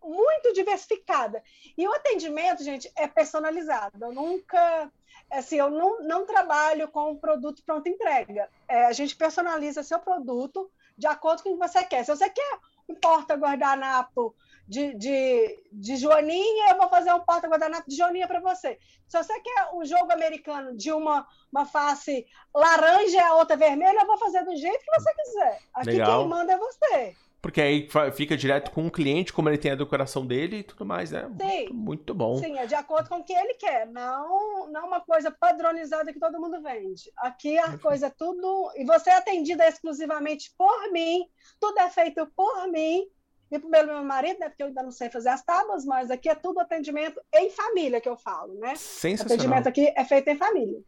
muito 0.00 0.52
diversificada. 0.52 1.42
E 1.76 1.86
o 1.86 1.92
atendimento, 1.92 2.62
gente, 2.62 2.90
é 2.94 3.08
personalizado. 3.08 3.98
Eu 4.00 4.12
nunca, 4.12 4.88
assim, 5.28 5.56
eu 5.56 5.68
não, 5.68 6.00
não 6.04 6.24
trabalho 6.24 6.86
com 6.86 7.16
produto 7.16 7.60
pronto 7.66 7.88
entrega. 7.88 8.48
É, 8.68 8.84
a 8.84 8.92
gente 8.92 9.16
personaliza 9.16 9.82
seu 9.82 9.98
produto 9.98 10.70
de 10.96 11.08
acordo 11.08 11.42
com 11.42 11.50
o 11.50 11.52
que 11.58 11.68
você 11.68 11.82
quer. 11.82 12.04
Se 12.04 12.14
você 12.14 12.30
quer 12.30 12.58
um 12.88 12.94
porta-guardanapo 12.94 14.32
de, 14.68 14.94
de, 14.94 15.64
de 15.72 15.96
Joaninha, 15.96 16.70
eu 16.70 16.76
vou 16.76 16.88
fazer 16.90 17.12
um 17.14 17.20
porta-guardanapo 17.20 17.88
de 17.88 17.96
Joaninha 17.96 18.28
para 18.28 18.40
você. 18.40 18.78
Se 19.08 19.16
você 19.16 19.40
quer 19.40 19.70
um 19.72 19.84
jogo 19.84 20.12
americano 20.12 20.76
de 20.76 20.92
uma, 20.92 21.26
uma 21.50 21.64
face 21.64 22.26
laranja 22.54 23.16
e 23.16 23.18
a 23.18 23.34
outra 23.34 23.56
vermelha, 23.56 24.00
eu 24.00 24.06
vou 24.06 24.18
fazer 24.18 24.44
do 24.44 24.54
jeito 24.54 24.84
que 24.84 25.00
você 25.00 25.14
quiser. 25.14 25.60
Aqui 25.72 25.90
Legal. 25.92 26.20
quem 26.20 26.28
manda 26.28 26.52
é 26.52 26.58
você. 26.58 27.16
Porque 27.40 27.60
aí 27.60 27.88
fica 28.12 28.36
direto 28.36 28.72
com 28.72 28.86
o 28.86 28.90
cliente, 28.90 29.32
como 29.32 29.48
ele 29.48 29.56
tem 29.56 29.70
a 29.70 29.76
decoração 29.76 30.26
dele 30.26 30.58
e 30.58 30.62
tudo 30.64 30.84
mais, 30.84 31.12
né? 31.12 31.22
Sim. 31.22 31.68
Muito, 31.68 31.74
muito, 31.74 32.14
bom. 32.14 32.36
Sim, 32.36 32.58
é 32.58 32.66
de 32.66 32.74
acordo 32.74 33.08
com 33.08 33.20
o 33.20 33.24
que 33.24 33.32
ele 33.32 33.54
quer, 33.54 33.86
não, 33.86 34.68
não 34.70 34.88
uma 34.88 35.00
coisa 35.00 35.30
padronizada 35.30 36.12
que 36.12 36.18
todo 36.18 36.40
mundo 36.40 36.60
vende. 36.60 37.10
Aqui 37.16 37.56
a 37.56 37.78
coisa 37.78 38.08
é 38.08 38.10
tudo. 38.10 38.72
E 38.76 38.84
você 38.84 39.10
é 39.10 39.16
atendida 39.16 39.66
exclusivamente 39.66 40.52
por 40.58 40.90
mim, 40.90 41.26
tudo 41.60 41.78
é 41.78 41.88
feito 41.88 42.26
por 42.36 42.66
mim 42.68 43.08
e 43.50 43.58
pelo 43.58 43.88
meu 43.88 44.04
marido, 44.04 44.38
né? 44.40 44.48
Porque 44.48 44.62
eu 44.62 44.68
ainda 44.68 44.82
não 44.82 44.90
sei 44.90 45.10
fazer 45.10 45.30
as 45.30 45.42
tábuas, 45.42 45.84
mas 45.84 46.10
aqui 46.10 46.28
é 46.28 46.34
tudo 46.34 46.60
atendimento 46.60 47.20
em 47.34 47.50
família 47.50 48.00
que 48.00 48.08
eu 48.08 48.16
falo, 48.16 48.54
né? 48.54 48.74
Sensacional. 48.76 49.36
Atendimento 49.36 49.66
aqui 49.68 49.92
é 49.96 50.04
feito 50.04 50.28
em 50.28 50.36
família. 50.36 50.80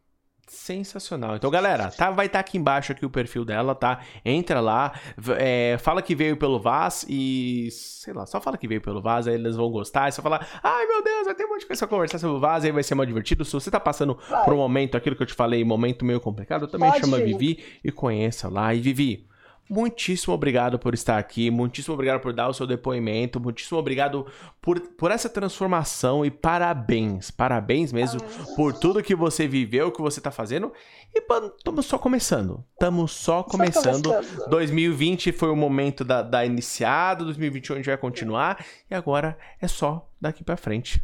Sensacional. 0.47 1.37
Então, 1.37 1.49
galera, 1.49 1.89
tá, 1.89 2.11
vai 2.11 2.25
estar 2.25 2.39
tá 2.39 2.41
aqui 2.41 2.57
embaixo 2.57 2.91
aqui 2.91 3.05
o 3.05 3.09
perfil 3.09 3.45
dela, 3.45 3.73
tá? 3.73 4.01
Entra 4.25 4.59
lá, 4.59 4.91
é, 5.37 5.77
fala 5.79 6.01
que 6.01 6.13
veio 6.13 6.35
pelo 6.35 6.59
Vaz 6.59 7.05
e, 7.07 7.69
sei 7.71 8.13
lá, 8.13 8.25
só 8.25 8.41
fala 8.41 8.57
que 8.57 8.67
veio 8.67 8.81
pelo 8.81 9.01
Vaz, 9.01 9.27
aí 9.27 9.35
eles 9.35 9.55
vão 9.55 9.71
gostar. 9.71 10.09
É 10.09 10.11
só 10.11 10.21
falar, 10.21 10.45
ai 10.61 10.85
meu 10.87 11.01
Deus, 11.01 11.25
vai 11.25 11.35
ter 11.35 11.45
um 11.45 11.49
monte 11.49 11.61
de 11.61 11.67
coisa 11.67 11.87
pra 11.87 11.95
conversar 11.95 12.19
sobre 12.19 12.35
o 12.35 12.39
Vaz, 12.39 12.65
aí 12.65 12.71
vai 12.71 12.83
ser 12.83 12.95
mais 12.95 13.07
divertido. 13.07 13.45
Se 13.45 13.53
você 13.53 13.71
tá 13.71 13.79
passando 13.79 14.19
vai. 14.29 14.43
por 14.43 14.53
um 14.53 14.57
momento, 14.57 14.97
aquilo 14.97 15.15
que 15.15 15.23
eu 15.23 15.27
te 15.27 15.33
falei, 15.33 15.63
momento 15.63 16.03
meio 16.03 16.19
complicado, 16.19 16.67
também 16.67 16.89
Pode 16.89 17.01
chama 17.01 17.19
ir. 17.19 17.25
Vivi 17.25 17.63
e 17.81 17.89
conheça 17.89 18.49
lá. 18.49 18.73
E 18.73 18.81
Vivi, 18.81 19.29
muitíssimo 19.71 20.33
obrigado 20.33 20.77
por 20.77 20.93
estar 20.93 21.17
aqui, 21.17 21.49
muitíssimo 21.49 21.93
obrigado 21.93 22.19
por 22.19 22.33
dar 22.33 22.49
o 22.49 22.53
seu 22.53 22.67
depoimento, 22.67 23.39
muitíssimo 23.39 23.79
obrigado 23.79 24.27
por, 24.61 24.81
por 24.81 25.11
essa 25.11 25.29
transformação 25.29 26.25
e 26.25 26.29
parabéns, 26.29 27.31
parabéns 27.31 27.93
mesmo 27.93 28.19
por 28.57 28.73
tudo 28.73 29.01
que 29.01 29.15
você 29.15 29.47
viveu, 29.47 29.89
que 29.89 30.01
você 30.01 30.19
está 30.19 30.29
fazendo. 30.29 30.73
E 31.15 31.23
estamos 31.57 31.85
só 31.85 31.97
começando, 31.97 32.65
estamos 32.73 33.13
só 33.13 33.43
começando. 33.43 34.07
Só 34.07 34.13
começando. 34.15 34.49
2020 34.49 35.31
foi 35.31 35.49
o 35.49 35.55
momento 35.55 36.03
da, 36.03 36.21
da 36.21 36.45
iniciada, 36.45 37.23
2021 37.23 37.75
a 37.75 37.77
gente 37.77 37.85
vai 37.85 37.97
continuar 37.97 38.65
e 38.89 38.93
agora 38.93 39.37
é 39.61 39.69
só 39.69 40.09
daqui 40.19 40.43
para 40.43 40.57
frente, 40.57 41.01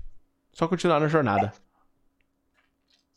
só 0.51 0.67
continuar 0.67 0.99
na 0.99 1.07
jornada. 1.07 1.53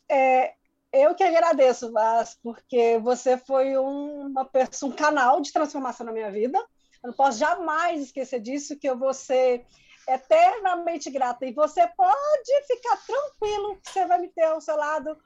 É, 0.09 0.53
eu 0.93 1.15
que 1.15 1.23
agradeço, 1.23 1.91
Vaz, 1.91 2.37
porque 2.41 2.99
você 2.99 3.37
foi 3.37 3.77
uma 3.77 4.45
pessoa, 4.45 4.91
um 4.91 4.95
canal 4.95 5.41
de 5.41 5.51
transformação 5.51 6.05
na 6.05 6.11
minha 6.11 6.31
vida. 6.31 6.57
Eu 7.03 7.07
não 7.07 7.13
posso 7.13 7.39
jamais 7.39 8.01
esquecer 8.01 8.39
disso, 8.39 8.77
que 8.77 8.87
eu 8.87 8.97
vou 8.97 9.13
ser 9.13 9.65
eternamente 10.07 11.09
grata. 11.09 11.45
E 11.45 11.53
você 11.53 11.87
pode 11.95 12.63
ficar 12.67 12.97
tranquilo 13.05 13.77
que 13.77 13.91
você 13.91 14.05
vai 14.05 14.19
me 14.19 14.27
ter 14.29 14.43
ao 14.43 14.61
seu 14.61 14.75
lado 14.75 15.17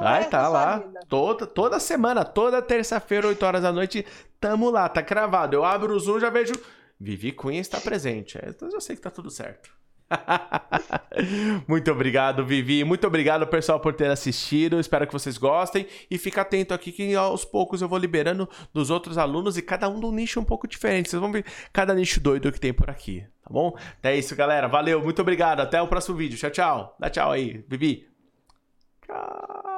Vai, 0.00 0.28
tá 0.28 0.48
lá. 0.48 0.82
Toda, 1.08 1.46
toda 1.46 1.78
semana, 1.78 2.24
toda 2.24 2.60
terça-feira, 2.60 3.28
8 3.28 3.46
horas 3.46 3.62
da 3.62 3.72
noite, 3.72 4.04
tamo 4.40 4.70
lá, 4.70 4.88
tá 4.88 5.02
cravado. 5.02 5.54
Eu 5.54 5.64
abro 5.64 5.94
o 5.94 5.98
Zoom, 5.98 6.20
já 6.20 6.30
vejo. 6.30 6.54
Vivi 6.98 7.32
Cunha 7.32 7.60
está 7.60 7.80
presente. 7.80 8.38
Então 8.42 8.68
eu 8.68 8.72
já 8.72 8.80
sei 8.80 8.96
que 8.96 9.02
tá 9.02 9.10
tudo 9.10 9.30
certo. 9.30 9.70
Muito 11.66 11.90
obrigado, 11.90 12.44
Vivi. 12.44 12.84
Muito 12.84 13.06
obrigado, 13.06 13.46
pessoal, 13.46 13.80
por 13.80 13.94
ter 13.94 14.10
assistido. 14.10 14.78
Espero 14.78 15.06
que 15.06 15.12
vocês 15.12 15.38
gostem. 15.38 15.86
E 16.10 16.18
fica 16.18 16.42
atento 16.42 16.74
aqui 16.74 16.92
que 16.92 17.14
aos 17.14 17.44
poucos 17.44 17.82
eu 17.82 17.88
vou 17.88 17.98
liberando 17.98 18.48
dos 18.72 18.90
outros 18.90 19.18
alunos 19.18 19.56
e 19.56 19.62
cada 19.62 19.88
um 19.88 19.98
de 19.98 20.06
um 20.06 20.12
nicho 20.12 20.40
um 20.40 20.44
pouco 20.44 20.66
diferente. 20.66 21.10
Vocês 21.10 21.20
vão 21.20 21.32
ver 21.32 21.44
cada 21.72 21.94
nicho 21.94 22.20
doido 22.20 22.52
que 22.52 22.60
tem 22.60 22.72
por 22.72 22.90
aqui, 22.90 23.24
tá 23.42 23.50
bom? 23.50 23.76
Então 23.98 24.10
é 24.10 24.16
isso, 24.16 24.34
galera. 24.36 24.68
Valeu, 24.68 25.02
muito 25.02 25.20
obrigado. 25.22 25.60
Até 25.60 25.80
o 25.80 25.88
próximo 25.88 26.16
vídeo. 26.16 26.38
Tchau, 26.38 26.50
tchau. 26.50 26.96
Dá 26.98 27.10
tchau 27.10 27.32
aí, 27.32 27.64
Vivi. 27.68 28.06
Tchau. 29.06 29.76